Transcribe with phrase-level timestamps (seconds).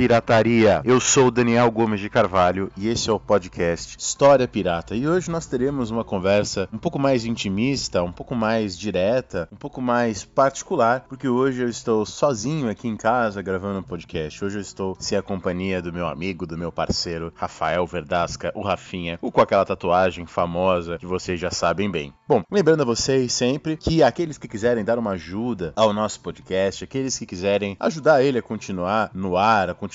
[0.00, 0.80] pirataria!
[0.82, 4.96] Eu sou o Daniel Gomes de Carvalho e esse é o podcast História Pirata.
[4.96, 9.56] E hoje nós teremos uma conversa um pouco mais intimista, um pouco mais direta, um
[9.56, 14.42] pouco mais particular, porque hoje eu estou sozinho aqui em casa gravando um podcast.
[14.42, 18.62] Hoje eu estou sem a companhia do meu amigo, do meu parceiro Rafael Verdasca, o
[18.62, 22.10] Rafinha, o com aquela tatuagem famosa que vocês já sabem bem.
[22.26, 26.84] Bom, lembrando a vocês sempre que aqueles que quiserem dar uma ajuda ao nosso podcast,
[26.84, 29.89] aqueles que quiserem ajudar ele a continuar no ar, a continuar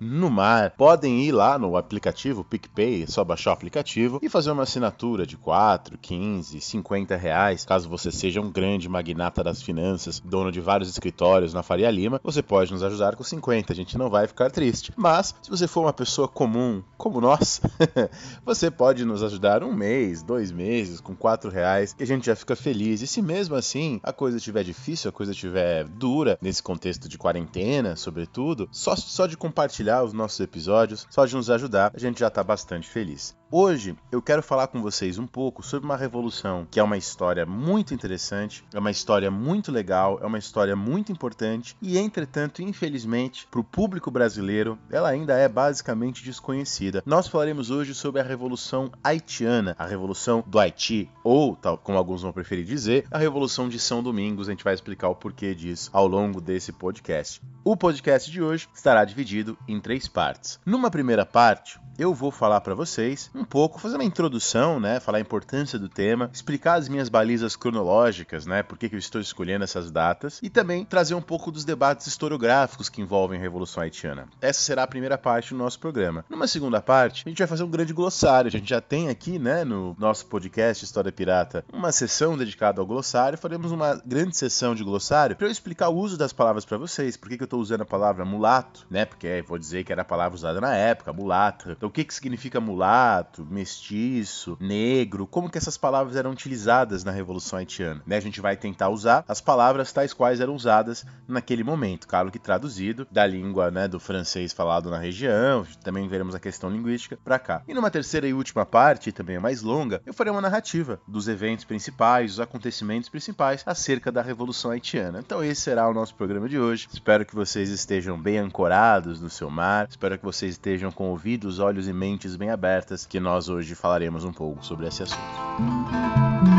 [0.00, 4.50] no mar, podem ir lá no aplicativo PicPay, é só baixar o aplicativo e fazer
[4.50, 7.64] uma assinatura de 4, 15, 50 reais.
[7.64, 12.20] Caso você seja um grande magnata das finanças, dono de vários escritórios na Faria Lima,
[12.22, 14.92] você pode nos ajudar com 50, a gente não vai ficar triste.
[14.96, 17.60] Mas, se você for uma pessoa comum, como nós,
[18.44, 22.36] você pode nos ajudar um mês, dois meses, com 4 reais, que a gente já
[22.36, 23.02] fica feliz.
[23.02, 27.18] E se mesmo assim a coisa estiver difícil, a coisa estiver dura, nesse contexto de
[27.18, 32.20] quarentena, sobretudo, só, só de compartilhar os nossos episódios, só de nos ajudar, a gente
[32.20, 33.36] já está bastante feliz.
[33.48, 37.46] Hoje eu quero falar com vocês um pouco sobre uma revolução que é uma história
[37.46, 43.46] muito interessante, é uma história muito legal, é uma história muito importante e, entretanto, infelizmente,
[43.48, 47.04] para o público brasileiro, ela ainda é basicamente desconhecida.
[47.06, 52.22] Nós falaremos hoje sobre a Revolução Haitiana, a Revolução do Haiti, ou, tal como alguns
[52.22, 54.48] vão preferir dizer, a Revolução de São Domingos.
[54.48, 57.40] A gente vai explicar o porquê disso ao longo desse podcast.
[57.64, 60.58] O podcast de hoje estará dividido em três partes.
[60.66, 65.18] Numa primeira parte, eu vou falar para vocês um pouco, fazer uma introdução, né, falar
[65.18, 69.20] a importância do tema, explicar as minhas balizas cronológicas, né, por que, que eu estou
[69.20, 73.82] escolhendo essas datas e também trazer um pouco dos debates historiográficos que envolvem a Revolução
[73.82, 74.28] Haitiana.
[74.40, 76.24] Essa será a primeira parte do nosso programa.
[76.28, 78.48] Numa segunda parte, a gente vai fazer um grande glossário.
[78.48, 82.86] A gente já tem aqui, né, no nosso podcast História Pirata, uma sessão dedicada ao
[82.86, 83.38] glossário.
[83.38, 87.16] Faremos uma grande sessão de glossário para eu explicar o uso das palavras para vocês,
[87.16, 90.02] por que, que eu estou usando a palavra mulato, né, porque vou dizer que era
[90.02, 91.72] a palavra usada na época, mulata.
[91.72, 97.10] Então, o que, que significa mulato, mestiço, negro, como que essas palavras eram utilizadas na
[97.10, 98.02] Revolução Haitiana.
[98.06, 98.16] Né?
[98.16, 102.38] A gente vai tentar usar as palavras tais quais eram usadas naquele momento, claro que
[102.38, 107.38] traduzido da língua né, do francês falado na região, também veremos a questão linguística para
[107.38, 107.62] cá.
[107.66, 111.28] E numa terceira e última parte, também é mais longa, eu farei uma narrativa dos
[111.28, 115.20] eventos principais, dos acontecimentos principais acerca da Revolução Haitiana.
[115.20, 116.88] Então esse será o nosso programa de hoje.
[116.92, 121.58] Espero que vocês estejam bem ancorados no seu mar, espero que vocês estejam com ouvidos,
[121.58, 126.55] olhos e mentes bem abertas, que nós hoje falaremos um pouco sobre esse assunto.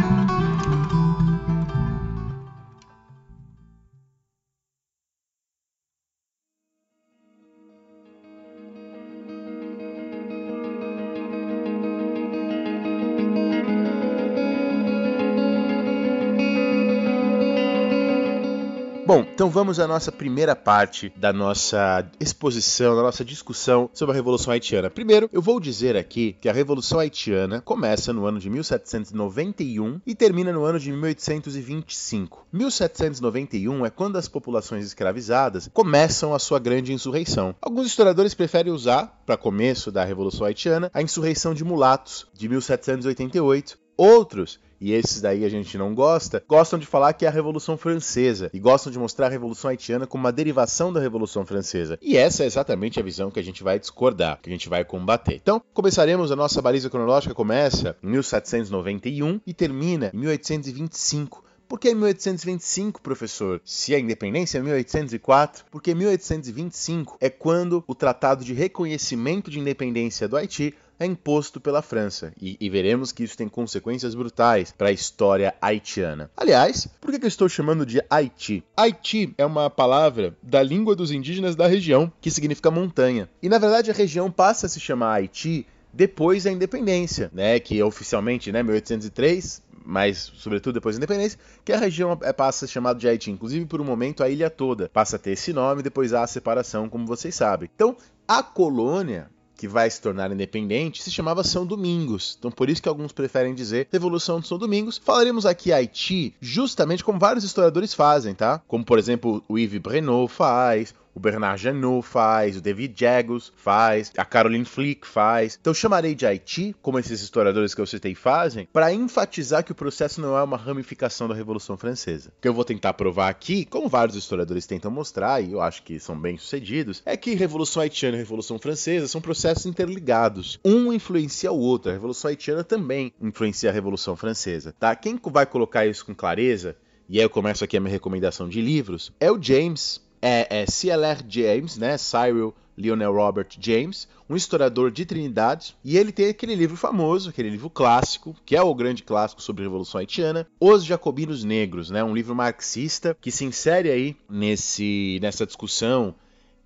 [19.38, 24.52] Então vamos à nossa primeira parte da nossa exposição, da nossa discussão sobre a Revolução
[24.52, 24.90] Haitiana.
[24.90, 30.16] Primeiro, eu vou dizer aqui que a Revolução Haitiana começa no ano de 1791 e
[30.16, 32.48] termina no ano de 1825.
[32.52, 37.54] 1791 é quando as populações escravizadas começam a sua grande insurreição.
[37.62, 43.78] Alguns historiadores preferem usar, para começo da Revolução Haitiana, a insurreição de mulatos de 1788.
[43.96, 47.78] Outros e esses daí a gente não gosta, gostam de falar que é a Revolução
[47.78, 51.98] Francesa e gostam de mostrar a Revolução Haitiana como uma derivação da Revolução Francesa.
[52.02, 54.84] E essa é exatamente a visão que a gente vai discordar, que a gente vai
[54.86, 55.36] combater.
[55.36, 61.48] Então, começaremos a nossa baliza cronológica começa em 1791 e termina em 1825.
[61.68, 63.60] Por que 1825, professor?
[63.66, 70.30] Se a independência é 1804, porque 1825 é quando o Tratado de Reconhecimento de Independência
[70.30, 74.90] do Haiti é imposto pela França, e, e, veremos que isso tem consequências brutais para
[74.90, 76.30] a história haitiana.
[76.36, 78.64] Aliás, por que, que eu estou chamando de Haiti?
[78.76, 83.30] Haiti é uma palavra da língua dos indígenas da região, que significa montanha.
[83.42, 87.82] E na verdade a região passa a se chamar Haiti depois da independência, né, que
[87.82, 93.00] oficialmente, né, 1803, mas sobretudo depois da independência, que a região passa a ser chamada
[93.00, 93.32] de Haiti.
[93.32, 96.28] Inclusive, por um momento, a ilha toda passa a ter esse nome, depois há a
[96.28, 97.70] separação, como vocês sabem.
[97.74, 97.96] Então,
[98.28, 102.36] a colônia que vai se tornar independente se chamava São Domingos.
[102.38, 105.02] Então por isso que alguns preferem dizer Revolução de São Domingos.
[105.04, 108.62] Falaremos aqui Haiti justamente como vários historiadores fazem, tá?
[108.68, 114.12] Como por exemplo o Yves Brennot faz, o Bernard Janot faz, o David Jagos faz,
[114.16, 115.58] a Caroline Flick faz.
[115.60, 119.76] Então chamarei de Haiti, como esses historiadores que eu citei fazem, para enfatizar que o
[119.76, 122.30] processo não é uma ramificação da Revolução Francesa.
[122.38, 125.82] O que eu vou tentar provar aqui, como vários historiadores tentam mostrar, e eu acho
[125.82, 130.60] que são bem sucedidos, é que Revolução Haitiana e Revolução Francesa são processos interligados.
[130.64, 131.90] Um influencia o outro.
[131.90, 134.76] A Revolução Haitiana também influencia a Revolução Francesa.
[134.80, 134.96] Tá?
[134.96, 136.76] Quem vai colocar isso com clareza
[137.10, 140.66] e aí eu começo aqui a minha recomendação de livros, é o James é, é
[140.66, 141.24] C.L.R.
[141.30, 141.98] James, né?
[141.98, 147.50] Cyril Lionel Robert James, um historiador de Trinidade, e ele tem aquele livro famoso, aquele
[147.50, 152.04] livro clássico, que é o grande clássico sobre a Revolução Haitiana, Os Jacobinos Negros, né?
[152.04, 156.14] Um livro marxista que se insere aí nesse, nessa discussão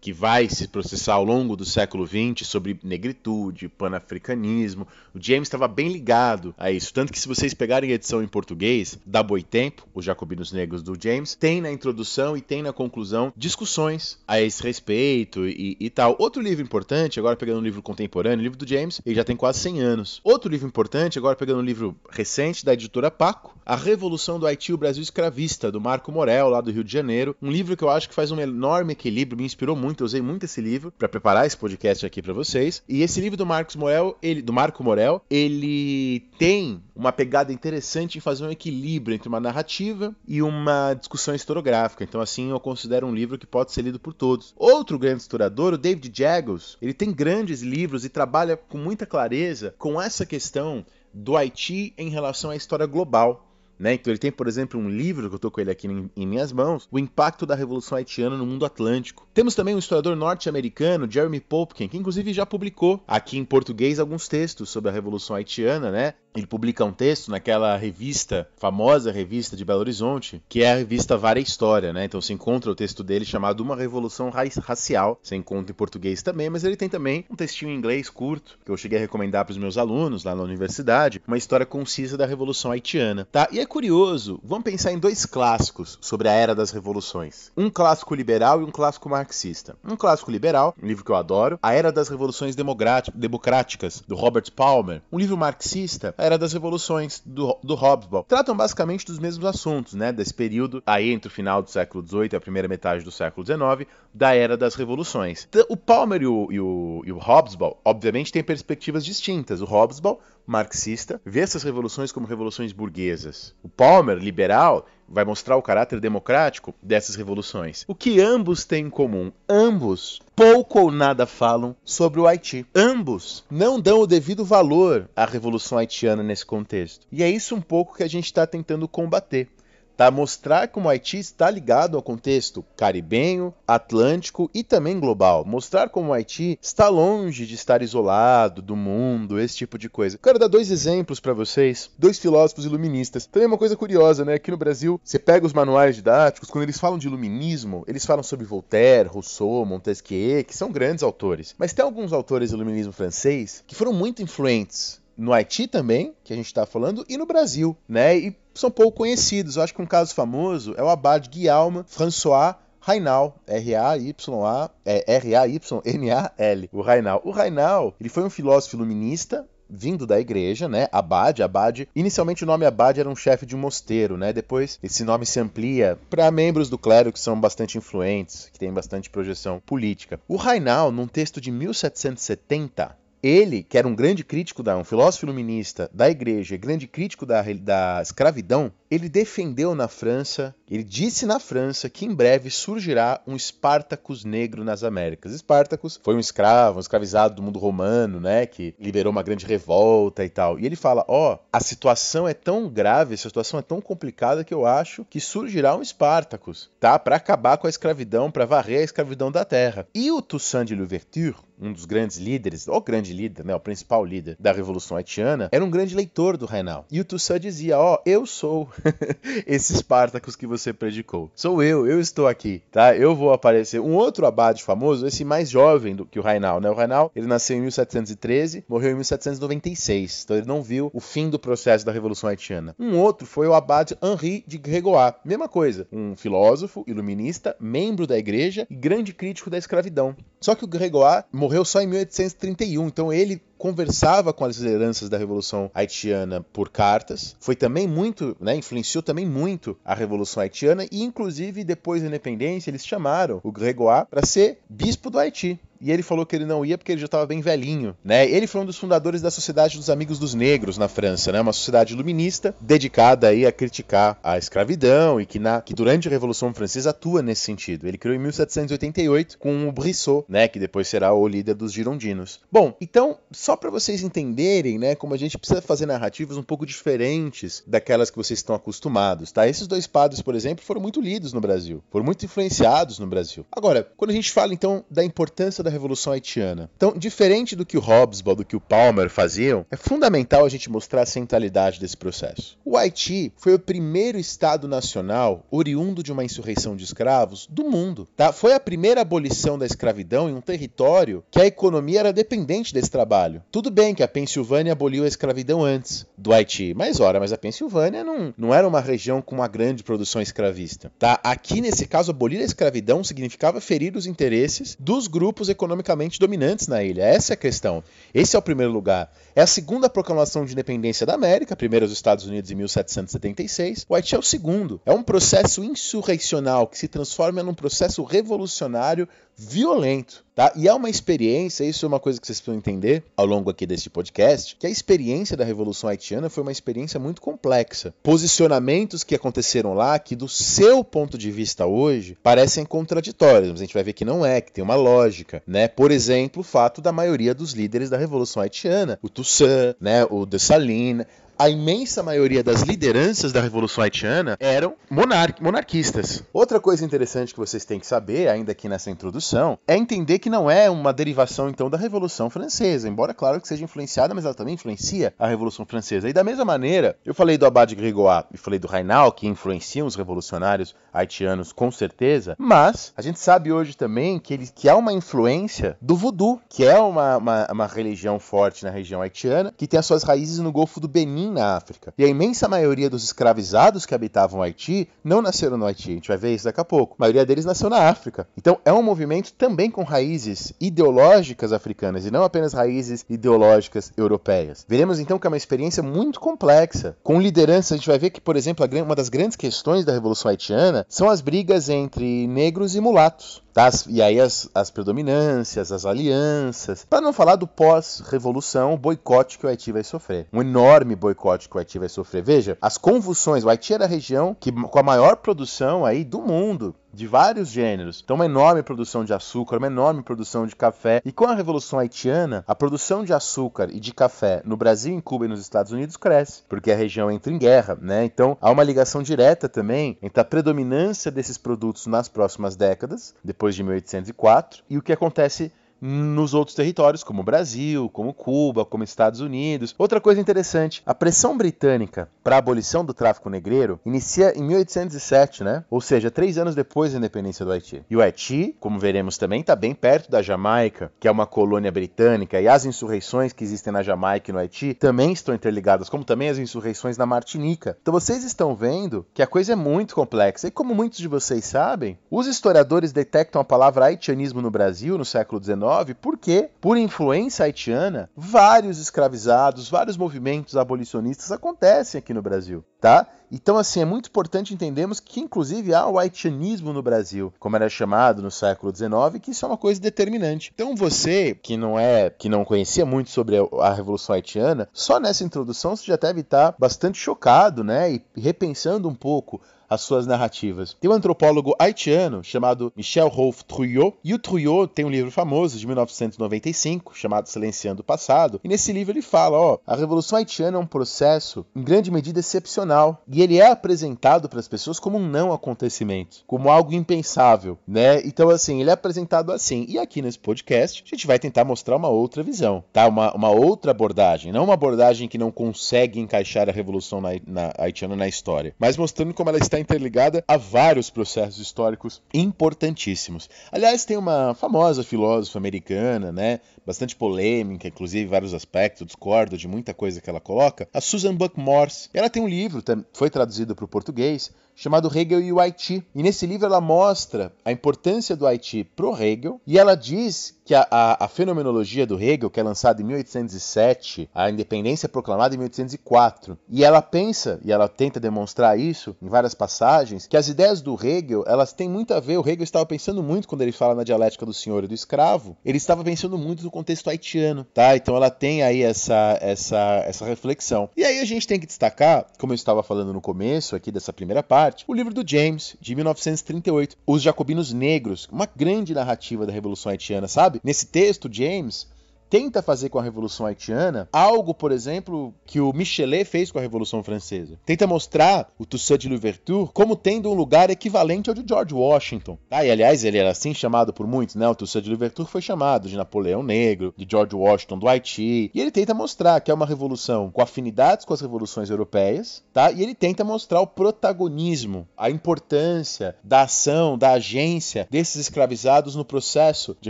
[0.02, 4.88] que vai se processar ao longo do século XX sobre negritude, panafricanismo.
[5.14, 8.28] O James estava bem ligado a isso, tanto que se vocês pegarem a edição em
[8.28, 13.32] português da Boitempo, Os Jacobinos Negros do James, tem na introdução e tem na conclusão
[13.38, 16.16] discussões a esse respeito e, e tal.
[16.18, 19.36] Outro livro importante, agora pegando um livro contemporâneo, o livro do James, ele já tem
[19.36, 20.22] quase 100 anos.
[20.24, 24.74] Outro livro importante, agora pegando um livro recente da editora Paco, A Revolução do Haiti
[24.74, 27.36] o Brasil Escravista, do Marco Morel, lá do Rio de Janeiro.
[27.40, 30.06] Um livro que eu acho que faz um enorme equilíbrio, me inspirou muito muito, eu
[30.06, 32.82] usei muito esse livro para preparar esse podcast aqui para vocês.
[32.88, 38.18] E esse livro do Marcos Morel, ele, do Marco Morel, ele tem uma pegada interessante
[38.18, 42.04] em fazer um equilíbrio entre uma narrativa e uma discussão historiográfica.
[42.04, 44.54] Então, assim, eu considero um livro que pode ser lido por todos.
[44.56, 49.76] Outro grande historiador, o David Jagos, ele tem grandes livros e trabalha com muita clareza
[49.78, 53.51] com essa questão do Haiti em relação à história global.
[53.82, 53.96] Né?
[53.96, 56.28] Então ele tem, por exemplo, um livro que eu estou com ele aqui em, em,
[56.28, 59.28] minhas mãos, O Impacto da Revolução Haitiana no Mundo Atlântico.
[59.34, 64.28] Temos também um historiador norte-americano, Jeremy Popkin, que inclusive já publicou aqui em português alguns
[64.28, 66.14] textos sobre a Revolução Haitiana, né?
[66.36, 71.18] Ele publica um texto naquela revista, famosa revista de Belo Horizonte, que é a revista
[71.18, 72.06] Vara História, né?
[72.06, 75.20] Então se encontra o texto dele chamado Uma Revolução Racial.
[75.22, 78.72] Você encontra em português também, mas ele tem também um textinho em inglês curto, que
[78.72, 82.26] eu cheguei a recomendar para os meus alunos lá na universidade, uma história concisa da
[82.26, 83.48] Revolução Haitiana, tá?
[83.52, 87.52] E é curioso, vamos pensar em dois clássicos sobre a Era das Revoluções.
[87.58, 89.76] Um clássico liberal e um clássico marxista.
[89.84, 94.52] Um clássico liberal, um livro que eu adoro, A Era das Revoluções Democráticas, do Robert
[94.56, 95.02] Palmer.
[95.12, 98.24] Um livro marxista, era das Revoluções, do, do Hobsbawm.
[98.28, 100.14] Tratam basicamente dos mesmos assuntos, né?
[100.14, 103.46] Desse período aí entre o final do século XVIII e a primeira metade do século
[103.46, 105.48] XIX, da Era das Revoluções.
[105.68, 109.62] O Palmer e o, e o, e o Hobsbawm, obviamente, têm perspectivas distintas.
[109.62, 113.56] O Hobsbawm, marxista, vê essas revoluções como revoluções burguesas.
[113.64, 117.84] O Palmer, liberal, vai mostrar o caráter democrático dessas revoluções.
[117.88, 119.32] O que ambos têm em comum?
[119.48, 122.66] Ambos pouco ou nada falam sobre o Haiti.
[122.74, 127.06] Ambos não dão o devido valor à Revolução Haitiana nesse contexto.
[127.12, 129.50] E é isso um pouco que a gente está tentando combater
[129.96, 130.10] tá?
[130.12, 135.46] Mostrar como o Haiti está ligado ao contexto caribenho, atlântico e também global.
[135.46, 140.18] Mostrar como o Haiti está longe de estar isolado do mundo, esse tipo de coisa.
[140.18, 143.26] Quero dar dois exemplos para vocês, dois filósofos iluministas.
[143.26, 144.36] Também uma coisa curiosa, né?
[144.36, 148.24] Aqui no Brasil, você pega os manuais didáticos, quando eles falam de iluminismo, eles falam
[148.24, 151.56] sobre Voltaire, Rousseau, Montesquieu, que são grandes autores.
[151.58, 156.34] Mas tem alguns autores do iluminismo francês que foram muito influentes no Haiti também, que
[156.34, 158.18] a gente está falando, e no Brasil, né?
[158.18, 159.56] E são pouco conhecidos.
[159.56, 166.70] Eu acho que um caso famoso é o abade Guillaume François Rainal, R-A-Y-A, é R-A-Y-N-A-L,
[166.74, 167.22] o Rainal.
[167.24, 170.88] O Rainal, ele foi um filósofo iluminista, vindo da igreja, né?
[170.92, 171.88] Abade, Abade.
[171.96, 174.34] Inicialmente o nome Abade era um chefe de um mosteiro, né?
[174.34, 178.74] Depois esse nome se amplia para membros do clero que são bastante influentes, que têm
[178.74, 180.20] bastante projeção política.
[180.28, 185.26] O Rainal, num texto de 1770, ele, que era um grande crítico, da, um filósofo
[185.26, 191.40] iluminista da igreja, grande crítico da, da escravidão, ele defendeu na França, ele disse na
[191.40, 195.34] França que em breve surgirá um Espartacus negro nas Américas.
[195.34, 200.26] Espartacus foi um escravo, um escravizado do mundo romano, né, que liberou uma grande revolta
[200.26, 200.60] e tal.
[200.60, 204.44] E ele fala: "Ó, oh, a situação é tão grave, a situação é tão complicada
[204.44, 208.82] que eu acho que surgirá um Espartacus, tá, para acabar com a escravidão, para varrer
[208.82, 209.88] a escravidão da terra".
[209.96, 214.04] E o Toussaint de Louverture, um dos grandes líderes, o grande líder, né, o principal
[214.04, 216.86] líder da Revolução Haitiana, era um grande leitor do Rainal.
[216.92, 218.68] E o Toussaint dizia: Ó, oh, eu sou
[219.46, 221.30] esse Spartacus que você predicou.
[221.36, 222.96] Sou eu, eu estou aqui, tá?
[222.96, 223.80] Eu vou aparecer.
[223.80, 226.70] Um outro abade famoso, esse mais jovem do que o Rainal, né?
[226.70, 230.24] O Rainal, ele nasceu em 1713, morreu em 1796.
[230.24, 232.76] Então ele não viu o fim do processo da Revolução Haitiana.
[232.80, 235.16] Um outro foi o abade Henri de Grégoire.
[235.24, 240.16] Mesma coisa, um filósofo, iluminista, membro da igreja e grande crítico da escravidão.
[240.40, 245.20] Só que o Grégoire morreu só em 1831, então ele conversava com as lideranças da
[245.20, 247.36] Revolução Haitiana por cartas.
[247.40, 252.72] Foi também muito, né, influenciou também muito a Revolução Haitiana e inclusive depois da independência
[252.72, 256.64] eles chamaram o Grégoire para ser bispo do Haiti e ele falou que ele não
[256.64, 258.30] ia porque ele já estava bem velhinho, né?
[258.30, 261.42] Ele foi um dos fundadores da Sociedade dos Amigos dos Negros na França, né?
[261.42, 266.12] Uma sociedade iluminista dedicada aí a criticar a escravidão e que, na, que durante a
[266.12, 267.88] Revolução Francesa atua nesse sentido.
[267.88, 270.48] Ele criou em 1788 com o Brissot, né?
[270.48, 272.40] Que depois será o líder dos girondinos.
[272.52, 274.94] Bom, então, só para vocês entenderem, né?
[274.94, 279.48] Como a gente precisa fazer narrativas um pouco diferentes daquelas que vocês estão acostumados, tá?
[279.48, 283.46] Esses dois padres, por exemplo, foram muito lidos no Brasil, foram muito influenciados no Brasil.
[283.52, 286.70] Agora, quando a gente fala então da importância da Revolução Haitiana.
[286.76, 290.70] Então, diferente do que o Hobsbawm, do que o Palmer faziam, é fundamental a gente
[290.70, 292.58] mostrar a centralidade desse processo.
[292.64, 298.08] O Haiti foi o primeiro Estado nacional oriundo de uma insurreição de escravos do mundo.
[298.16, 298.32] Tá?
[298.32, 302.92] Foi a primeira abolição da escravidão em um território que a economia era dependente desse
[302.92, 303.44] trabalho.
[303.52, 307.38] Tudo bem que a Pensilvânia aboliu a escravidão antes do Haiti, mas ora, mas a
[307.38, 310.92] Pensilvânia não, não era uma região com uma grande produção escravista.
[311.00, 311.20] Tá?
[311.24, 316.68] Aqui, nesse caso, abolir a escravidão significava ferir os interesses dos grupos econômicos economicamente dominantes
[316.68, 317.04] na ilha.
[317.04, 317.84] Essa é a questão.
[318.14, 319.12] Esse é o primeiro lugar.
[319.36, 323.86] É a segunda proclamação de independência da América, primeiro os Estados Unidos em 1776.
[323.88, 324.82] O Haiti é o segundo.
[324.86, 330.24] É um processo insurreicional que se transforma num processo revolucionário violento.
[330.34, 330.52] Tá?
[330.56, 333.66] E é uma experiência, isso é uma coisa que vocês precisam entender ao longo aqui
[333.66, 337.94] deste podcast, que a experiência da Revolução Haitiana foi uma experiência muito complexa.
[338.02, 343.64] Posicionamentos que aconteceram lá, que do seu ponto de vista hoje, parecem contraditórios, mas a
[343.64, 345.44] gente vai ver que não é, que tem uma lógica.
[345.46, 345.68] Né?
[345.68, 350.26] Por exemplo, o fato da maioria dos líderes da Revolução Haitiana, o Toussaint, né, o
[350.26, 351.06] Dessalines,
[351.42, 356.24] a imensa maioria das lideranças da Revolução Haitiana eram monar monarquistas.
[356.32, 360.30] Outra coisa interessante que vocês têm que saber, ainda aqui nessa introdução, é entender que
[360.30, 364.36] não é uma derivação então da Revolução Francesa, embora claro que seja influenciada, mas ela
[364.36, 366.08] também influencia a Revolução Francesa.
[366.08, 369.88] E da mesma maneira, eu falei do Abade Grégoire e falei do Rainal, que influenciam
[369.88, 374.76] os revolucionários haitianos com certeza, mas a gente sabe hoje também que, ele, que há
[374.76, 379.66] uma influência do voodoo, que é uma, uma, uma religião forte na região haitiana, que
[379.66, 381.94] tem as suas raízes no Golfo do Benin, na África.
[381.98, 385.94] E a imensa maioria dos escravizados que habitavam o Haiti não nasceram no Haiti, a
[385.96, 386.96] gente vai ver isso daqui a pouco.
[386.98, 388.28] A maioria deles nasceu na África.
[388.38, 394.66] Então é um movimento também com raízes ideológicas africanas e não apenas raízes ideológicas europeias.
[394.68, 397.74] Veremos então que é uma experiência muito complexa, com liderança.
[397.74, 401.10] A gente vai ver que, por exemplo, uma das grandes questões da Revolução Haitiana são
[401.10, 403.42] as brigas entre negros e mulatos.
[403.54, 403.70] Tá?
[403.90, 406.86] E aí as, as predominâncias, as alianças.
[406.90, 410.28] Para não falar do pós-revolução, o boicote que o Haiti vai sofrer.
[410.32, 412.24] Um enorme boicote que o Haiti vai sofrer.
[412.24, 413.44] Veja, as convulsões.
[413.44, 417.50] O Haiti era a região que, com a maior produção aí do mundo de vários
[417.50, 418.02] gêneros.
[418.04, 421.02] Então, uma enorme produção de açúcar, uma enorme produção de café.
[421.06, 425.00] E com a Revolução Haitiana, a produção de açúcar e de café no Brasil, em
[425.00, 428.04] Cuba e nos Estados Unidos cresce, porque a região entra em guerra, né?
[428.04, 433.56] Então, há uma ligação direta também entre a predominância desses produtos nas próximas décadas, depois
[433.56, 439.20] de 1804, e o que acontece nos outros territórios, como Brasil, como Cuba, como Estados
[439.20, 439.74] Unidos.
[439.78, 445.44] Outra coisa interessante, a pressão britânica para a abolição do tráfico negreiro inicia em 1807,
[445.44, 445.64] né?
[445.70, 447.84] Ou seja, três anos depois da independência do Haiti.
[447.90, 451.72] E o Haiti, como veremos também, está bem perto da Jamaica, que é uma colônia
[451.72, 456.04] britânica, e as insurreições que existem na Jamaica e no Haiti também estão interligadas, como
[456.04, 457.78] também as insurreições na Martinica.
[457.82, 460.48] Então vocês estão vendo que a coisa é muito complexa.
[460.48, 465.06] E como muitos de vocês sabem, os historiadores detectam a palavra haitianismo no Brasil no
[465.06, 472.64] século XIX porque, por influência haitiana, vários escravizados, vários movimentos abolicionistas acontecem aqui no Brasil,
[472.80, 473.08] tá?
[473.32, 477.70] Então, assim, é muito importante entendermos que, inclusive, há o haitianismo no Brasil, como era
[477.70, 480.52] chamado no século XIX, que isso é uma coisa determinante.
[480.54, 485.24] Então, você que não é, que não conhecia muito sobre a Revolução Haitiana, só nessa
[485.24, 487.94] introdução você já deve estar bastante chocado, né?
[487.94, 490.76] E repensando um pouco as suas narrativas.
[490.82, 495.58] Tem um antropólogo haitiano chamado Michel Rolf Trouillot, e o Trouillot tem um livro famoso
[495.58, 500.58] de 1995 chamado Silenciando o Passado, e nesse livro ele fala, ó, a Revolução Haitiana
[500.58, 504.98] é um processo em grande medida excepcional, e ele é apresentado para as pessoas como
[504.98, 508.02] um não acontecimento, como algo impensável, né?
[508.06, 509.66] Então assim, ele é apresentado assim.
[509.70, 512.88] E aqui nesse podcast, a gente vai tentar mostrar uma outra visão, tá?
[512.88, 517.54] Uma, uma outra abordagem, não uma abordagem que não consegue encaixar a Revolução na, na,
[517.58, 523.30] haitiana na história, mas mostrando como ela está interligada a vários processos históricos importantíssimos.
[523.52, 526.40] Aliás, tem uma famosa filósofa americana, né?
[526.66, 531.40] Bastante polêmica, inclusive vários aspectos, discordo de muita coisa que ela coloca, a Susan Buck
[531.40, 531.90] Morse.
[531.94, 532.64] Ela tem um livro,
[532.94, 535.84] foi traduzido para o português, chamado Hegel e o Haiti.
[535.96, 540.40] E nesse livro ela mostra a importância do Haiti para o Hegel e ela diz
[540.46, 544.90] que a, a, a, fenomenologia do Hegel, que é lançada em 1807, a independência é
[544.90, 550.18] proclamada em 1804, e ela pensa, e ela tenta demonstrar isso em várias passagens, que
[550.18, 553.44] as ideias do Hegel, elas têm muito a ver, o Hegel estava pensando muito quando
[553.44, 557.44] ele fala na dialética do senhor e do escravo, ele estava pensando muito contexto haitiano,
[557.44, 557.76] tá?
[557.76, 560.70] Então ela tem aí essa, essa, essa reflexão.
[560.78, 563.92] E aí a gente tem que destacar, como eu estava falando no começo aqui dessa
[563.92, 569.34] primeira parte, o livro do James, de 1938, Os Jacobinos Negros, uma grande narrativa da
[569.34, 570.40] Revolução Haitiana, sabe?
[570.44, 571.68] Nesse texto, James
[572.12, 576.42] tenta fazer com a Revolução Haitiana algo, por exemplo, que o Michelet fez com a
[576.42, 577.40] Revolução Francesa.
[577.46, 582.18] Tenta mostrar o Toussaint de Louverture como tendo um lugar equivalente ao de George Washington.
[582.30, 584.28] Ah, e aliás, ele era assim chamado por muitos, né?
[584.28, 588.30] O Toussaint de Louverture foi chamado de Napoleão Negro, de George Washington do Haiti.
[588.34, 592.52] E ele tenta mostrar que é uma revolução com afinidades com as revoluções europeias, tá?
[592.52, 598.84] E ele tenta mostrar o protagonismo, a importância da ação, da agência desses escravizados no
[598.84, 599.70] processo de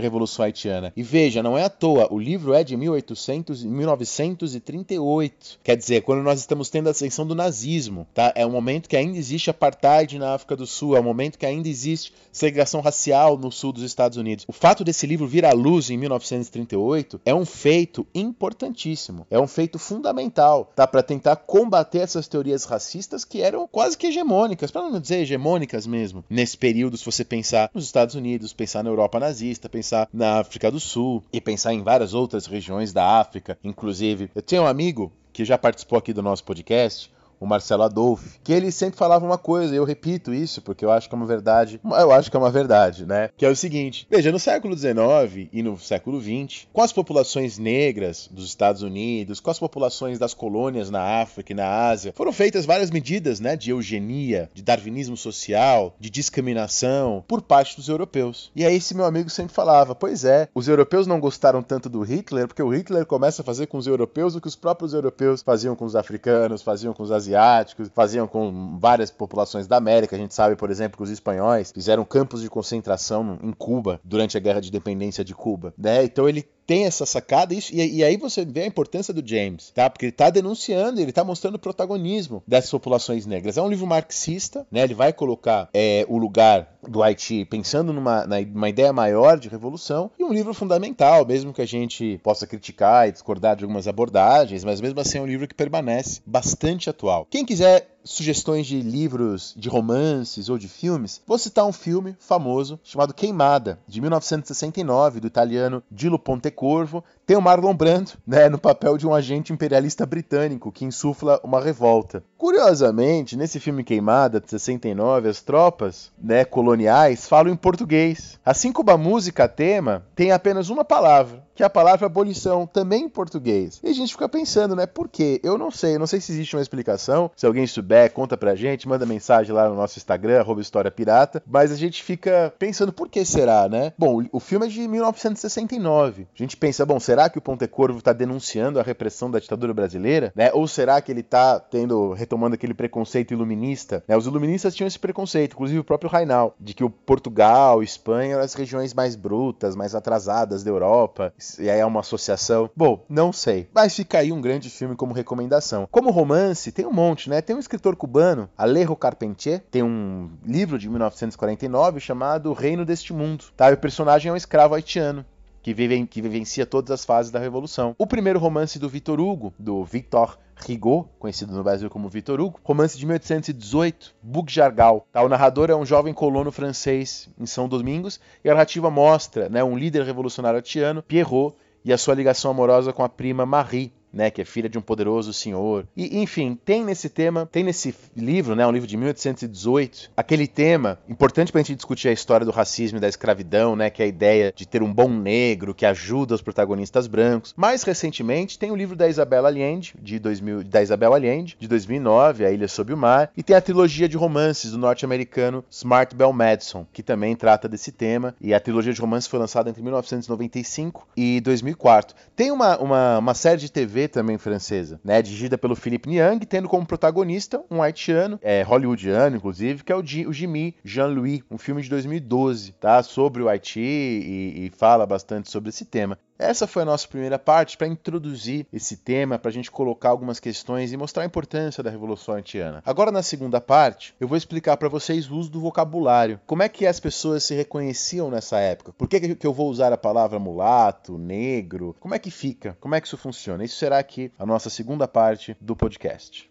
[0.00, 0.92] Revolução Haitiana.
[0.96, 5.58] E veja, não é à toa, o livro livro é de 1800, 1938.
[5.62, 8.32] Quer dizer, quando nós estamos tendo a ascensão do nazismo, tá?
[8.34, 11.44] É um momento que ainda existe apartheid na África do Sul, é um momento que
[11.44, 14.46] ainda existe segregação racial no sul dos Estados Unidos.
[14.48, 19.46] O fato desse livro vir à luz em 1938 é um feito importantíssimo, é um
[19.46, 20.86] feito fundamental, tá?
[20.86, 25.86] Para tentar combater essas teorias racistas que eram quase que hegemônicas, para não dizer hegemônicas
[25.86, 30.40] mesmo, nesse período, se você pensar nos Estados Unidos, pensar na Europa nazista, pensar na
[30.40, 34.30] África do Sul e pensar em várias outras outras regiões da África, inclusive.
[34.34, 37.10] Eu tenho um amigo que já participou aqui do nosso podcast,
[37.42, 40.92] o Marcelo Adolfo, que ele sempre falava uma coisa, e eu repito isso porque eu
[40.92, 43.30] acho que é uma verdade, eu acho que é uma verdade, né?
[43.36, 47.58] Que é o seguinte: veja, no século XIX e no século XX, com as populações
[47.58, 52.32] negras dos Estados Unidos, com as populações das colônias na África e na Ásia, foram
[52.32, 58.52] feitas várias medidas, né, de eugenia, de darwinismo social, de discriminação por parte dos europeus.
[58.54, 62.02] E aí esse meu amigo sempre falava: pois é, os europeus não gostaram tanto do
[62.02, 65.42] Hitler porque o Hitler começa a fazer com os europeus o que os próprios europeus
[65.42, 70.16] faziam com os africanos, faziam com os asiáticos asiáticos, faziam com várias populações da América.
[70.16, 74.36] A gente sabe, por exemplo, que os espanhóis fizeram campos de concentração em Cuba durante
[74.36, 75.72] a Guerra de Independência de Cuba.
[75.76, 76.04] Né?
[76.04, 79.70] Então ele tem essa sacada isso, e, e, aí você vê a importância do James,
[79.70, 79.90] tá?
[79.90, 83.56] Porque ele está denunciando, ele está mostrando o protagonismo dessas populações negras.
[83.56, 84.82] É um livro marxista, né?
[84.82, 90.10] Ele vai colocar é, o lugar do Haiti pensando numa, numa ideia maior de revolução
[90.18, 94.64] e um livro fundamental, mesmo que a gente possa criticar e discordar de algumas abordagens,
[94.64, 97.26] mas mesmo assim é um livro que permanece bastante atual.
[97.30, 102.78] Quem quiser sugestões de livros, de romances ou de filmes, vou citar um filme famoso
[102.82, 107.04] chamado Queimada, de 1969, do italiano Dilo Pontecorvo.
[107.24, 111.60] Tem o Marlon Brando, né, no papel de um agente imperialista britânico que insufla uma
[111.60, 112.22] revolta.
[112.36, 118.40] Curiosamente, nesse filme Queimada, de 69, as tropas né, coloniais falam em português.
[118.44, 123.04] Assim como a música tema tem apenas uma palavra, que é a palavra abolição, também
[123.04, 123.80] em português.
[123.84, 125.40] E a gente fica pensando, né, por quê?
[125.44, 127.30] Eu não sei, eu não sei se existe uma explicação.
[127.36, 131.40] Se alguém souber, conta pra gente, manda mensagem lá no nosso Instagram, arroba História Pirata.
[131.46, 133.92] Mas a gente fica pensando, por que será, né?
[133.96, 136.26] Bom, o filme é de 1969.
[136.34, 140.32] A gente pensa, bom, será que o Pontecorvo está denunciando a repressão da ditadura brasileira?
[140.34, 140.50] Né?
[140.52, 144.04] Ou será que ele está tendo retomando aquele preconceito iluminista.
[144.06, 144.16] Né?
[144.16, 148.44] Os iluministas tinham esse preconceito, inclusive o próprio Rainal, de que o Portugal, Espanha eram
[148.44, 152.70] as regiões mais brutas, mais atrasadas da Europa, e aí é uma associação.
[152.76, 153.68] Bom, não sei.
[153.74, 155.88] Mas fica aí um grande filme como recomendação.
[155.90, 157.40] Como romance, tem um monte, né?
[157.40, 163.44] Tem um escritor cubano, Alejo Carpentier, tem um livro de 1949 chamado Reino deste Mundo.
[163.56, 163.70] Tá?
[163.70, 165.24] E o personagem é um escravo haitiano
[165.62, 167.94] que, vive, que vivencia todas as fases da Revolução.
[167.96, 172.60] O primeiro romance do Victor Hugo, do Victor Rigaud, conhecido no Brasil como Victor Hugo,
[172.62, 175.06] romance de 1818, Bug Jargal.
[175.12, 175.22] Tá?
[175.22, 179.62] O narrador é um jovem colono francês em São Domingos e a narrativa mostra né,
[179.62, 184.30] um líder revolucionário haitiano, Pierrot, e a sua ligação amorosa com a prima Marie, né,
[184.30, 185.86] que é filha de um poderoso senhor.
[185.96, 190.98] E enfim, tem nesse tema, tem nesse livro, né, um livro de 1818, aquele tema
[191.08, 194.04] importante para a gente discutir a história do racismo e da escravidão, né, que é
[194.04, 197.54] a ideia de ter um bom negro que ajuda os protagonistas brancos.
[197.56, 202.44] Mais recentemente, tem o livro da Isabella Allende, de 2000, da Isabel Allende, de 2009,
[202.44, 206.32] A Ilha Sob o Mar, e tem a trilogia de romances do norte-americano Smart Bell
[206.32, 211.08] Madison, que também trata desse tema, e a trilogia de romances foi lançada entre 1995
[211.16, 212.14] e 2004.
[212.34, 216.68] Tem uma, uma, uma série de TV também francesa, né, dirigida pelo Philippe Niang, tendo
[216.68, 221.58] como protagonista um haitiano, é, hollywoodiano, inclusive, que é o, G, o Jimmy Jean-Louis, um
[221.58, 226.18] filme de 2012, tá, sobre o Haiti e, e fala bastante sobre esse tema.
[226.38, 230.40] Essa foi a nossa primeira parte para introduzir esse tema, para a gente colocar algumas
[230.40, 232.82] questões e mostrar a importância da Revolução Haitiana.
[232.84, 236.40] Agora, na segunda parte, eu vou explicar para vocês o uso do vocabulário.
[236.46, 238.92] Como é que as pessoas se reconheciam nessa época?
[238.92, 241.94] Por que, que eu vou usar a palavra mulato, negro?
[242.00, 242.76] Como é que fica?
[242.80, 243.64] Como é que isso funciona?
[243.64, 246.50] Isso será aqui a nossa segunda parte do podcast.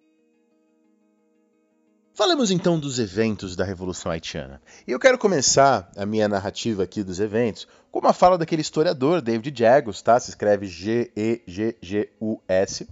[2.13, 4.61] Falamos então dos eventos da Revolução Haitiana.
[4.85, 9.21] E eu quero começar a minha narrativa aqui dos eventos como a fala daquele historiador,
[9.21, 10.19] David Jagos, tá?
[10.19, 11.41] Se escreve G-E-G-G-U-S,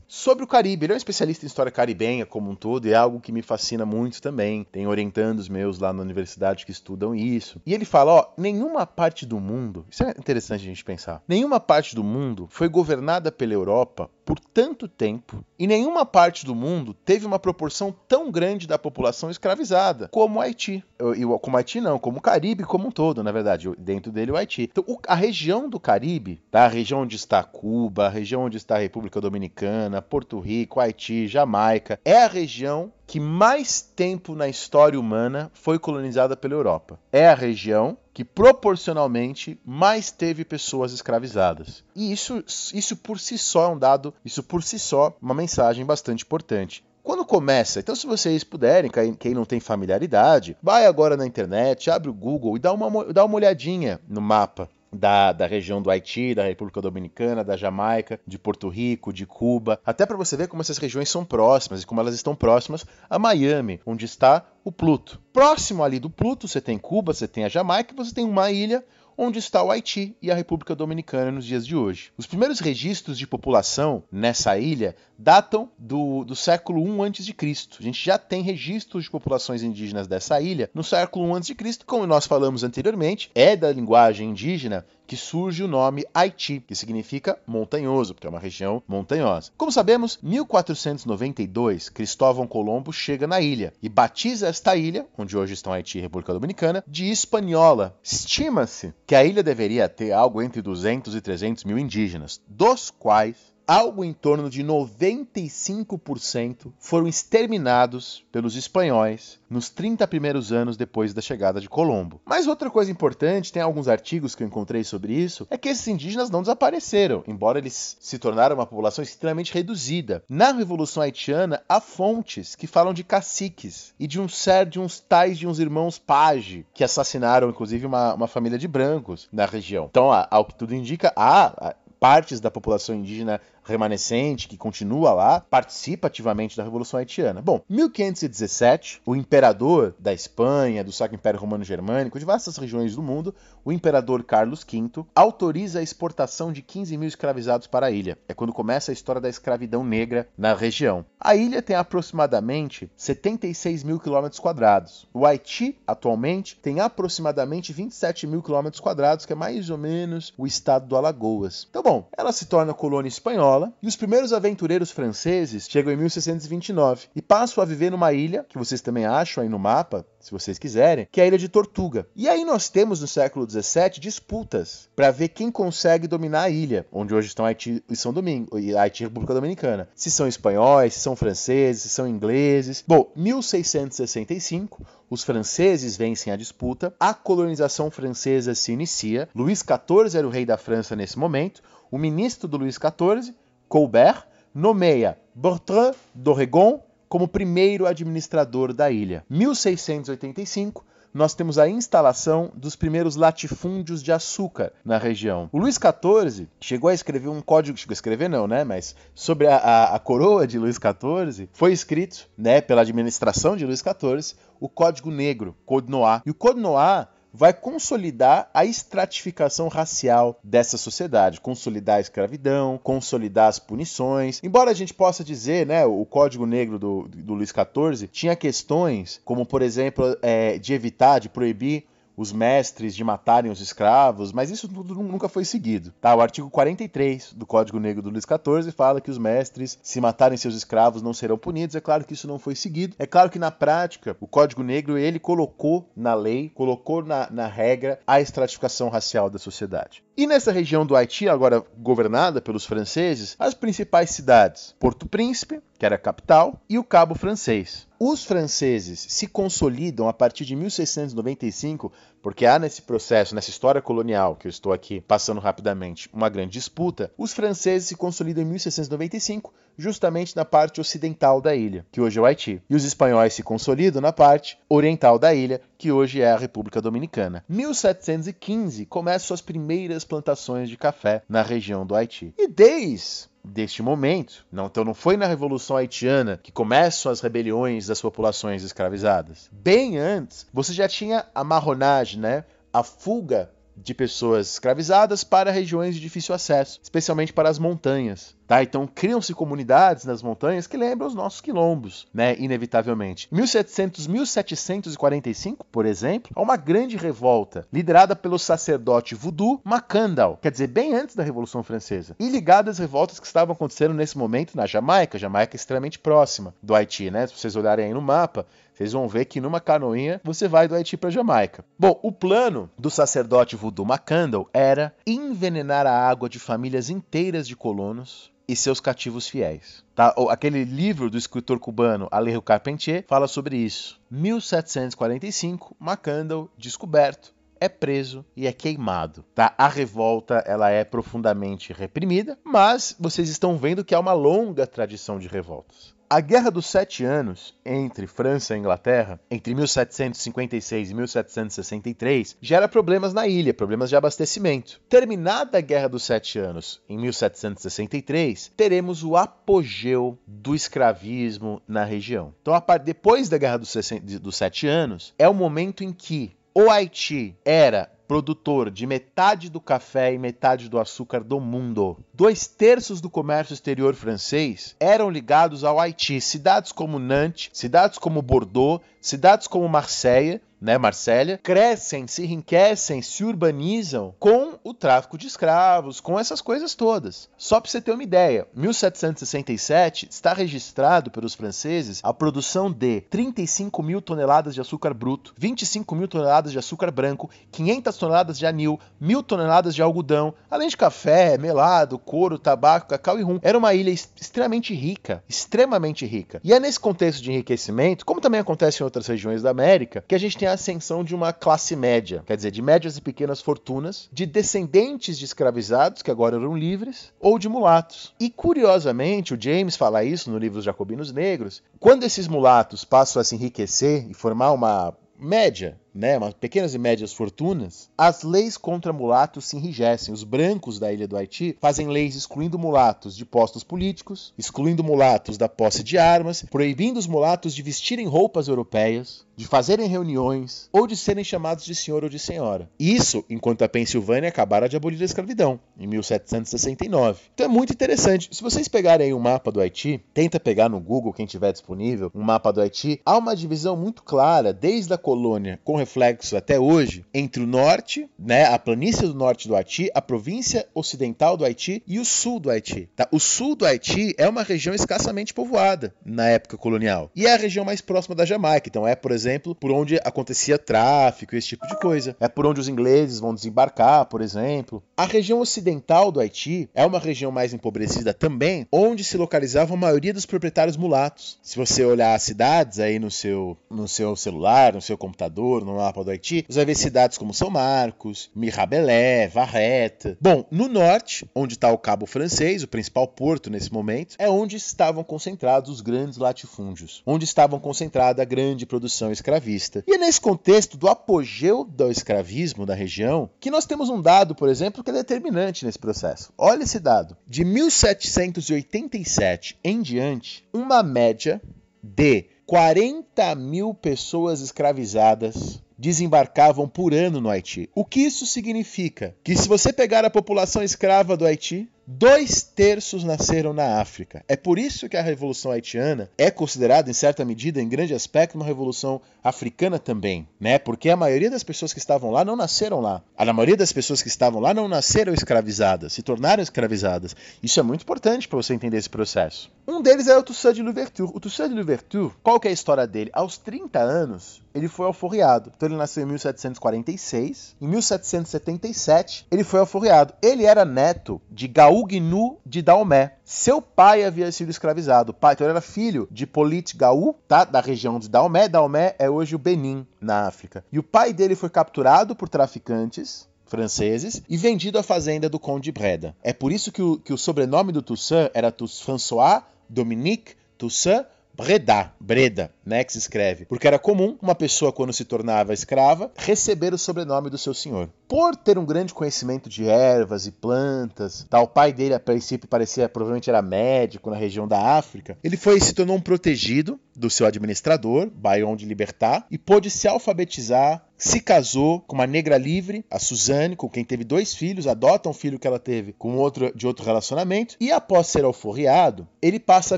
[0.07, 0.85] sobre o Caribe.
[0.85, 3.41] Ele é um especialista em história caribenha como um todo e é algo que me
[3.41, 4.65] fascina muito também.
[4.71, 7.62] Tem orientandos meus lá na universidade que estudam isso.
[7.65, 11.59] E ele fala, ó, nenhuma parte do mundo, isso é interessante a gente pensar, nenhuma
[11.59, 16.93] parte do mundo foi governada pela Europa por tanto tempo e nenhuma parte do mundo
[16.93, 20.83] teve uma proporção tão grande da população escravizada como o Haiti.
[21.15, 24.35] E como Haiti não, como o Caribe como um todo, na verdade, dentro dele o
[24.35, 24.63] Haiti.
[24.63, 26.65] Então, a região do Caribe, tá?
[26.65, 31.28] a região onde está Cuba, a região onde está a República Dominicana, Porto Rico, Haiti,
[31.28, 36.99] Jamaica, é a região que mais tempo na história humana foi colonizada pela Europa.
[37.12, 41.84] É a região que proporcionalmente mais teve pessoas escravizadas.
[41.95, 45.86] E isso, isso por si só é um dado, isso por si só uma mensagem
[45.86, 46.84] bastante importante.
[47.02, 52.10] Quando começa, então se vocês puderem, quem não tem familiaridade, vai agora na internet, abre
[52.10, 56.34] o Google e dá uma, dá uma olhadinha no mapa da, da região do Haiti,
[56.34, 60.62] da República Dominicana, da Jamaica, de Porto Rico, de Cuba, até para você ver como
[60.62, 65.21] essas regiões são próximas e como elas estão próximas a Miami, onde está o Pluto.
[65.32, 68.84] Próximo ali do Pluto, você tem Cuba, você tem a Jamaica, você tem uma ilha
[69.21, 72.10] onde está o Haiti e a República Dominicana nos dias de hoje.
[72.17, 77.36] Os primeiros registros de população nessa ilha datam do, do século I a.C.
[77.77, 82.08] A gente já tem registros de populações indígenas dessa ilha no século I a.C., como
[82.08, 88.13] nós falamos anteriormente, é da linguagem indígena que surge o nome Haiti, que significa montanhoso,
[88.13, 89.52] porque é uma região montanhosa.
[89.58, 95.74] Como sabemos, 1492, Cristóvão Colombo chega na ilha e batiza esta ilha, onde hoje estão
[95.74, 97.98] Haiti e República Dominicana, de Hispaniola.
[98.04, 103.36] Estima-se que a ilha deveria ter algo entre 200 e 300 mil indígenas, dos quais
[103.69, 111.21] algo em torno de 95% foram exterminados pelos espanhóis nos 30 primeiros anos depois da
[111.21, 112.19] chegada de Colombo.
[112.25, 115.88] Mas outra coisa importante, tem alguns artigos que eu encontrei sobre isso, é que esses
[115.88, 120.23] indígenas não desapareceram, embora eles se tornaram uma população extremamente reduzida.
[120.27, 124.99] Na Revolução Haitiana, há fontes que falam de caciques e de um ser de uns
[124.99, 129.86] tais de uns irmãos Page, que assassinaram inclusive uma, uma família de brancos na região.
[129.91, 136.08] Então, ao que tudo indica, há partes da população indígena remanescente, que continua lá, participa
[136.08, 137.41] ativamente da Revolução Haitiana.
[137.41, 143.01] Bom, 1517, o imperador da Espanha, do Sacro Império Romano Germânico, de vastas regiões do
[143.01, 148.17] mundo, o imperador Carlos V, autoriza a exportação de 15 mil escravizados para a ilha.
[148.27, 151.05] É quando começa a história da escravidão negra na região.
[151.19, 155.08] A ilha tem aproximadamente 76 mil quilômetros quadrados.
[155.13, 160.47] O Haiti, atualmente, tem aproximadamente 27 mil quilômetros quadrados, que é mais ou menos o
[160.47, 161.67] estado do Alagoas.
[161.69, 167.08] Então, bom, ela se torna colônia espanhola e os primeiros aventureiros franceses chegam em 1629
[167.15, 170.60] e passam a viver numa ilha, que vocês também acham aí no mapa, se vocês
[170.60, 172.08] quiserem, que é a Ilha de Tortuga.
[172.15, 176.86] E aí nós temos no século XVII disputas para ver quem consegue dominar a ilha,
[176.91, 179.88] onde hoje estão Haiti e São Domingo, e Haiti República Dominicana.
[179.95, 182.84] Se são espanhóis, se são franceses, se são ingleses.
[182.88, 189.30] Bom, 1665, os franceses vencem a disputa, a colonização francesa se inicia.
[189.36, 191.62] Luís XIV era o rei da França nesse momento.
[191.91, 193.34] O ministro do Luís XIV
[193.69, 199.23] Colbert nomeia Bertrand d'Oregon como primeiro administrador da ilha.
[199.29, 205.49] 1685, nós temos a instalação dos primeiros latifúndios de açúcar na região.
[205.51, 209.47] O Luís XIV chegou a escrever um código, chegou a escrever não, né, mas sobre
[209.47, 214.36] a, a, a coroa de Luís XIV, foi escrito, né, pela administração de Luís XIV,
[214.60, 216.21] o Código Negro, Code Noir.
[216.25, 223.48] E o Code Noir vai consolidar a estratificação racial dessa sociedade, consolidar a escravidão, consolidar
[223.48, 224.39] as punições.
[224.44, 229.46] Embora a gente possa dizer, né, o Código Negro do, do XIV tinha questões como,
[229.46, 231.86] por exemplo, é, de evitar, de proibir
[232.19, 235.93] os mestres de matarem os escravos, mas isso tudo nunca foi seguido.
[236.01, 236.13] Tá?
[236.13, 240.38] O artigo 43 do Código Negro do Luís XIV fala que os mestres, se matarem
[240.38, 241.77] seus escravos, não serão punidos.
[241.77, 242.93] É claro que isso não foi seguido.
[242.99, 247.47] É claro que na prática, o Código Negro ele colocou na lei, colocou na, na
[247.47, 250.03] regra a estratificação racial da sociedade.
[250.17, 255.86] E nessa região do Haiti, agora governada pelos franceses, as principais cidades: Porto Príncipe, que
[255.86, 257.88] era a capital, e o Cabo Francês.
[257.97, 261.89] Os franceses se consolidam a partir de 1695,
[262.21, 266.53] porque há nesse processo, nessa história colonial que eu estou aqui passando rapidamente, uma grande
[266.53, 267.12] disputa.
[267.17, 272.21] Os franceses se consolidam em 1695, justamente na parte ocidental da ilha, que hoje é
[272.21, 272.62] o Haiti.
[272.69, 276.82] E os espanhóis se consolidam na parte oriental da ilha, que hoje é a República
[276.82, 277.43] Dominicana.
[277.47, 282.34] 1715 começam as primeiras plantações de café na região do Haiti.
[282.38, 284.45] E desde deste momento.
[284.51, 289.49] Não, então não foi na Revolução Haitiana que começam as rebeliões das populações escravizadas.
[289.51, 292.45] Bem antes, você já tinha a marronagem, né?
[292.72, 293.50] A fuga
[293.84, 298.38] de pessoas escravizadas para regiões de difícil acesso, especialmente para as montanhas.
[298.48, 298.63] Tá?
[298.63, 302.36] Então criam-se comunidades nas montanhas que lembram os nossos quilombos, né?
[302.39, 303.28] inevitavelmente.
[303.32, 310.67] 1700, 1745, por exemplo, há uma grande revolta liderada pelo sacerdote voodoo Macandal, quer dizer,
[310.67, 314.65] bem antes da Revolução Francesa, e ligada às revoltas que estavam acontecendo nesse momento na
[314.65, 317.28] Jamaica, Jamaica extremamente próxima do Haiti, né?
[317.28, 318.48] Se vocês olharem aí no mapa,
[318.80, 321.65] vocês vão ver que numa canoinha você vai do Haiti para Jamaica.
[321.78, 327.58] Bom, o plano do sacerdote voodoo Macandal era envenenar a água de famílias inteiras de
[327.58, 329.84] colonos e seus cativos fiéis.
[329.94, 330.15] Tá?
[330.30, 334.00] Aquele livro do escritor cubano Alejo Carpentier fala sobre isso.
[334.10, 339.26] 1745, Macandal, descoberto, é preso e é queimado.
[339.36, 339.54] Tá?
[339.58, 345.20] A revolta ela é profundamente reprimida, mas vocês estão vendo que há uma longa tradição
[345.20, 345.98] de revoltas.
[346.12, 353.13] A Guerra dos Sete Anos entre França e Inglaterra, entre 1756 e 1763, gera problemas
[353.13, 354.82] na ilha, problemas de abastecimento.
[354.89, 362.34] Terminada a Guerra dos Sete Anos, em 1763, teremos o apogeu do escravismo na região.
[362.41, 367.91] Então, depois da Guerra dos Sete Anos, é o momento em que o Haiti era
[368.10, 371.95] produtor de metade do café e metade do açúcar do mundo.
[372.12, 376.19] Dois terços do comércio exterior francês eram ligados ao Haiti.
[376.19, 383.24] Cidades como Nantes, cidades como Bordeaux, cidades como Marseille né, Marsella, crescem, se enriquecem, se
[383.24, 387.30] urbanizam com o tráfico de escravos, com essas coisas todas.
[387.38, 393.82] Só para você ter uma ideia, 1767 está registrado pelos franceses a produção de 35
[393.82, 398.80] mil toneladas de açúcar bruto, 25 mil toneladas de açúcar branco, 500 toneladas de anil,
[399.00, 403.39] mil toneladas de algodão, além de café, melado, couro, tabaco, cacau e rum.
[403.41, 406.41] Era uma ilha extremamente rica, extremamente rica.
[406.43, 410.15] E é nesse contexto de enriquecimento, como também acontece em outras regiões da América, que
[410.15, 413.41] a gente tem a ascensão de uma classe média, quer dizer, de médias e pequenas
[413.41, 418.13] fortunas, de descendentes de escravizados, que agora eram livres, ou de mulatos.
[418.19, 423.21] E curiosamente, o James fala isso no livro Os Jacobinos Negros, quando esses mulatos passam
[423.21, 428.57] a se enriquecer e formar uma média, né, umas pequenas e médias fortunas, as leis
[428.57, 430.13] contra mulatos se enrijecem.
[430.13, 435.38] Os brancos da ilha do Haiti fazem leis excluindo mulatos de postos políticos, excluindo mulatos
[435.38, 440.85] da posse de armas, proibindo os mulatos de vestirem roupas europeias, de fazerem reuniões ou
[440.85, 442.69] de serem chamados de senhor ou de senhora.
[442.77, 447.21] Isso enquanto a Pensilvânia acabara de abolir a escravidão, em 1769.
[447.33, 448.27] Então é muito interessante.
[448.33, 452.21] Se vocês pegarem um mapa do Haiti, tenta pegar no Google, quem tiver disponível, um
[452.21, 457.04] mapa do Haiti, há uma divisão muito clara, desde a colônia, com reflexo até hoje,
[457.12, 461.82] entre o norte, né, a planície do norte do Haiti, a província ocidental do Haiti
[461.88, 462.88] e o sul do Haiti.
[462.95, 463.08] Tá?
[463.12, 467.10] O sul do Haiti é uma região escassamente povoada na época colonial.
[467.15, 468.69] E é a região mais próxima da Jamaica.
[468.69, 472.15] Então é, por exemplo, por onde acontecia tráfico, esse tipo de coisa.
[472.19, 474.84] É por onde os ingleses vão desembarcar, por exemplo.
[474.95, 479.78] A região ocidental do Haiti é uma região mais empobrecida também, onde se localizava a
[479.78, 481.39] maioria dos proprietários mulatos.
[481.41, 485.77] Se você olhar as cidades aí no seu, no seu celular, no seu computador, no
[485.77, 490.17] mapa do Haiti, você vai ver cidades como São Marcos, Mirabelé, Varreta.
[490.19, 494.55] Bom, no norte, onde está o Cabo Francês, o principal porto nesse momento, é onde
[494.55, 499.84] estavam concentrados os grandes latifúndios, onde estavam concentrada a grande produção escravista.
[499.88, 504.36] E é nesse contexto do apogeu do escravismo da região que nós temos um dado,
[504.36, 506.34] por exemplo, que é determinante nesse processo.
[506.38, 507.15] Olha esse dado.
[507.27, 511.41] De 1787 em diante, uma média
[511.82, 517.70] de 40 mil pessoas escravizadas desembarcavam por ano no Haiti.
[517.74, 519.15] O que isso significa?
[519.24, 524.24] Que se você pegar a população escrava do Haiti, Dois terços nasceram na África.
[524.28, 528.36] É por isso que a Revolução Haitiana é considerada, em certa medida, em grande aspecto,
[528.36, 530.60] uma revolução africana também, né?
[530.60, 533.02] Porque a maioria das pessoas que estavam lá não nasceram lá.
[533.18, 537.15] A maioria das pessoas que estavam lá não nasceram escravizadas, se tornaram escravizadas.
[537.42, 539.52] Isso é muito importante para você entender esse processo.
[539.68, 541.12] Um deles é o Toussaint de Louverture.
[541.12, 543.10] O Toussaint de Louverture, qual que é a história dele?
[543.13, 545.51] Aos 30 anos, ele foi alforriado.
[545.55, 547.55] Então ele nasceu em 1746.
[547.62, 550.13] Em 1777, ele foi alforriado.
[550.21, 553.15] Ele era neto de Gaú Gnu de Daomé.
[553.23, 555.13] Seu pai havia sido escravizado.
[555.13, 557.43] pai, então ele era filho de Polit Gaú, tá?
[557.43, 558.47] da região de Daomé.
[558.47, 560.63] Daomé é hoje o Benin, na África.
[560.71, 565.71] E o pai dele foi capturado por traficantes franceses e vendido à fazenda do Conde
[565.71, 566.15] Breda.
[566.23, 571.05] É por isso que o, que o sobrenome do Toussaint era François Dominique Toussaint
[571.39, 576.12] Breda, Breda, né, que se escreve, porque era comum uma pessoa quando se tornava escrava
[576.17, 577.89] receber o sobrenome do seu senhor.
[578.10, 582.89] Por ter um grande conhecimento de ervas e plantas, tal, pai dele a princípio parecia
[582.89, 587.25] provavelmente era médico na região da África, ele foi se tornou um protegido do seu
[587.25, 592.99] administrador, Bayon de Libertar, e pôde se alfabetizar, se casou com uma negra livre, a
[592.99, 596.67] Suzanne, com quem teve dois filhos, adota um filho que ela teve com outro de
[596.67, 599.78] outro relacionamento, e após ser alforriado, ele passa a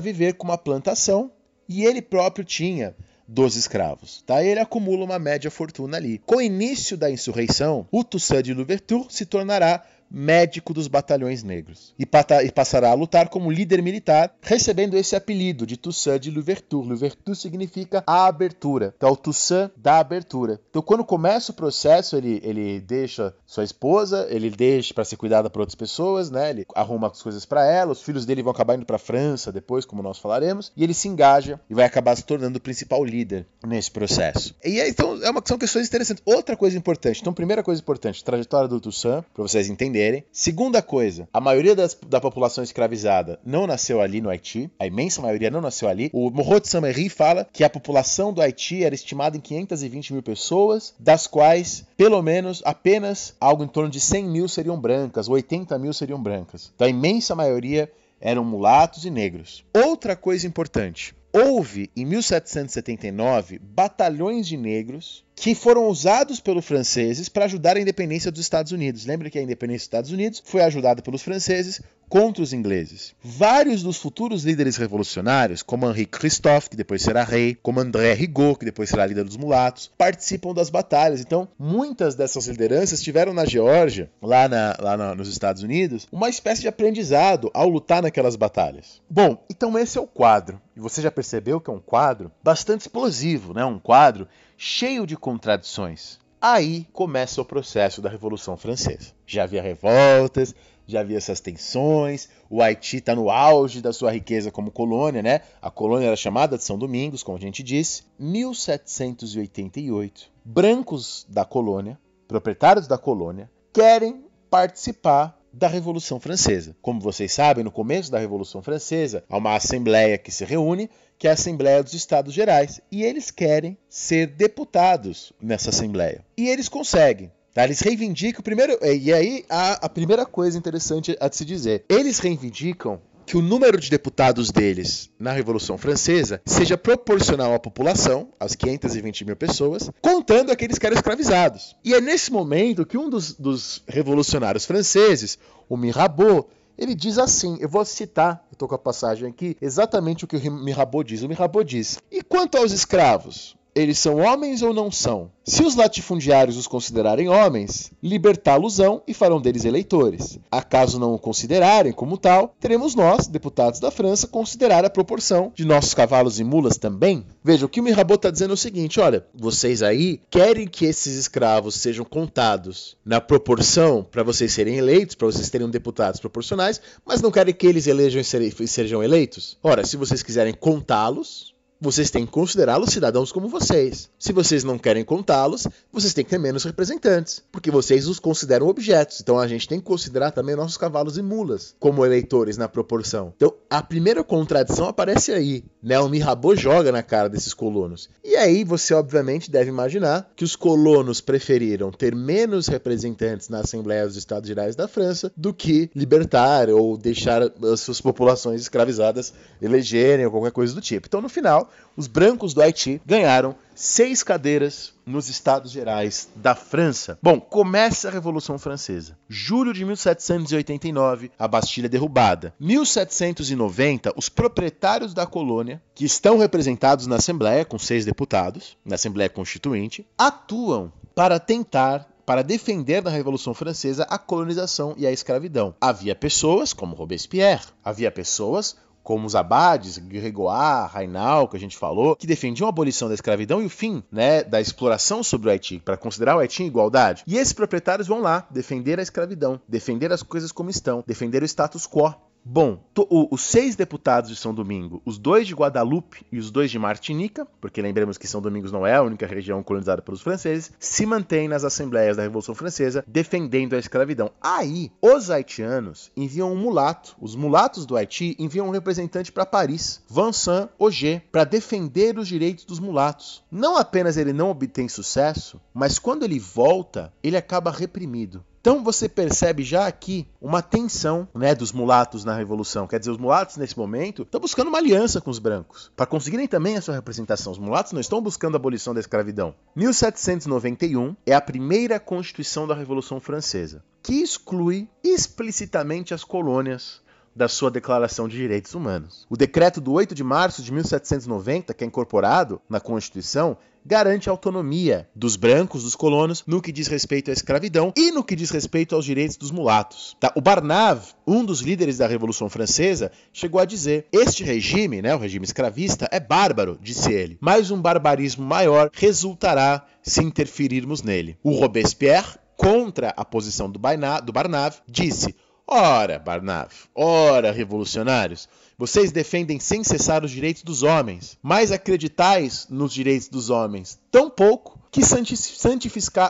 [0.00, 1.30] viver com uma plantação
[1.68, 2.94] e ele próprio tinha
[3.26, 4.22] dos escravos.
[4.26, 4.42] Tá?
[4.44, 6.18] Ele acumula uma média fortuna ali.
[6.18, 11.94] Com o início da insurreição, o Toussaint de Louverture se tornará médico dos batalhões negros,
[11.98, 12.06] e,
[12.50, 16.86] passará a lutar como líder militar, recebendo esse apelido de Toussaint de Louverture.
[16.86, 20.60] Louverture significa a abertura, então o Toussaint da abertura.
[20.70, 25.48] Então quando começa o processo, ele, ele deixa sua esposa, ele deixa para ser cuidada
[25.48, 26.50] por outras pessoas, né?
[26.50, 29.84] ele arruma as coisas para ela, os filhos dele vão acabar indo para França depois,
[29.84, 33.46] como nós falaremos, e ele se engaja e vai acabar se tornando o principal líder
[33.66, 34.54] nesse processo.
[34.64, 36.22] E aí, então é uma, são questões interessantes.
[36.26, 40.01] Outra coisa importante, então primeira coisa importante, trajetória do Toussaint, para vocês entenderem,
[40.32, 45.22] Segunda coisa, a maioria das, da população escravizada não nasceu ali no Haiti, a imensa
[45.22, 46.10] maioria não nasceu ali.
[46.12, 50.22] O Morro de Saint-Méry fala que a população do Haiti era estimada em 520 mil
[50.22, 55.78] pessoas, das quais pelo menos apenas algo em torno de 100 mil seriam brancas, 80
[55.78, 56.72] mil seriam brancas.
[56.74, 59.64] Então a imensa maioria eram mulatos e negros.
[59.74, 67.46] Outra coisa importante, houve em 1779 batalhões de negros que foram usados pelos franceses para
[67.46, 69.04] ajudar a independência dos Estados Unidos.
[69.04, 73.12] Lembra que a independência dos Estados Unidos foi ajudada pelos franceses contra os ingleses.
[73.24, 78.56] Vários dos futuros líderes revolucionários, como Henri Christophe, que depois será rei, como André Rigaud,
[78.56, 81.20] que depois será líder dos mulatos, participam das batalhas.
[81.20, 86.28] Então, muitas dessas lideranças tiveram na Geórgia, lá, na, lá na, nos Estados Unidos, uma
[86.28, 89.02] espécie de aprendizado ao lutar naquelas batalhas.
[89.10, 90.60] Bom, então esse é o quadro.
[90.76, 93.64] E você já percebeu que é um quadro bastante explosivo, né?
[93.64, 94.28] Um quadro
[94.64, 96.20] cheio de contradições.
[96.40, 99.12] Aí começa o processo da Revolução Francesa.
[99.26, 100.54] Já havia revoltas,
[100.86, 102.28] já havia essas tensões.
[102.48, 105.40] O Haiti está no auge da sua riqueza como colônia, né?
[105.60, 108.04] A colônia era chamada de São Domingos, como a gente disse.
[108.20, 111.98] 1788, brancos da colônia,
[112.28, 116.74] proprietários da colônia, querem participar da Revolução Francesa.
[116.80, 120.88] Como vocês sabem, no começo da Revolução Francesa, há uma assembleia que se reúne,
[121.18, 126.24] que é a Assembleia dos Estados Gerais, e eles querem ser deputados nessa assembleia.
[126.36, 127.30] E eles conseguem.
[127.54, 127.64] Tá?
[127.64, 132.98] Eles reivindicam, primeiro, e aí a, a primeira coisa interessante a se dizer: eles reivindicam
[133.26, 139.24] que o número de deputados deles na Revolução Francesa seja proporcional à população, às 520
[139.24, 141.76] mil pessoas, contando aqueles que eram escravizados.
[141.84, 147.56] E é nesse momento que um dos, dos revolucionários franceses, o Mirabeau, ele diz assim,
[147.60, 151.22] eu vou citar, eu estou com a passagem aqui, exatamente o que o Mirabeau diz.
[151.22, 153.56] O Mirabeau diz, e quanto aos escravos?
[153.74, 155.30] Eles são homens ou não são?
[155.44, 160.38] Se os latifundiários os considerarem homens, libertá-los-ão e farão deles eleitores.
[160.50, 165.64] Acaso não o considerarem como tal, teremos nós, deputados da França, considerar a proporção de
[165.64, 167.26] nossos cavalos e mulas também?
[167.42, 170.84] Veja, o que o Mirabeau está dizendo é o seguinte: olha, vocês aí querem que
[170.84, 176.80] esses escravos sejam contados na proporção para vocês serem eleitos, para vocês terem deputados proporcionais,
[177.04, 179.58] mas não querem que eles elejam e sejam eleitos?
[179.62, 181.51] Ora, se vocês quiserem contá-los,
[181.82, 184.08] vocês têm que considerá-los cidadãos como vocês.
[184.16, 188.68] Se vocês não querem contá-los, vocês têm que ter menos representantes, porque vocês os consideram
[188.68, 189.20] objetos.
[189.20, 193.32] Então a gente tem que considerar também nossos cavalos e mulas como eleitores na proporção.
[193.36, 195.64] Então a primeira contradição aparece aí.
[195.82, 195.98] Né?
[195.98, 198.08] O Mirabeau joga na cara desses colonos.
[198.22, 204.06] E aí você obviamente deve imaginar que os colonos preferiram ter menos representantes na Assembleia
[204.06, 210.24] dos Estados Gerais da França do que libertar ou deixar as suas populações escravizadas elegerem
[210.24, 211.08] ou qualquer coisa do tipo.
[211.08, 217.18] Então no final os brancos do Haiti ganharam seis cadeiras nos Estados Gerais da França.
[217.22, 219.16] Bom, começa a Revolução Francesa.
[219.28, 222.54] Julho de 1789, a Bastilha é derrubada.
[222.60, 229.28] 1790, os proprietários da colônia, que estão representados na Assembleia com seis deputados, na Assembleia
[229.28, 235.74] Constituinte, atuam para tentar para defender da Revolução Francesa a colonização e a escravidão.
[235.80, 242.16] Havia pessoas como Robespierre, havia pessoas como os abades, Grégoire, Rainal, que a gente falou,
[242.16, 245.80] que defendiam a abolição da escravidão e o fim né, da exploração sobre o Haiti,
[245.84, 247.22] para considerar o Haiti em igualdade.
[247.26, 251.46] E esses proprietários vão lá defender a escravidão, defender as coisas como estão, defender o
[251.46, 252.14] status quo.
[252.44, 252.82] Bom,
[253.30, 257.46] os seis deputados de São Domingo, os dois de Guadalupe e os dois de Martinica,
[257.60, 261.46] porque lembremos que São Domingos não é a única região colonizada pelos franceses, se mantêm
[261.46, 264.32] nas assembleias da Revolução Francesa defendendo a escravidão.
[264.40, 267.16] Aí, os haitianos enviam um mulato.
[267.20, 272.64] Os mulatos do Haiti enviam um representante para Paris, Vincent Auger, para defender os direitos
[272.64, 273.44] dos mulatos.
[273.52, 278.44] Não apenas ele não obtém sucesso, mas quando ele volta, ele acaba reprimido.
[278.62, 282.86] Então você percebe já aqui uma tensão né, dos mulatos na Revolução.
[282.86, 286.46] Quer dizer, os mulatos nesse momento estão buscando uma aliança com os brancos para conseguirem
[286.46, 287.50] também a sua representação.
[287.50, 289.52] Os mulatos não estão buscando a abolição da escravidão.
[289.74, 297.02] 1791 é a primeira Constituição da Revolução Francesa, que exclui explicitamente as colônias
[297.34, 299.26] da sua Declaração de Direitos Humanos.
[299.28, 304.32] O decreto do 8 de março de 1790, que é incorporado na Constituição, garante a
[304.32, 308.50] autonomia dos brancos, dos colonos, no que diz respeito à escravidão e no que diz
[308.50, 310.16] respeito aos direitos dos mulatos.
[310.20, 310.32] Tá?
[310.36, 315.18] O Barnave, um dos líderes da Revolução Francesa, chegou a dizer: este regime, né, o
[315.18, 321.36] regime escravista, é bárbaro, disse ele, mas um barbarismo maior resultará se interferirmos nele.
[321.42, 325.34] O Robespierre, contra a posição do, Barnave, disse:
[325.66, 332.92] Ora, Barnave, ora, revolucionários, vocês defendem sem cessar os direitos dos homens, mas acreditais nos
[332.92, 335.02] direitos dos homens tão pouco que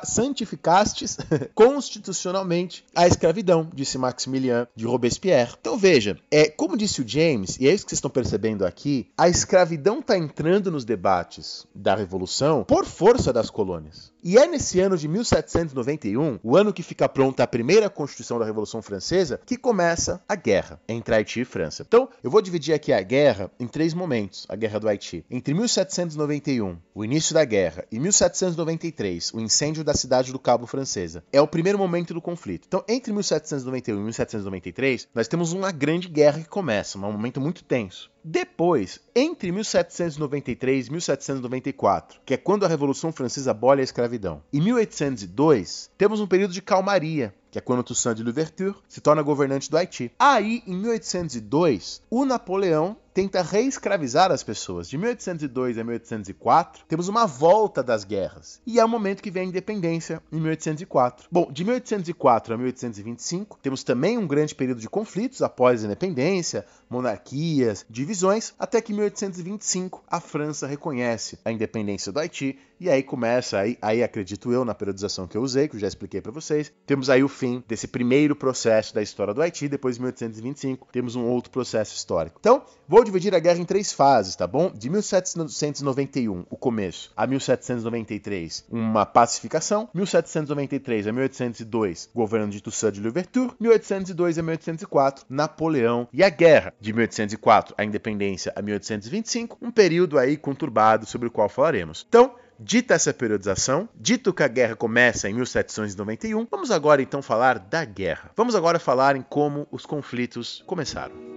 [0.04, 1.16] santificastes
[1.54, 5.54] constitucionalmente a escravidão, disse Maximilien de Robespierre.
[5.60, 9.08] Então veja, é como disse o James, e é isso que vocês estão percebendo aqui,
[9.18, 14.11] a escravidão está entrando nos debates da Revolução por força das colônias.
[14.24, 18.44] E é nesse ano de 1791, o ano que fica pronta a primeira Constituição da
[18.44, 21.84] Revolução Francesa, que começa a guerra entre Haiti e França.
[21.84, 25.24] Então, eu vou dividir aqui a guerra em três momentos, a guerra do Haiti.
[25.28, 31.24] Entre 1791, o início da guerra, e 1793, o incêndio da cidade do Cabo Francesa.
[31.32, 32.66] É o primeiro momento do conflito.
[32.68, 37.64] Então, entre 1791 e 1793, nós temos uma grande guerra que começa, um momento muito
[37.64, 38.11] tenso.
[38.24, 44.60] Depois, entre 1793 e 1794, que é quando a Revolução Francesa abole a escravidão, e
[44.60, 49.70] 1802, temos um período de calmaria, que é quando Toussaint de Louverture se torna governante
[49.70, 50.10] do Haiti.
[50.18, 54.88] Aí, em 1802, o Napoleão tenta reescravizar as pessoas.
[54.88, 58.58] De 1802 a 1804, temos uma volta das guerras.
[58.66, 61.28] E é o momento que vem a independência, em 1804.
[61.30, 66.64] Bom, de 1804 a 1825, temos também um grande período de conflitos após a independência,
[66.88, 73.02] monarquias, divisões, até que em 1825 a França reconhece a independência do Haiti e aí
[73.02, 76.32] começa, aí, aí acredito eu na periodização que eu usei, que eu já expliquei para
[76.32, 80.88] vocês, temos aí o fim desse primeiro processo da história do Haiti, depois de 1825
[80.90, 82.38] temos um outro processo histórico.
[82.40, 84.72] Então, vou dividir a guerra em três fases, tá bom?
[84.74, 93.00] De 1791, o começo, a 1793, uma pacificação, 1793 a 1802, governo de Toussaint de
[93.00, 99.70] Louverture, 1802 a 1804, Napoleão e a guerra de 1804 a independência a 1825, um
[99.70, 102.04] período aí conturbado sobre o qual falaremos.
[102.08, 102.34] Então,
[102.64, 107.84] Dita essa periodização, dito que a guerra começa em 1791, vamos agora então falar da
[107.84, 108.30] guerra.
[108.36, 111.31] Vamos agora falar em como os conflitos começaram.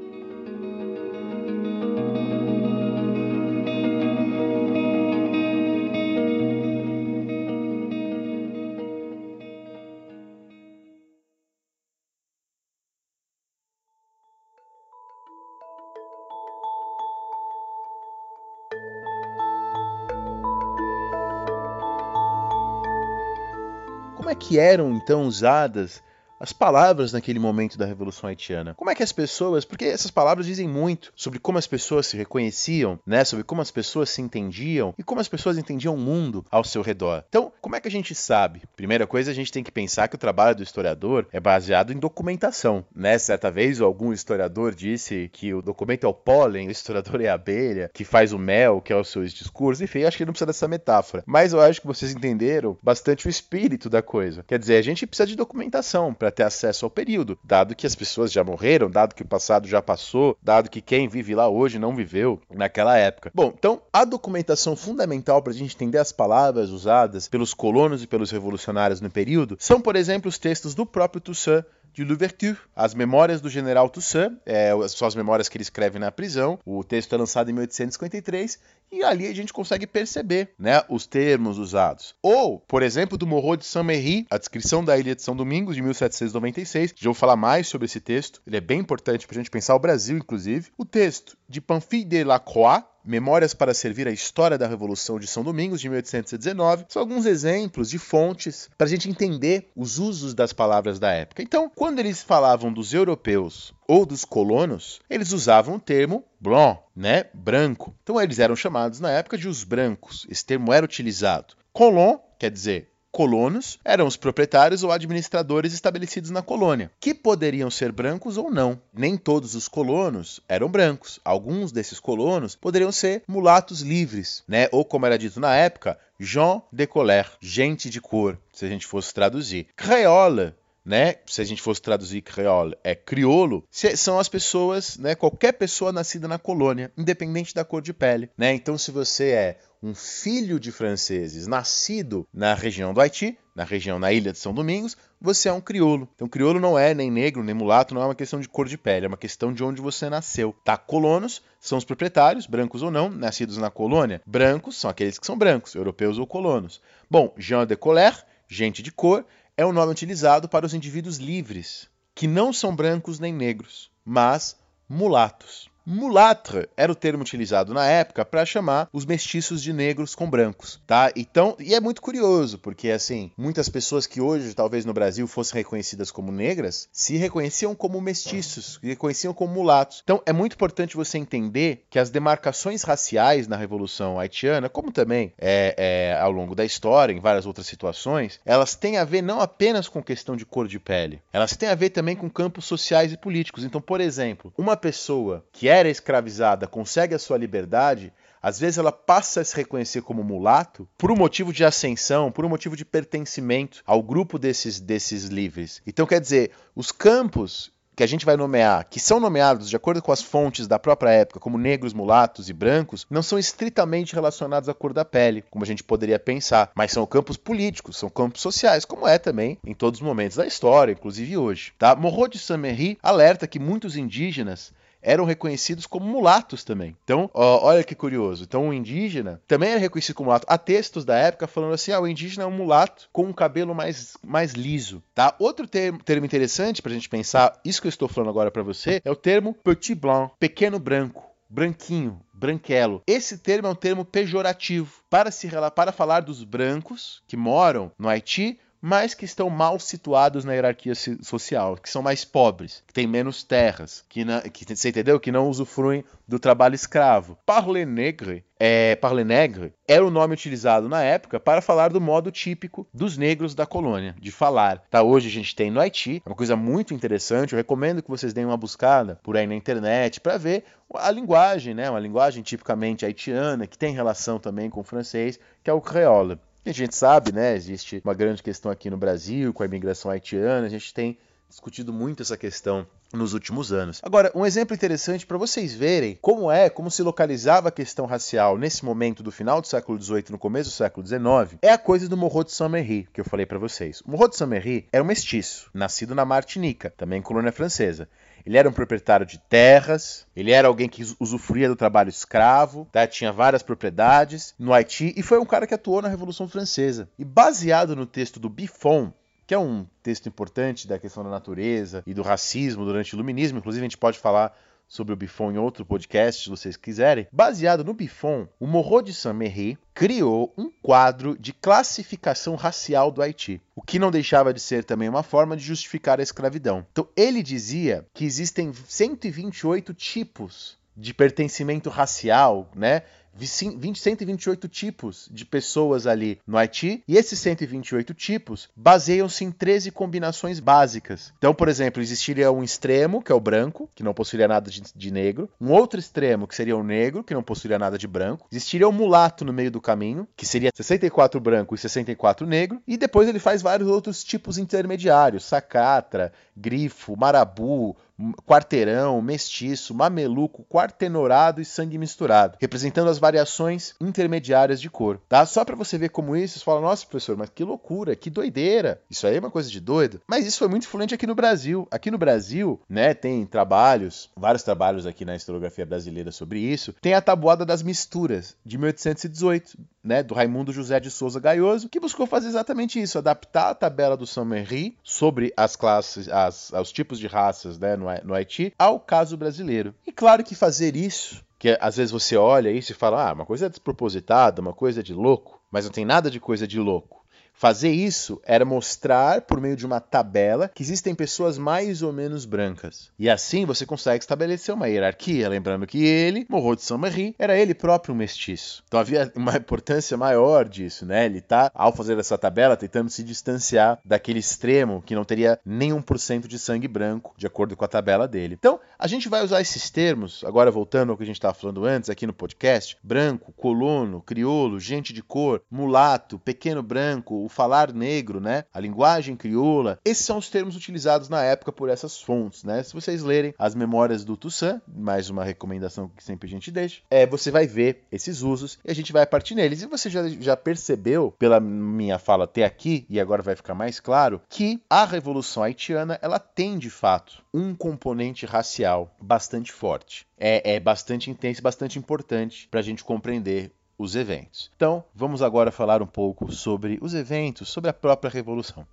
[24.48, 26.04] Que eram então usadas
[26.40, 28.74] as palavras naquele momento da Revolução Haitiana.
[28.76, 32.18] Como é que as pessoas, porque essas palavras dizem muito sobre como as pessoas se
[32.18, 36.46] reconheciam, né, sobre como as pessoas se entendiam e como as pessoas entendiam o mundo
[36.52, 37.24] ao seu redor.
[37.30, 38.64] Então, como é que a gente sabe?
[38.76, 41.98] Primeira coisa, a gente tem que pensar que o trabalho do historiador é baseado em
[41.98, 43.18] documentação, né?
[43.18, 47.34] Certa vez algum historiador disse que o documento é o pólen, o historiador é a
[47.36, 49.82] abelha, que faz o mel, que é os seus discursos.
[49.82, 53.30] Enfim, acho que não precisa dessa metáfora, mas eu acho que vocês entenderam bastante o
[53.30, 54.44] espírito da coisa.
[54.48, 57.94] Quer dizer, a gente precisa de documentação para ter acesso ao período, dado que as
[57.94, 61.78] pessoas já morreram, dado que o passado já passou, dado que quem vive lá hoje
[61.78, 63.30] não viveu naquela época.
[63.32, 68.08] Bom, então a documentação fundamental para a gente entender as palavras usadas pelos colonos e
[68.08, 71.64] pelos revolucionários no período são, por exemplo, os textos do próprio Toussaint
[71.96, 76.12] de Louverture, As Memórias do General Toussaint, é, são as memórias que ele escreve na
[76.12, 76.60] prisão.
[76.66, 78.60] O texto é lançado em 1853
[78.92, 82.14] e ali a gente consegue perceber né, os termos usados.
[82.22, 85.82] Ou, por exemplo, do Morro de Saint-Méry, a descrição da Ilha de São Domingos, de
[85.82, 86.94] 1796.
[86.96, 89.74] Já vou falar mais sobre esse texto, ele é bem importante para a gente pensar
[89.74, 90.72] o Brasil, inclusive.
[90.78, 95.44] O texto de Pamphile de Lacroix, Memórias para servir a história da Revolução de São
[95.44, 100.52] Domingos, de 1819, são alguns exemplos de fontes para a gente entender os usos das
[100.52, 101.44] palavras da época.
[101.44, 107.26] Então, quando eles falavam dos europeus ou dos colonos, eles usavam o termo blanc, né,
[107.32, 107.94] branco.
[108.02, 110.26] Então, eles eram chamados na época de os brancos.
[110.28, 111.54] Esse termo era utilizado.
[111.72, 117.90] Colon quer dizer colonos eram os proprietários ou administradores estabelecidos na colônia, que poderiam ser
[117.90, 118.78] brancos ou não.
[118.94, 121.18] Nem todos os colonos eram brancos.
[121.24, 124.68] Alguns desses colonos poderiam ser mulatos livres, né?
[124.70, 128.86] Ou como era dito na época, Jean de colère, gente de cor, se a gente
[128.86, 129.68] fosse traduzir.
[129.78, 130.54] Créole
[130.86, 131.16] né?
[131.26, 135.16] Se a gente fosse traduzir creole, é criolo, são as pessoas, né?
[135.16, 138.54] Qualquer pessoa nascida na colônia, independente da cor de pele, né?
[138.54, 144.00] Então, se você é um filho de franceses nascido na região do Haiti, na região,
[144.00, 146.10] na ilha de São Domingos, você é um crioulo.
[146.16, 148.80] Então, crioulo não é nem negro, nem mulato, não é uma questão de cor de
[148.80, 150.56] pele, é uma questão de onde você nasceu.
[150.64, 150.76] Tá?
[150.76, 154.24] Colonos são os proprietários, brancos ou não, nascidos na colônia.
[154.26, 156.82] Brancos são aqueles que são brancos, europeus ou colonos.
[157.08, 159.24] Bom, Jean de Colère, gente de cor,
[159.56, 164.58] é o nome utilizado para os indivíduos livres, que não são brancos nem negros, mas
[164.90, 165.70] mulatos.
[165.88, 170.82] Mulâtre era o termo utilizado na época para chamar os mestiços de negros com brancos,
[170.88, 171.12] tá?
[171.16, 175.58] Então, e é muito curioso, porque assim, muitas pessoas que hoje talvez no Brasil fossem
[175.58, 180.02] reconhecidas como negras, se reconheciam como mestiços, se reconheciam como mulatos.
[180.04, 185.34] Então, é muito importante você entender que as demarcações raciais na Revolução Haitiana, como também
[185.38, 189.40] é, é, ao longo da história, em várias outras situações, elas têm a ver não
[189.40, 193.14] apenas com questão de cor de pele, elas têm a ver também com campos sociais
[193.14, 193.64] e políticos.
[193.64, 198.78] Então, por exemplo, uma pessoa que é era escravizada consegue a sua liberdade, às vezes
[198.78, 202.78] ela passa a se reconhecer como mulato por um motivo de ascensão, por um motivo
[202.78, 205.82] de pertencimento ao grupo desses, desses livres.
[205.86, 210.02] Então, quer dizer, os campos que a gente vai nomear, que são nomeados de acordo
[210.02, 214.68] com as fontes da própria época, como negros, mulatos e brancos, não são estritamente relacionados
[214.68, 218.42] à cor da pele, como a gente poderia pensar, mas são campos políticos, são campos
[218.42, 221.74] sociais, como é também em todos os momentos da história, inclusive hoje.
[221.80, 221.96] Tá?
[221.96, 224.74] Morro de Saint-Méry alerta que muitos indígenas
[225.06, 226.98] eram reconhecidos como mulatos também.
[227.04, 228.44] Então, ó, olha que curioso.
[228.44, 230.48] Então, o indígena também era reconhecido como mulato.
[230.50, 233.76] Há textos da época falando assim: ah, o indígena é um mulato com um cabelo
[233.76, 235.02] mais, mais liso.
[235.14, 235.36] Tá?
[235.40, 238.64] Outro termo, termo interessante para a gente pensar, isso que eu estou falando agora para
[238.64, 243.02] você, é o termo petit blanc, pequeno branco branquinho, branquelo.
[243.08, 248.10] Esse termo é um termo pejorativo para se para falar dos brancos que moram no
[248.10, 253.08] Haiti mas que estão mal situados na hierarquia social, que são mais pobres, que têm
[253.08, 255.20] menos terras, que, na, que você entendeu?
[255.20, 257.36] Que não usufruem do trabalho escravo.
[257.48, 262.32] Parle negre, é, parle negre era o nome utilizado na época para falar do modo
[262.32, 264.84] típico dos negros da colônia, de falar.
[264.88, 268.10] Tá, hoje a gente tem no Haiti, é uma coisa muito interessante, eu recomendo que
[268.10, 270.64] vocês deem uma buscada por aí na internet para ver
[270.94, 275.72] a linguagem, né, uma linguagem tipicamente haitiana, que tem relação também com o francês, que
[275.72, 276.38] é o creole.
[276.66, 280.66] A gente sabe, né, existe uma grande questão aqui no Brasil com a imigração haitiana,
[280.66, 281.16] a gente tem
[281.48, 284.02] discutido muito essa questão nos últimos anos.
[284.04, 288.58] Agora, um exemplo interessante para vocês verem como é, como se localizava a questão racial
[288.58, 292.10] nesse momento do final do século XVIII no começo do século XIX, é a coisa
[292.10, 294.02] do Morro de Saint-Méry, que eu falei para vocês.
[294.02, 298.10] O Morro de Saint-Méry era um mestiço, nascido na Martinica, também colônia francesa.
[298.46, 303.08] Ele era um proprietário de terras, ele era alguém que usufruía do trabalho escravo, tá?
[303.08, 307.10] tinha várias propriedades no Haiti e foi um cara que atuou na Revolução Francesa.
[307.18, 309.12] E baseado no texto do Buffon,
[309.48, 313.58] que é um texto importante da questão da natureza e do racismo durante o iluminismo,
[313.58, 314.56] inclusive a gente pode falar
[314.88, 317.28] sobre o Buffon em outro podcast, se vocês quiserem.
[317.32, 323.62] Baseado no Buffon, o Morro de Saint-Méry criou um quadro de classificação racial do Haiti,
[323.76, 326.86] o que não deixava de ser também uma forma de justificar a escravidão.
[326.92, 333.02] Então, ele dizia que existem 128 tipos de pertencimento racial, né?
[333.36, 339.92] 20, 128 tipos de pessoas ali no Haiti, e esses 128 tipos baseiam-se em 13
[339.92, 341.34] combinações básicas.
[341.38, 344.82] Então, por exemplo, existiria um extremo, que é o branco, que não possuiria nada de,
[344.96, 348.48] de negro, um outro extremo, que seria o negro, que não possuiria nada de branco,
[348.52, 352.98] existiria o mulato no meio do caminho, que seria 64 branco e 64 negro, e
[352.98, 357.96] depois ele faz vários outros tipos intermediários, sacatra, grifo, marabu,
[358.46, 365.46] quarteirão, mestiço, mameluco, quartenorado e sangue misturado, representando as variações intermediárias de cor, tá?
[365.46, 369.02] Só para você ver como isso, você fala, nossa, professor, mas que loucura, que doideira.
[369.10, 370.22] Isso aí é uma coisa de doido.
[370.28, 371.88] Mas isso foi muito influente aqui no Brasil.
[371.92, 376.94] Aqui no Brasil, né, tem trabalhos, vários trabalhos aqui na historiografia brasileira sobre isso.
[377.02, 382.00] Tem a tabuada das misturas de 1818, né, do Raimundo José de Souza Gaioso, que
[382.00, 387.18] buscou fazer exatamente isso, adaptar a tabela do Saint-Henri sobre as classes, as, os tipos
[387.18, 389.96] de raças, né, no, no Haiti, ao caso brasileiro.
[390.06, 393.46] E claro que fazer isso que às vezes você olha isso e fala, ah, uma
[393.46, 396.80] coisa é despropositada, uma coisa é de louco, mas não tem nada de coisa de
[396.80, 397.25] louco.
[397.58, 402.46] Fazer isso era mostrar, por meio de uma tabela, que existem pessoas mais ou menos
[402.46, 403.10] brancas.
[403.18, 407.74] E assim você consegue estabelecer uma hierarquia, lembrando que ele, Morro de Saint-Marie, era ele
[407.74, 408.84] próprio um mestiço.
[408.88, 411.26] Então havia uma importância maior disso, né?
[411.26, 415.92] Ele está, ao fazer essa tabela, tentando se distanciar daquele extremo que não teria nem
[415.92, 418.56] 1% de sangue branco, de acordo com a tabela dele.
[418.60, 421.86] Então, a gente vai usar esses termos, agora voltando ao que a gente estava falando
[421.86, 427.94] antes aqui no podcast: branco, colono, crioulo, gente de cor, mulato, pequeno branco, o falar
[427.94, 428.66] negro, né?
[428.74, 430.00] A linguagem crioula.
[430.04, 432.82] Esses são os termos utilizados na época por essas fontes, né?
[432.82, 437.02] Se vocês lerem as memórias do Toussaint, mais uma recomendação que sempre a gente deixa,
[437.10, 439.82] é, você vai ver esses usos e a gente vai partir neles.
[439.82, 444.00] E você já, já percebeu, pela minha fala até aqui, e agora vai ficar mais
[444.00, 450.26] claro, que a Revolução Haitiana, ela tem, de fato, um componente racial bastante forte.
[450.38, 454.72] É, é bastante intenso, bastante importante para a gente compreender os eventos.
[454.76, 458.86] Então, vamos agora falar um pouco sobre os eventos, sobre a própria revolução.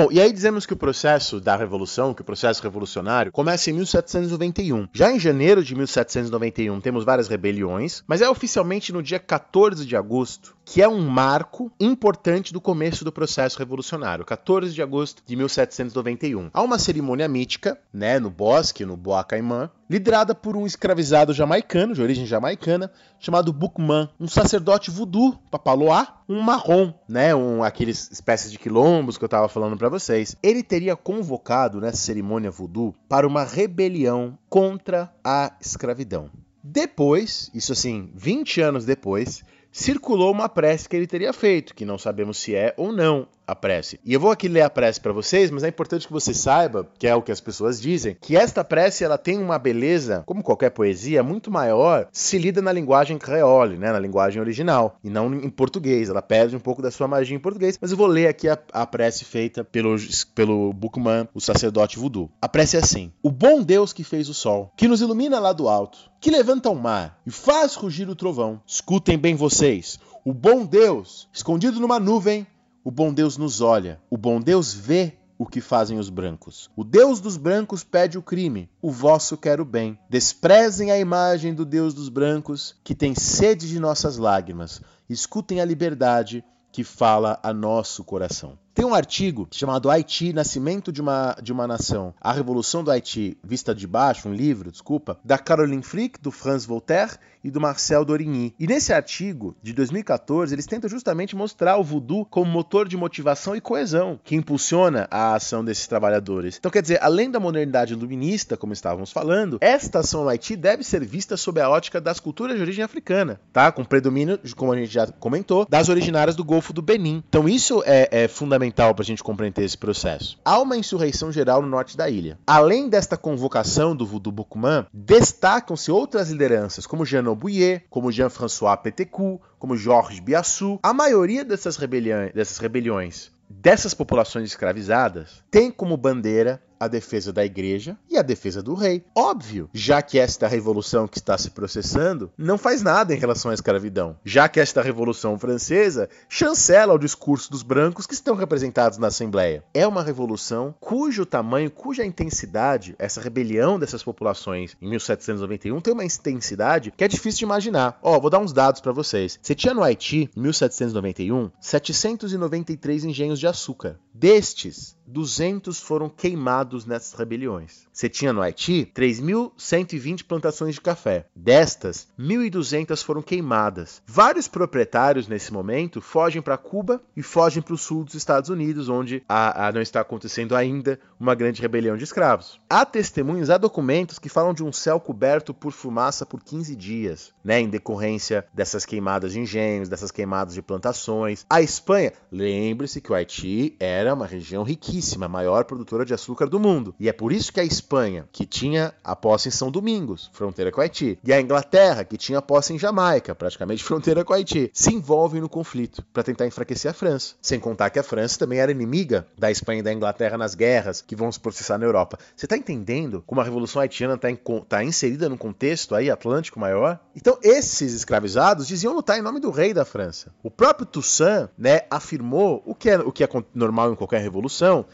[0.00, 3.72] Bom, e aí dizemos que o processo da revolução, que o processo revolucionário, começa em
[3.72, 4.86] 1791.
[4.92, 9.96] Já em janeiro de 1791 temos várias rebeliões, mas é oficialmente no dia 14 de
[9.96, 15.34] agosto que é um marco importante do começo do processo revolucionário, 14 de agosto de
[15.34, 16.50] 1791.
[16.52, 21.94] Há uma cerimônia mítica, né, no bosque, no Bois Caimã, liderada por um escravizado jamaicano,
[21.94, 28.52] de origem jamaicana, chamado Bookman, um sacerdote voodoo, papaloá, um marrom, né, um aqueles espécies
[28.52, 30.36] de quilombos que eu estava falando para vocês.
[30.42, 36.30] Ele teria convocado nessa cerimônia voodoo para uma rebelião contra a escravidão.
[36.62, 41.96] Depois, isso assim, 20 anos depois, circulou uma prece que ele teria feito, que não
[41.96, 43.98] sabemos se é ou não a prece.
[44.04, 46.86] E eu vou aqui ler a prece para vocês, mas é importante que você saiba,
[46.98, 50.42] que é o que as pessoas dizem, que esta prece ela tem uma beleza, como
[50.42, 55.34] qualquer poesia, muito maior se lida na linguagem creole, né, na linguagem original, e não
[55.34, 56.10] em português.
[56.10, 58.58] Ela perde um pouco da sua magia em português, mas eu vou ler aqui a,
[58.70, 59.96] a prece feita pelo,
[60.34, 62.30] pelo Bookman, o sacerdote voodoo.
[62.42, 65.54] A prece é assim: O bom Deus que fez o sol, que nos ilumina lá
[65.54, 68.60] do alto, que levanta o mar e faz rugir o trovão.
[68.66, 69.98] Escutem bem vocês.
[70.24, 72.46] O bom Deus, escondido numa nuvem,
[72.84, 76.68] o bom Deus nos olha, o bom Deus vê o que fazem os brancos.
[76.74, 79.98] O Deus dos brancos pede o crime, o vosso quer o bem.
[80.10, 84.82] Desprezem a imagem do Deus dos brancos, que tem sede de nossas lágrimas.
[85.08, 88.58] Escutem a liberdade que fala a nosso coração.
[88.74, 92.14] Tem um artigo chamado Haiti, Nascimento de uma, de uma Nação.
[92.20, 96.64] A Revolução do Haiti, vista de baixo, um livro, desculpa, da Caroline Frick, do Franz
[96.64, 98.54] Voltaire e do Marcel Dorigny.
[98.58, 103.54] E nesse artigo, de 2014, eles tentam justamente mostrar o voodoo como motor de motivação
[103.54, 106.56] e coesão que impulsiona a ação desses trabalhadores.
[106.58, 110.82] Então, quer dizer, além da modernidade iluminista, como estávamos falando, esta ação no Haiti deve
[110.82, 113.70] ser vista sob a ótica das culturas de origem africana, tá?
[113.70, 117.22] Com predomínio, como a gente já comentou, das originárias do Golfo do Benin.
[117.28, 120.38] Então, isso é, é fundamental para a gente compreender esse processo.
[120.44, 122.38] Há uma insurreição geral no norte da ilha.
[122.46, 129.40] Além desta convocação do Voodoo Boukman, destacam-se outras lideranças, como Jean Bouillet, como Jean-François Pétécou,
[129.58, 130.78] como Georges Biassou.
[130.82, 137.44] A maioria dessas, rebeliões, dessas rebeliões dessas populações escravizadas tem como bandeira a defesa da
[137.44, 139.04] igreja e a defesa do rei.
[139.14, 143.54] Óbvio, já que esta revolução que está se processando não faz nada em relação à
[143.54, 149.08] escravidão, já que esta revolução francesa chancela o discurso dos brancos que estão representados na
[149.08, 149.64] Assembleia.
[149.72, 156.04] É uma revolução cujo tamanho, cuja intensidade, essa rebelião dessas populações em 1791 tem uma
[156.04, 157.98] intensidade que é difícil de imaginar.
[158.02, 159.38] Ó, vou dar uns dados para vocês.
[159.40, 163.98] Você tinha no Haiti, em 1791, 793 engenhos de açúcar.
[164.12, 167.87] Destes, 200 foram queimados nessas rebeliões.
[167.98, 171.26] Você tinha no Haiti 3.120 plantações de café.
[171.34, 174.00] Destas, 1.200 foram queimadas.
[174.06, 178.88] Vários proprietários nesse momento fogem para Cuba e fogem para o sul dos Estados Unidos,
[178.88, 182.60] onde a, a não está acontecendo ainda uma grande rebelião de escravos.
[182.70, 187.32] Há testemunhos, há documentos que falam de um céu coberto por fumaça por 15 dias,
[187.42, 191.44] né, em decorrência dessas queimadas de engenhos, dessas queimadas de plantações.
[191.50, 196.46] A Espanha, lembre-se que o Haiti era uma região riquíssima a maior produtora de açúcar
[196.46, 196.94] do mundo.
[197.00, 197.87] E é por isso que a Espanha,
[198.32, 202.38] que tinha a posse em São Domingos, fronteira com Haiti, e a Inglaterra, que tinha
[202.38, 206.90] a posse em Jamaica, praticamente fronteira com Haiti, se envolvem no conflito para tentar enfraquecer
[206.90, 207.34] a França.
[207.40, 211.00] Sem contar que a França também era inimiga da Espanha e da Inglaterra nas guerras
[211.00, 212.18] que vão se processar na Europa.
[212.36, 214.28] Você está entendendo como a Revolução Haitiana está
[214.68, 217.00] tá inserida num contexto aí atlântico maior?
[217.16, 220.32] Então, esses escravizados diziam lutar em nome do rei da França.
[220.42, 224.84] O próprio Toussaint né, afirmou o que é, o que é normal em qualquer revolução,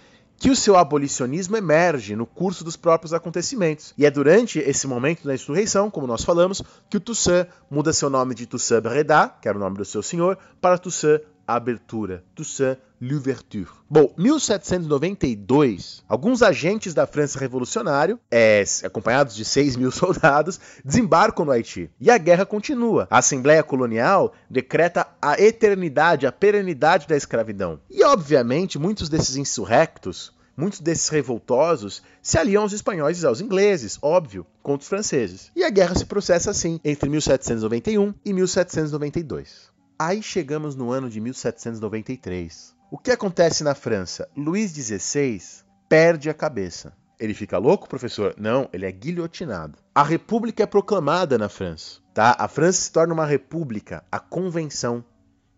[0.45, 3.95] que o seu abolicionismo emerge no curso dos próprios acontecimentos.
[3.97, 8.11] E é durante esse momento da insurreição, como nós falamos, que o Toussaint muda seu
[8.11, 12.77] nome de Toussaint Breda, que era o nome do seu senhor, para Toussaint Abertura, Toussaint
[13.01, 13.69] L'Ouverture.
[13.89, 21.53] Bom, 1792, alguns agentes da França revolucionária, é, acompanhados de 6 mil soldados, desembarcam no
[21.53, 21.91] Haiti.
[21.99, 23.07] E a guerra continua.
[23.11, 27.81] A Assembleia Colonial decreta a eternidade, a perenidade da escravidão.
[27.91, 33.99] E, obviamente, muitos desses insurrectos Muitos desses revoltosos se aliam aos espanhóis e aos ingleses,
[34.01, 35.51] óbvio, contra os franceses.
[35.57, 39.73] E a guerra se processa assim entre 1791 e 1792.
[39.99, 42.75] Aí chegamos no ano de 1793.
[42.91, 44.29] O que acontece na França?
[44.37, 45.41] Luís XVI
[45.89, 46.93] perde a cabeça.
[47.19, 48.35] Ele fica louco, professor?
[48.39, 49.79] Não, ele é guilhotinado.
[49.95, 52.37] A república é proclamada na França, tá?
[52.39, 55.05] A França se torna uma república, a convenção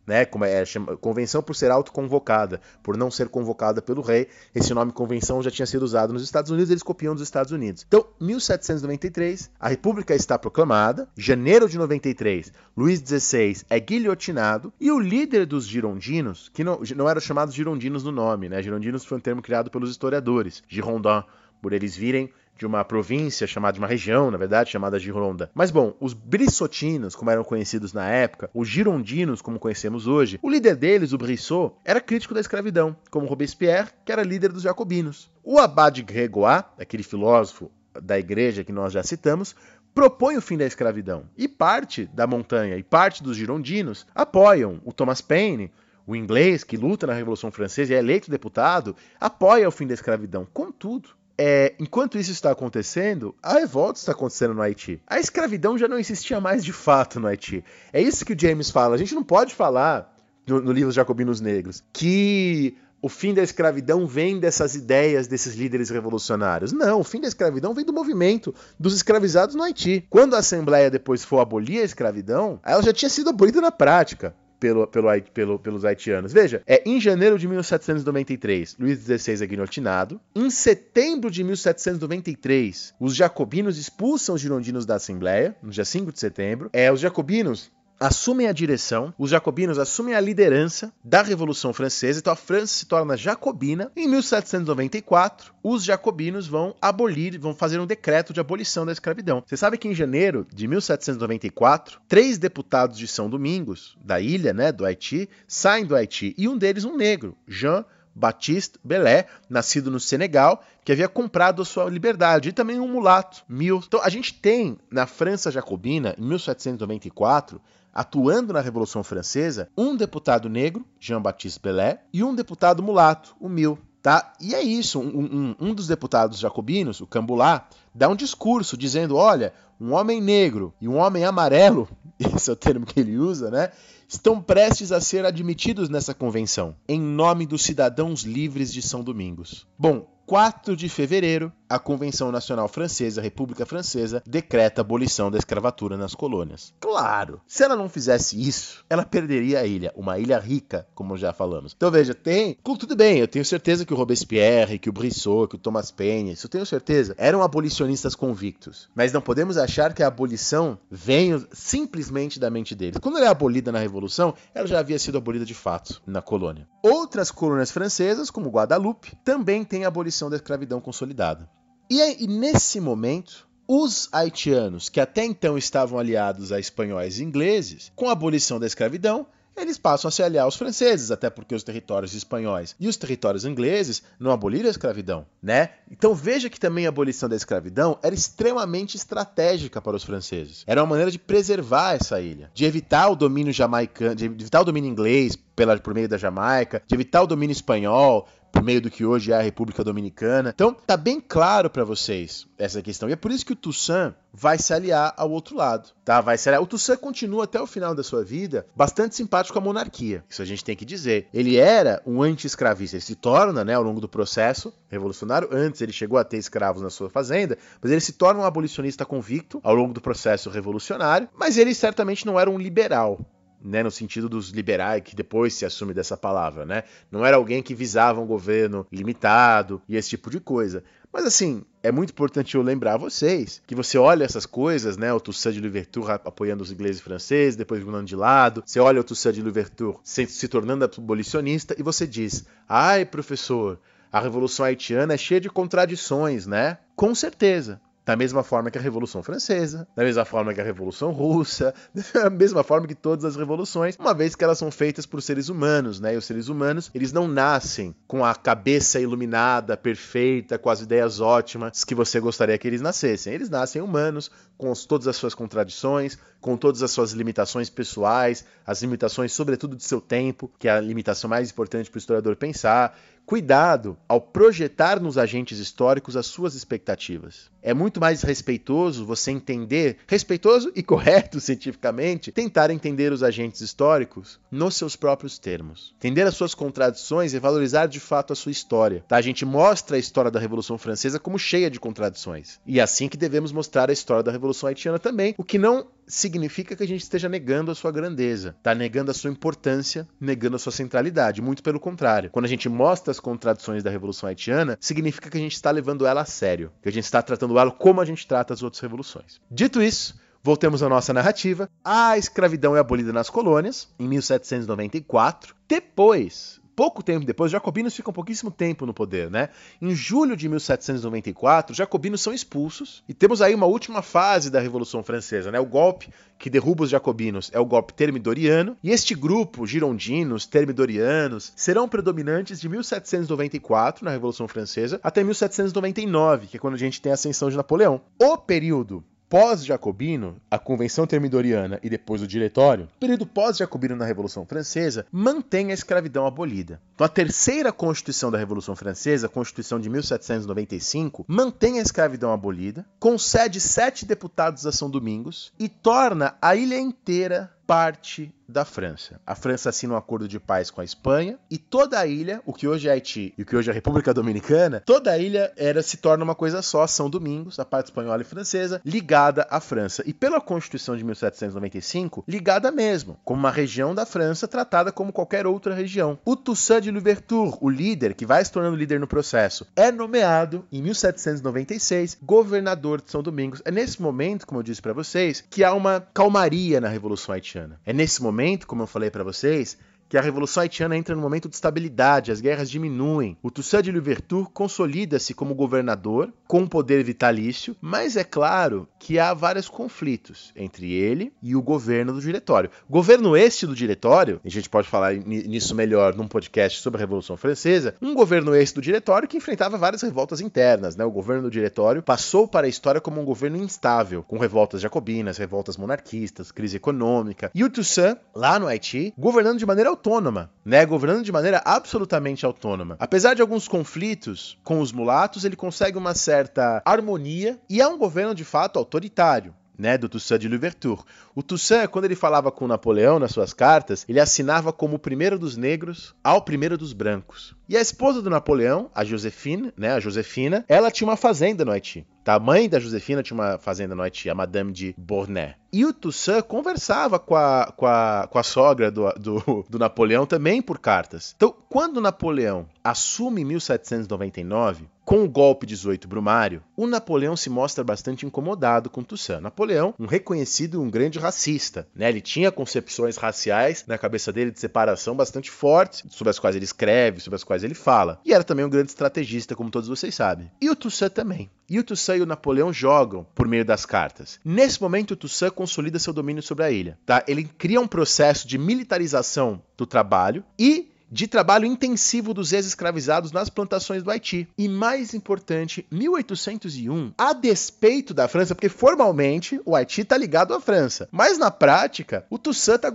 [0.07, 0.25] né?
[0.25, 4.29] Como é, chama, convenção por ser autoconvocada, por não ser convocada pelo rei.
[4.55, 7.85] Esse nome convenção já tinha sido usado nos Estados Unidos, eles copiam dos Estados Unidos.
[7.87, 11.09] Então, 1793, a República está proclamada.
[11.17, 17.09] Janeiro de 93, Luís XVI é guilhotinado e o líder dos girondinos, que não, não
[17.09, 18.63] eram chamados girondinos no nome, né?
[18.63, 21.25] Girondinos foi um termo criado pelos historiadores, Girondin,
[21.61, 25.51] por eles virem de uma província chamada, de uma região, na verdade, chamada Gironda.
[25.55, 30.51] Mas bom, os brissotinos, como eram conhecidos na época, os girondinos, como conhecemos hoje, o
[30.51, 35.31] líder deles, o Brissot, era crítico da escravidão, como Robespierre, que era líder dos jacobinos.
[35.45, 37.71] O Abade Grégoire, aquele filósofo
[38.03, 39.55] da igreja que nós já citamos,
[39.95, 41.25] propõe o fim da escravidão.
[41.37, 45.73] E parte da montanha e parte dos girondinos apoiam o Thomas Paine,
[46.07, 49.95] o inglês que luta na Revolução Francesa e é eleito deputado, apoia o fim da
[49.95, 50.47] escravidão.
[50.53, 51.09] Contudo,
[51.39, 55.01] é, enquanto isso está acontecendo, a revolta está acontecendo no Haiti.
[55.07, 57.63] A escravidão já não existia mais de fato no Haiti.
[57.93, 58.95] É isso que o James fala.
[58.95, 60.15] A gente não pode falar
[60.47, 65.91] no, no livro Jacobinos Negros que o fim da escravidão vem dessas ideias desses líderes
[65.91, 66.73] revolucionários.
[66.73, 70.07] Não, o fim da escravidão vem do movimento dos escravizados no Haiti.
[70.09, 74.35] Quando a Assembleia depois for abolir a escravidão, ela já tinha sido abolida na prática
[74.59, 76.33] pelo, pelo, pelo, pelos haitianos.
[76.33, 80.21] Veja, é em janeiro de 1793, Luís XVI é guilhotinado.
[80.35, 86.21] Em setembro de 1793, os jacobinos expulsam os girondinos da Assembleia, no dia 5 de
[86.21, 86.71] setembro.
[86.73, 92.33] É, os jacobinos assumem a direção, os jacobinos assumem a liderança da Revolução Francesa, então
[92.33, 93.91] a França se torna jacobina.
[93.97, 99.43] Em 1794, os jacobinos vão abolir, vão fazer um decreto de abolição da escravidão.
[99.47, 104.71] Você sabe que em janeiro de 1794, três deputados de São Domingos, da ilha, né,
[104.71, 107.85] do Haiti, saem do Haiti, e um deles um negro, Jean
[108.17, 113.45] Baptiste Belé, nascido no Senegal, que havia comprado a sua liberdade, e também um mulato,
[113.47, 113.83] Mil.
[113.87, 117.61] Então a gente tem na França jacobina, em 1794,
[117.97, 123.79] atuando na Revolução Francesa, um deputado negro, Jean-Baptiste Belé, e um deputado mulato, o Mil.
[124.03, 124.35] Tá?
[124.39, 129.17] E é isso, um, um, um, dos deputados jacobinos, o Cambulá, dá um discurso dizendo:
[129.17, 131.89] olha, um homem negro e um homem amarelo,
[132.21, 133.73] esse é o termo que ele usa, né?
[134.07, 139.67] Estão prestes a ser admitidos nessa convenção, em nome dos cidadãos livres de São Domingos.
[139.77, 145.97] Bom, 4 de fevereiro, a Convenção Nacional Francesa, República Francesa, decreta a abolição da escravatura
[145.97, 146.75] nas colônias.
[146.81, 151.33] Claro, se ela não fizesse isso, ela perderia a ilha, uma ilha rica, como já
[151.33, 151.75] falamos.
[151.77, 155.57] Então veja, tem, tudo bem, eu tenho certeza que o Robespierre, que o Brissot, que
[155.57, 158.89] o Thomas Paine, isso eu tenho certeza, eram abolicionistas convictos.
[158.95, 162.99] Mas não podemos achar que a abolição veio simplesmente da mente deles.
[162.99, 166.67] Quando ela é abolida na Revolução, ela já havia sido abolida de fato na colônia.
[166.83, 171.49] Outras colônias francesas, como Guadalupe, também têm a abolição da escravidão consolidada.
[171.91, 177.93] E, e nesse momento, os haitianos, que até então estavam aliados a espanhóis e ingleses,
[177.95, 181.63] com a abolição da escravidão, eles passam a se aliar aos franceses, até porque os
[181.63, 185.71] territórios espanhóis e os territórios ingleses não aboliram a escravidão, né?
[185.91, 190.63] Então veja que também a abolição da escravidão era extremamente estratégica para os franceses.
[190.67, 194.65] Era uma maneira de preservar essa ilha, de evitar o domínio jamaicano, de evitar o
[194.65, 198.91] domínio inglês pela, por meio da Jamaica, de evitar o domínio espanhol, por meio do
[198.91, 200.53] que hoje é a República Dominicana.
[200.55, 203.09] Então, tá bem claro para vocês essa questão.
[203.09, 206.23] E é por isso que o Toussaint vai se aliar ao outro lado, tá?
[206.23, 206.63] Vai se aliar.
[206.63, 210.25] O Toussaint continua até o final da sua vida bastante simpático a monarquia.
[210.29, 211.29] Isso a gente tem que dizer.
[211.35, 212.97] Ele era um anti-escravista.
[212.97, 215.49] Ele se torna, né, ao longo do processo revolucionário.
[215.53, 219.05] Antes ele chegou a ter escravos na sua fazenda, mas ele se torna um abolicionista
[219.05, 221.29] convicto ao longo do processo revolucionário.
[221.37, 223.21] Mas ele certamente não era um liberal
[223.63, 226.85] né, no sentido dos liberais, que depois se assume dessa palavra, né?
[227.11, 230.85] Não era alguém que visava um governo limitado e esse tipo de coisa.
[231.13, 235.13] Mas assim, é muito importante eu lembrar a vocês que você olha essas coisas, né?
[235.13, 238.63] O Toussaint de Louverture apoiando os ingleses e franceses, depois mudando de lado.
[238.67, 243.81] Você olha o Toussaint de Louverture se, tornando abolicionista e você diz: ai, professor,
[244.13, 246.79] a Revolução Haitiana é cheia de contradições, né?
[246.95, 247.81] Com certeza.
[248.07, 251.75] Da mesma forma que a Revolução Francesa, da mesma forma que a Revolução Russa,
[252.15, 255.49] da mesma forma que todas as revoluções, uma vez que elas são feitas por seres
[255.49, 256.15] humanos, né?
[256.15, 261.21] E os seres humanos, eles não nascem com a cabeça iluminada, perfeita, com as ideias
[261.21, 263.35] ótimas que você gostaria que eles nascessem.
[263.35, 268.83] Eles nascem humanos, com todas as suas contradições, com todas as suas limitações pessoais, as
[268.83, 272.97] limitações, sobretudo, de seu tempo, que é a limitação mais importante para o historiador pensar,
[273.27, 277.51] Cuidado ao projetar nos agentes históricos as suas expectativas.
[277.61, 284.39] É muito mais respeitoso você entender, respeitoso e correto cientificamente, tentar entender os agentes históricos
[284.49, 285.93] nos seus próprios termos.
[285.99, 289.05] Entender as suas contradições e valorizar de fato a sua história.
[289.09, 289.17] Tá?
[289.17, 292.61] A gente mostra a história da Revolução Francesa como cheia de contradições.
[292.65, 295.89] E é assim que devemos mostrar a história da Revolução Haitiana também, o que não
[296.07, 300.57] significa que a gente esteja negando a sua grandeza, tá negando a sua importância, negando
[300.57, 301.43] a sua centralidade.
[301.43, 302.31] Muito pelo contrário.
[302.31, 306.07] Quando a gente mostra as contradições da Revolução Haitiana, significa que a gente está levando
[306.07, 308.81] ela a sério, que a gente está tratando ela como a gente trata as outras
[308.81, 309.41] revoluções.
[309.51, 310.15] Dito isso,
[310.47, 311.69] Voltemos à nossa narrativa.
[311.85, 315.57] A escravidão é abolida nas colônias, em 1794.
[315.67, 319.49] Depois, pouco tempo depois, os jacobinos ficam pouquíssimo tempo no poder, né?
[319.81, 324.61] Em julho de 1794, os jacobinos são expulsos e temos aí uma última fase da
[324.61, 325.59] Revolução Francesa, né?
[325.59, 331.51] O golpe que derruba os jacobinos é o golpe termidoriano, e este grupo, girondinos, termidorianos,
[331.57, 337.11] serão predominantes de 1794 na Revolução Francesa até 1799, que é quando a gente tem
[337.11, 338.03] a ascensão de Napoleão.
[338.21, 344.47] O período pós-jacobino, a Convenção Termidoriana e depois o Diretório, o período pós-jacobino na Revolução
[344.47, 346.81] Francesa, mantém a escravidão abolida.
[346.95, 352.87] Então, a terceira Constituição da Revolução Francesa, a Constituição de 1795, mantém a escravidão abolida,
[352.99, 359.21] concede sete deputados a São Domingos e torna a ilha inteira parte da França.
[359.27, 362.53] A França assina um acordo de paz com a Espanha e toda a ilha, o
[362.53, 365.53] que hoje é Haiti e o que hoje é a República Dominicana, toda a ilha
[365.57, 369.61] era se torna uma coisa só, São Domingos, a parte espanhola e francesa, ligada à
[369.61, 370.03] França.
[370.07, 375.47] E pela Constituição de 1795, ligada mesmo, como uma região da França tratada como qualquer
[375.47, 376.19] outra região.
[376.25, 380.65] O Toussaint de Louverture, o líder que vai se tornando líder no processo, é nomeado
[380.71, 383.63] em 1796 governador de São Domingos.
[383.65, 387.81] É nesse momento, como eu disse para vocês, que há uma calmaria na Revolução haitiana.
[387.85, 388.36] É nesse momento,
[388.67, 389.79] como eu falei para vocês,
[390.09, 393.37] que a Revolução Haitiana entra num momento de estabilidade, as guerras diminuem.
[393.43, 399.19] O Toussaint de Louverture consolida-se como governador, com um poder vitalício, mas é claro que
[399.19, 402.71] há vários conflitos entre ele e o governo do diretório.
[402.89, 407.01] O governo este do diretório, a gente pode falar nisso melhor num podcast sobre a
[407.01, 410.97] Revolução Francesa, um governo este do diretório que enfrentava várias revoltas internas.
[410.97, 411.05] Né?
[411.05, 415.39] O governo do diretório passou para a história como um governo instável, com revoltas jacobinas,
[415.39, 417.51] revoltas monarquistas, crise econômica.
[417.55, 420.85] E o Toussaint, lá no Haiti, governando de maneira autônoma, né?
[420.85, 422.97] Governando de maneira absolutamente autônoma.
[423.01, 427.97] Apesar de alguns conflitos com os mulatos, ele consegue uma certa harmonia e é um
[427.97, 431.03] governo de fato autoritário né, do Toussaint de Louverture.
[431.35, 435.39] O Toussaint, quando ele falava com Napoleão nas suas cartas, ele assinava como o primeiro
[435.39, 437.55] dos negros ao primeiro dos brancos.
[437.69, 441.73] E a esposa do Napoleão, a Josefina, né, a Josefina, ela tinha uma fazenda no
[441.73, 442.07] Haiti.
[442.25, 442.35] Tá?
[442.35, 445.55] A mãe da Josefina tinha uma fazenda no Haiti, a Madame de Bornay.
[445.73, 450.27] E o Toussaint conversava com a, com a, com a sogra do, do, do Napoleão
[450.27, 451.35] também por cartas.
[451.37, 457.85] Então, quando Napoleão assume em 1799, com o golpe 18 Brumário, o Napoleão se mostra
[457.85, 459.41] bastante incomodado com Toussaint.
[459.41, 462.09] Napoleão, um reconhecido um grande racista, né?
[462.09, 466.65] Ele tinha concepções raciais na cabeça dele de separação bastante fortes, sobre as quais ele
[466.65, 468.21] escreve, sobre as quais ele fala.
[468.25, 470.51] E era também um grande estrategista, como todos vocês sabem.
[470.61, 471.49] E o Toussaint também.
[471.71, 474.41] E o Toussaint e o Napoleão jogam por meio das cartas.
[474.45, 476.97] Nesse momento, o Toussaint consolida seu domínio sobre a ilha.
[477.05, 477.25] Tá?
[477.27, 483.49] Ele cria um processo de militarização do trabalho e de trabalho intensivo dos ex-escravizados nas
[483.49, 484.49] plantações do Haiti.
[484.57, 490.61] E mais importante, 1801, a despeito da França, porque formalmente o Haiti está ligado à
[490.61, 492.93] França, mas na prática o Toussaint está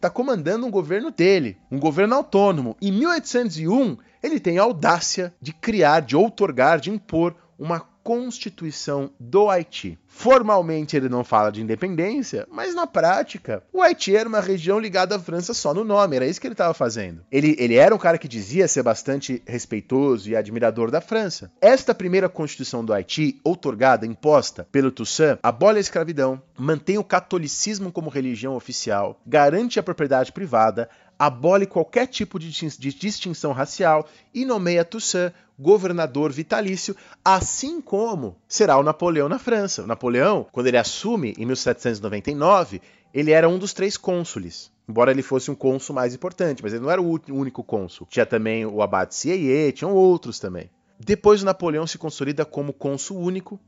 [0.00, 2.76] tá comandando um governo dele, um governo autônomo.
[2.80, 7.80] Em 1801 ele tem a audácia de criar, de outorgar, de impor uma
[8.10, 9.96] Constituição do Haiti.
[10.04, 15.14] Formalmente ele não fala de independência, mas na prática, o Haiti era uma região ligada
[15.14, 17.22] à França só no nome, era isso que ele estava fazendo.
[17.30, 21.52] Ele, ele era um cara que dizia ser bastante respeitoso e admirador da França.
[21.60, 27.92] Esta primeira Constituição do Haiti, outorgada, imposta pelo Toussaint, abole a escravidão, mantém o catolicismo
[27.92, 34.84] como religião oficial, garante a propriedade privada, abole qualquer tipo de distinção racial e nomeia
[34.84, 39.82] Toussaint governador vitalício, assim como será o Napoleão na França.
[39.82, 42.80] O Napoleão, quando ele assume em 1799,
[43.12, 44.70] ele era um dos três cônsules.
[44.88, 48.06] Embora ele fosse um cônsul mais importante, mas ele não era o único cônsul.
[48.10, 50.70] Tinha também o abate Sieyé, tinham outros também.
[50.98, 53.60] Depois o Napoleão se consolida como cônsul único,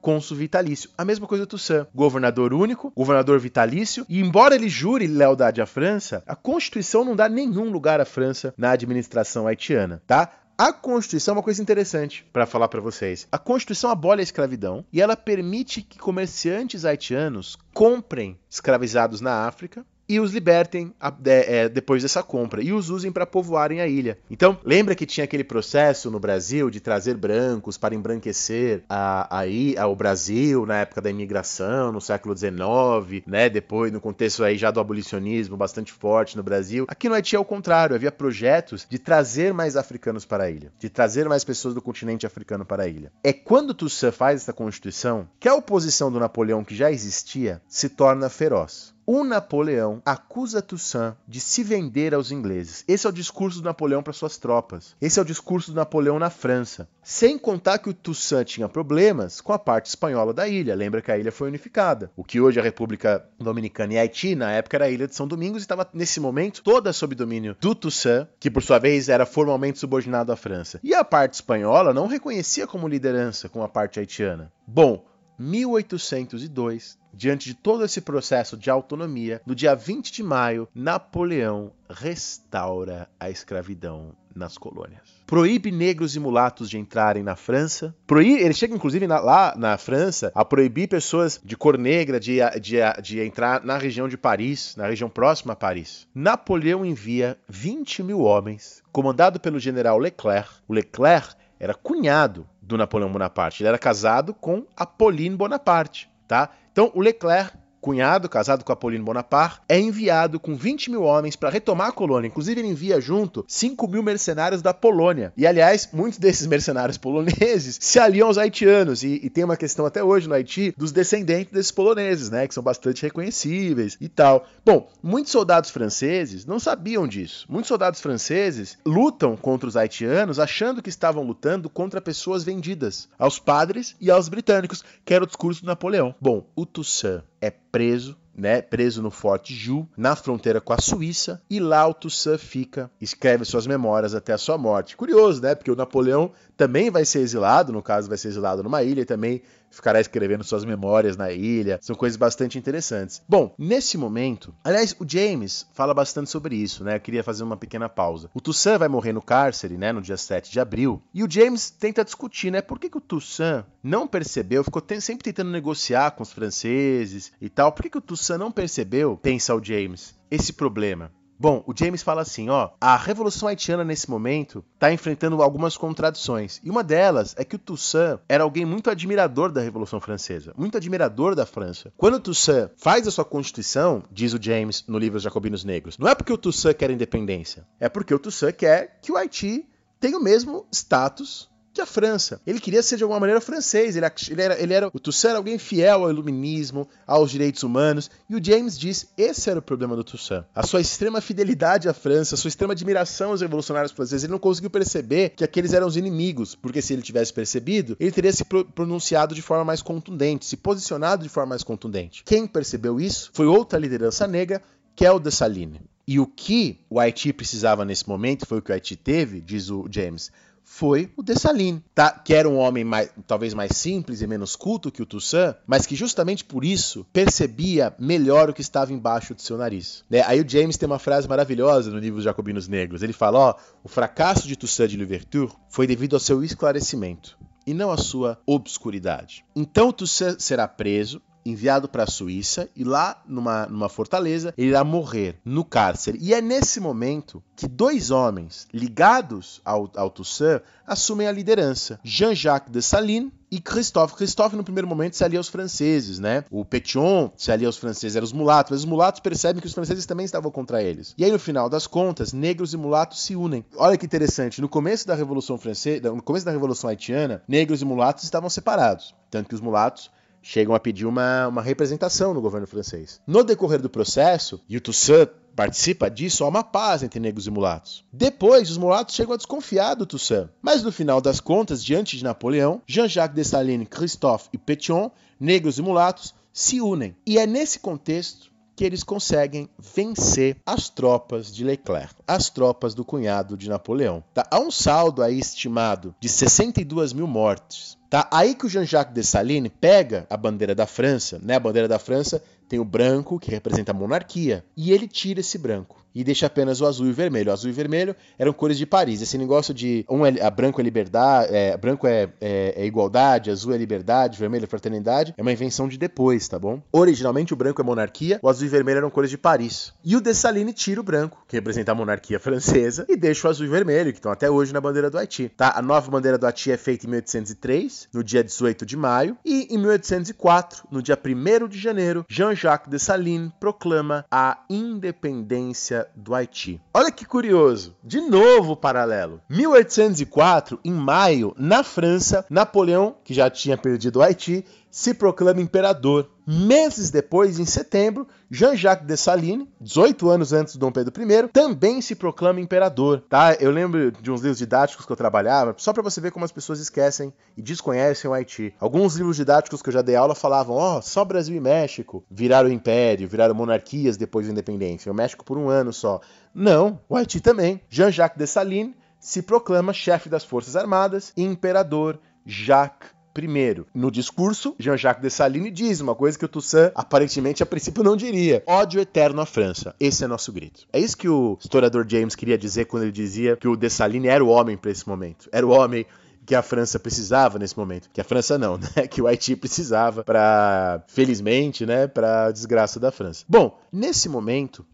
[0.00, 0.90] cônsul vitalício.
[0.98, 5.66] A mesma coisa do Toussaint, governador único, governador vitalício, e embora ele jure lealdade à
[5.66, 10.30] França, a Constituição não dá nenhum lugar à França na administração haitiana, tá?
[10.56, 13.26] A Constituição é uma coisa interessante para falar para vocês.
[13.32, 19.84] A Constituição abole a escravidão e ela permite que comerciantes haitianos comprem escravizados na África
[20.08, 20.92] e os libertem
[21.24, 24.18] é, depois dessa compra e os usem para povoarem a ilha.
[24.30, 29.44] Então, lembra que tinha aquele processo no Brasil de trazer brancos para embranquecer a, a,
[29.78, 33.48] a, o Brasil na época da imigração, no século XIX, né?
[33.48, 36.84] Depois, no contexto aí já do abolicionismo bastante forte no Brasil.
[36.88, 40.72] Aqui no Haiti é o contrário, havia projetos de trazer mais africanos para a ilha,
[40.78, 43.12] de trazer mais pessoas do continente africano para a ilha.
[43.22, 47.88] É quando Toussaint faz essa constituição que a oposição do Napoleão que já existia se
[47.88, 48.93] torna feroz.
[49.06, 52.82] O Napoleão acusa Toussaint de se vender aos ingleses.
[52.88, 54.96] Esse é o discurso do Napoleão para suas tropas.
[54.98, 56.88] Esse é o discurso do Napoleão na França.
[57.02, 60.74] Sem contar que o Toussaint tinha problemas com a parte espanhola da ilha.
[60.74, 62.10] Lembra que a ilha foi unificada.
[62.16, 65.14] O que hoje é a República Dominicana e Haiti, na época era a ilha de
[65.14, 69.10] São Domingos e estava nesse momento toda sob domínio do Toussaint, que por sua vez
[69.10, 70.80] era formalmente subordinado à França.
[70.82, 74.50] E a parte espanhola não reconhecia como liderança com a parte haitiana.
[74.66, 75.04] Bom,
[75.38, 83.08] 1802, diante de todo esse processo de autonomia, no dia 20 de maio, Napoleão restaura
[83.18, 85.22] a escravidão nas colônias.
[85.26, 87.94] Proíbe negros e mulatos de entrarem na França.
[88.06, 92.38] Proíbe, ele chega, inclusive, na, lá na França, a proibir pessoas de cor negra de,
[92.60, 96.06] de, de entrar na região de Paris, na região próxima a Paris.
[96.14, 100.50] Napoleão envia 20 mil homens, comandado pelo general Leclerc.
[100.68, 103.62] O Leclerc era cunhado do Napoleão Bonaparte.
[103.62, 106.50] Ele era casado com Apolline Bonaparte, tá?
[106.72, 111.50] Então o Leclerc cunhado, casado com Apolino Bonaparte, é enviado com 20 mil homens para
[111.50, 112.28] retomar a colônia.
[112.28, 115.34] Inclusive, ele envia junto 5 mil mercenários da Polônia.
[115.36, 119.02] E, aliás, muitos desses mercenários poloneses se aliam aos haitianos.
[119.02, 122.48] E, e, tem uma questão até hoje no Haiti dos descendentes desses poloneses, né?
[122.48, 124.46] Que são bastante reconhecíveis e tal.
[124.64, 127.44] Bom, muitos soldados franceses não sabiam disso.
[127.50, 133.38] Muitos soldados franceses lutam contra os haitianos achando que estavam lutando contra pessoas vendidas aos
[133.38, 136.14] padres e aos britânicos, que era o discurso do Napoleão.
[136.18, 141.40] Bom, o Toussaint é preso né, preso no Forte Ju, na fronteira com a Suíça,
[141.48, 144.96] e lá o Toussaint fica, escreve suas memórias até a sua morte.
[144.96, 145.54] Curioso, né?
[145.54, 149.04] Porque o Napoleão também vai ser exilado, no caso vai ser exilado numa ilha e
[149.04, 151.78] também ficará escrevendo suas memórias na ilha.
[151.82, 153.20] São coisas bastante interessantes.
[153.28, 156.96] Bom, nesse momento, aliás, o James fala bastante sobre isso, né?
[156.96, 158.30] Eu queria fazer uma pequena pausa.
[158.32, 161.70] O Toussaint vai morrer no cárcere, né, no dia 7 de abril, e o James
[161.70, 166.22] tenta discutir, né, por que, que o Toussaint não percebeu, ficou sempre tentando negociar com
[166.22, 170.52] os franceses e tal, por que, que o Toussaint não percebeu, pensa o James, esse
[170.52, 171.10] problema?
[171.44, 176.58] Bom, o James fala assim, ó, a Revolução Haitiana nesse momento está enfrentando algumas contradições.
[176.64, 180.78] E uma delas é que o Toussaint era alguém muito admirador da Revolução Francesa, muito
[180.78, 181.92] admirador da França.
[181.98, 186.08] Quando o Toussaint faz a sua Constituição, diz o James no livro Jacobinos Negros, não
[186.08, 189.68] é porque o Toussaint quer independência, é porque o Toussaint quer que o Haiti
[190.00, 192.40] tenha o mesmo status que a França.
[192.46, 195.38] Ele queria ser de alguma maneira francês, ele, ele, era, ele era, o Toussaint era
[195.38, 199.96] alguém fiel ao iluminismo, aos direitos humanos, e o James diz, esse era o problema
[199.96, 200.44] do Toussaint.
[200.54, 204.38] A sua extrema fidelidade à França, a sua extrema admiração aos revolucionários franceses, ele não
[204.38, 208.44] conseguiu perceber que aqueles eram os inimigos, porque se ele tivesse percebido, ele teria se
[208.44, 212.22] pronunciado de forma mais contundente, se posicionado de forma mais contundente.
[212.24, 214.62] Quem percebeu isso foi outra liderança negra,
[214.94, 215.80] que é Dessalines.
[216.06, 219.70] E o que o Haiti precisava nesse momento, foi o que o Haiti teve, diz
[219.70, 220.30] o James,
[220.64, 222.10] foi o Dessalines, tá?
[222.10, 225.86] que era um homem mais, talvez mais simples e menos culto que o Toussaint, mas
[225.86, 230.04] que justamente por isso percebia melhor o que estava embaixo do seu nariz.
[230.08, 230.22] Né?
[230.26, 233.02] Aí o James tem uma frase maravilhosa no livro Jacobinos Negros.
[233.02, 233.54] Ele fala: ó,
[233.84, 238.40] o fracasso de Toussaint de Louverture foi devido ao seu esclarecimento e não à sua
[238.46, 239.44] obscuridade.
[239.54, 244.82] Então Toussaint será preso, enviado para a Suíça e lá numa, numa fortaleza ele irá
[244.82, 246.18] morrer no cárcere.
[246.20, 252.72] E é nesse momento que dois homens ligados ao, ao Toussaint assumem a liderança: Jean-Jacques
[252.72, 254.16] Dessalines e Christophe.
[254.16, 256.44] Christophe, no primeiro momento, se alia aos franceses, né?
[256.50, 259.72] O Petion se alia aos franceses, eram os mulatos, mas os mulatos percebem que os
[259.72, 261.14] franceses também estavam contra eles.
[261.16, 263.64] E aí, no final das contas, negros e mulatos se unem.
[263.76, 267.84] Olha que interessante, no começo da Revolução Francesa, no começo da Revolução Haitiana, negros e
[267.84, 269.14] mulatos estavam separados.
[269.30, 270.10] Tanto que os mulatos
[270.44, 273.20] chegam a pedir uma, uma representação no governo francês.
[273.26, 277.50] No decorrer do processo, e o Toussaint participa disso, há uma paz entre negros e
[277.50, 278.04] mulatos.
[278.12, 280.50] Depois, os mulatos chegam a desconfiar do Toussaint.
[280.60, 285.82] Mas no final das contas, diante de Napoleão, Jean-Jacques Dessalines, Christophe e Pétion, negros e
[285.82, 287.16] mulatos, se unem.
[287.26, 293.04] E é nesse contexto que eles conseguem vencer as tropas de Leclerc, as tropas do
[293.04, 294.22] cunhado de Napoleão.
[294.32, 294.46] Tá?
[294.50, 297.96] Há um saldo aí estimado de 62 mil mortes.
[298.10, 298.28] Tá?
[298.30, 301.56] Aí que o Jean-Jacques Dessalines pega a bandeira da França, né?
[301.56, 302.42] a bandeira da França
[302.74, 306.80] tem o branco, que representa a monarquia, e ele tira esse branco e deixa apenas
[306.80, 307.50] o azul e o vermelho.
[307.50, 309.20] O azul e o vermelho eram cores de Paris.
[309.20, 313.50] Esse negócio de um é, a branco é liberdade, é, branco é, é, é, igualdade,
[313.50, 316.80] azul é liberdade, vermelho é fraternidade, é uma invenção de depois, tá bom?
[316.92, 319.92] Originalmente o branco é monarquia, o azul e o vermelho eram cores de Paris.
[320.04, 323.66] E o Dessalines tira o branco, que representa a monarquia francesa, e deixa o azul
[323.66, 325.48] e vermelho, que estão até hoje na bandeira do Haiti.
[325.48, 325.72] Tá?
[325.76, 329.74] A nova bandeira do Haiti é feita em 1803, no dia 18 de maio, e
[329.74, 332.24] em 1804, no dia 1 de janeiro,
[332.64, 336.80] Jean-Jacques Dessalines proclama a independência do Haiti.
[336.94, 339.40] Olha que curioso, de novo paralelo.
[339.50, 346.30] 1804, em maio, na França, Napoleão, que já tinha perdido o Haiti, se proclama imperador.
[346.46, 352.14] Meses depois, em setembro, Jean-Jacques Dessalines, 18 anos antes de Dom Pedro I, também se
[352.14, 353.22] proclama imperador.
[353.28, 353.54] Tá?
[353.54, 356.52] Eu lembro de uns livros didáticos que eu trabalhava, só para você ver como as
[356.52, 358.74] pessoas esquecem e desconhecem o Haiti.
[358.78, 362.22] Alguns livros didáticos que eu já dei aula falavam: ó, oh, só Brasil e México
[362.30, 365.10] viraram império, viraram monarquias depois da independência.
[365.10, 366.20] O México por um ano só.
[366.54, 367.80] Não, o Haiti também.
[367.88, 375.20] Jean-Jacques Dessalines se proclama chefe das Forças Armadas e imperador Jacques Primeiro, no discurso, Jean-Jacques
[375.20, 379.46] Dessalines diz uma coisa que o Toussaint aparentemente a princípio não diria: ódio eterno à
[379.46, 379.92] França.
[379.98, 380.86] Esse é nosso grito.
[380.92, 384.44] É isso que o historiador James queria dizer quando ele dizia que o Dessalines era
[384.44, 385.48] o homem para esse momento.
[385.50, 386.06] Era o homem
[386.46, 388.08] que a França precisava nesse momento.
[388.12, 389.08] Que a França não, né?
[389.08, 393.44] Que o Haiti precisava para, felizmente, né, para desgraça da França.
[393.48, 394.86] Bom, nesse momento,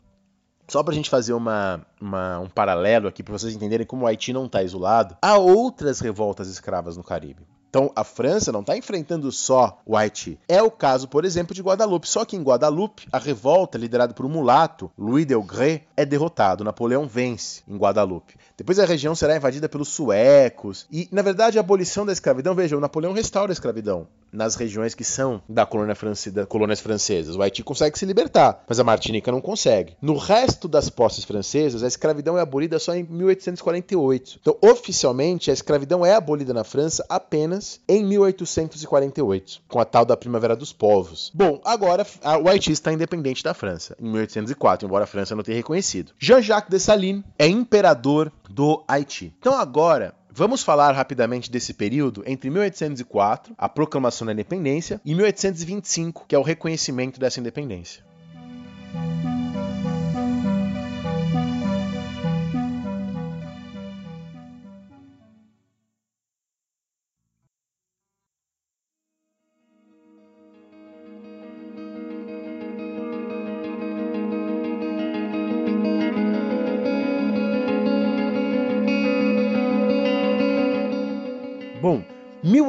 [0.67, 4.07] só para a gente fazer uma, uma, um paralelo aqui, para vocês entenderem como o
[4.07, 7.43] Haiti não está isolado, há outras revoltas escravas no Caribe.
[7.71, 10.37] Então a França não está enfrentando só o Haiti.
[10.49, 12.09] É o caso, por exemplo, de Guadalupe.
[12.09, 16.65] Só que em Guadalupe, a revolta liderada por um mulato, Louis Delgré, é derrotado.
[16.65, 18.35] Napoleão vence em Guadalupe.
[18.57, 20.87] Depois a região será invadida pelos suecos.
[20.91, 24.95] E, na verdade, a abolição da escravidão, veja, o Napoleão restaura a escravidão nas regiões
[24.95, 26.31] que são da colônia france...
[26.31, 27.37] das colônias francesas.
[27.37, 29.97] O Haiti consegue se libertar, mas a Martinica não consegue.
[30.01, 34.39] No resto das posses francesas, a escravidão é abolida só em 1848.
[34.41, 40.17] Então, oficialmente, a escravidão é abolida na França apenas em 1848, com a tal da
[40.17, 41.31] Primavera dos Povos.
[41.35, 42.07] Bom, agora
[42.43, 46.13] o Haiti está independente da França, em 1804, embora a França não tenha reconhecido.
[46.19, 49.35] Jean-Jacques Dessalines é imperador do Haiti.
[49.39, 56.25] Então agora Vamos falar rapidamente desse período entre 1804, a proclamação da independência, e 1825,
[56.27, 58.03] que é o reconhecimento dessa independência.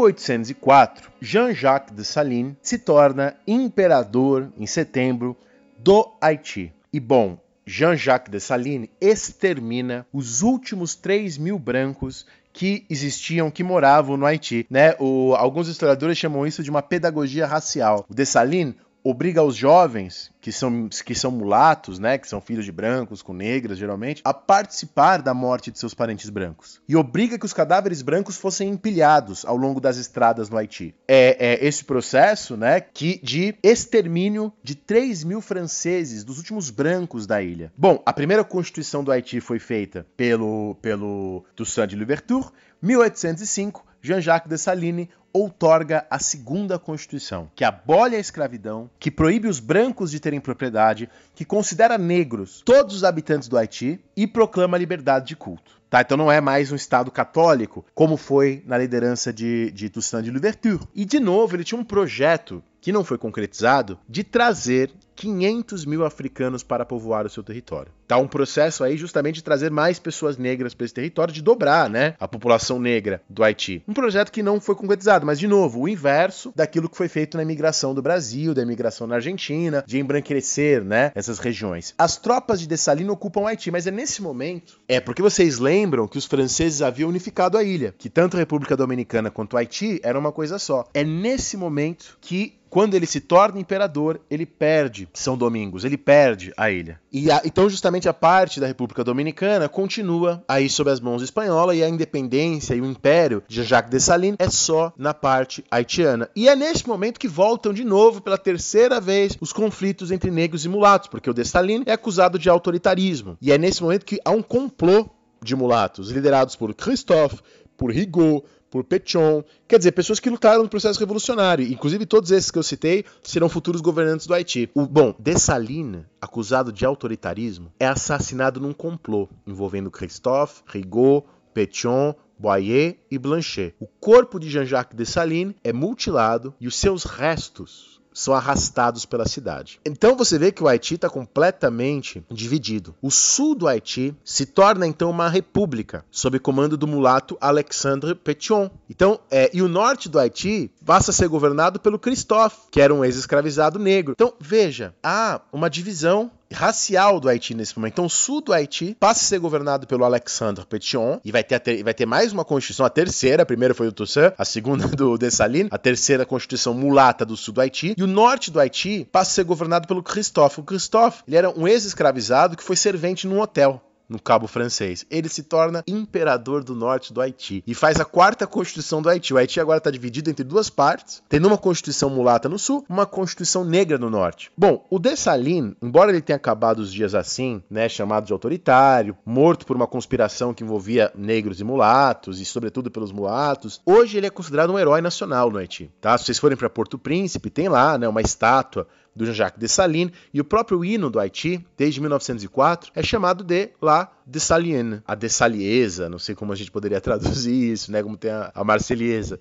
[0.02, 5.38] 1804, Jean-Jacques Dessalines se torna imperador em setembro
[5.78, 6.74] do Haiti.
[6.91, 14.26] E bom, Jean-Jacques Dessalines extermina os últimos 3 mil brancos que existiam, que moravam no
[14.26, 14.66] Haiti.
[14.70, 14.95] Né?
[14.99, 18.06] O, alguns historiadores chamam isso de uma pedagogia racial.
[18.10, 22.72] O Dessalines obriga os jovens, que são, que são mulatos, né, que são filhos de
[22.72, 26.82] brancos com negras geralmente, a participar da morte de seus parentes brancos.
[26.88, 30.95] E obriga que os cadáveres brancos fossem empilhados ao longo das estradas no Haiti.
[31.08, 37.26] É, é esse processo né, que, de extermínio de 3 mil franceses, dos últimos brancos
[37.26, 37.72] da ilha.
[37.78, 42.50] Bom, a primeira constituição do Haiti foi feita pelo, pelo Toussaint de Louverture,
[42.82, 50.12] 1805, Jean-Jacques Dessalines outorga a segunda Constituição, que abole a escravidão, que proíbe os brancos
[50.12, 55.28] de terem propriedade, que considera negros todos os habitantes do Haiti e proclama a liberdade
[55.28, 55.82] de culto.
[55.91, 60.24] Tá, então não é mais um Estado católico, como foi na liderança de, de Toussaint
[60.24, 60.79] de Louverture.
[60.95, 64.89] E, de novo, ele tinha um projeto que não foi concretizado, de trazer
[65.22, 67.92] 500 mil africanos para povoar o seu território.
[68.08, 71.88] Tá um processo aí justamente de trazer mais pessoas negras para esse território, de dobrar,
[71.88, 73.84] né, a população negra do Haiti.
[73.88, 77.38] Um projeto que não foi concretizado, mas de novo, o inverso daquilo que foi feito
[77.38, 81.93] na imigração do Brasil, da imigração na Argentina, de embranquecer, né, essas regiões.
[82.00, 86.08] As tropas de Dessalines ocupam o Haiti, mas é nesse momento, é porque vocês lembram
[86.08, 90.00] que os franceses haviam unificado a ilha, que tanto a República Dominicana quanto o Haiti
[90.02, 90.88] era uma coisa só.
[90.96, 96.54] É nesse momento que quando ele se torna imperador, ele perde São Domingos, ele perde
[96.55, 97.00] a ilha.
[97.12, 101.78] E a, então, justamente a parte da República Dominicana continua aí sob as mãos espanholas
[101.78, 106.29] e a independência e o império de Jacques Dessalines é só na parte haitiana.
[106.36, 110.66] E é nesse momento que voltam de novo, pela terceira vez, os conflitos entre negros
[110.66, 113.38] e mulatos, porque o Dessalines é acusado de autoritarismo.
[113.42, 115.09] E é nesse momento que há um complô
[115.43, 117.39] de mulatos, liderados por Christophe,
[117.75, 121.68] por Rigaud, por Petion, quer dizer, pessoas que lutaram no processo revolucionário.
[121.68, 124.70] Inclusive, todos esses que eu citei serão futuros governantes do Haiti.
[124.74, 132.98] O, bom, Dessalines, acusado de autoritarismo, é assassinado num complô envolvendo Christophe, Rigaud, Petion, Boyer
[133.12, 133.76] e Blanchet.
[133.78, 139.79] O corpo de Jean-Jacques Dessalines é mutilado e os seus restos são arrastados pela cidade.
[139.86, 142.96] Então você vê que o Haiti está completamente dividido.
[143.01, 148.70] O sul do Haiti se torna então uma república sob comando do mulato Alexandre Petion.
[148.89, 152.93] Então, é, e o norte do Haiti passa a ser governado pelo Christophe, que era
[152.93, 154.13] um ex-escravizado negro.
[154.13, 157.93] Então veja, há uma divisão racial do Haiti nesse momento.
[157.93, 161.59] Então, o sul do Haiti passa a ser governado pelo Alexandre Petion e vai ter,
[161.59, 164.87] ter, vai ter mais uma constituição, a terceira, a primeira foi do Toussaint, a segunda
[164.89, 167.95] do Dessalines, a terceira constituição mulata do sul do Haiti.
[167.97, 170.59] E o norte do Haiti passa a ser governado pelo Christophe.
[170.59, 173.82] O Christophe, ele era um ex-escravizado que foi servente num hotel
[174.12, 175.05] no Cabo Francês.
[175.09, 179.33] Ele se torna imperador do norte do Haiti e faz a quarta constituição do Haiti.
[179.33, 183.05] O Haiti agora está dividido entre duas partes, tendo uma constituição mulata no sul, uma
[183.05, 184.51] constituição negra no norte.
[184.58, 189.66] Bom, o Dessalines, embora ele tenha acabado os dias assim, né, chamado de autoritário, morto
[189.66, 194.29] por uma conspiração que envolvia negros e mulatos e sobretudo pelos mulatos, hoje ele é
[194.29, 195.89] considerado um herói nacional no Haiti.
[196.01, 196.17] Tá?
[196.17, 200.39] Se vocês forem para Porto Príncipe, tem lá, né, uma estátua do Jean-Jacques Dessalines, e
[200.39, 206.20] o próprio hino do Haiti, desde 1904, é chamado de La Dessalienne, a Dessaliesa, não
[206.20, 208.63] sei como a gente poderia traduzir isso, né, como tem a, a.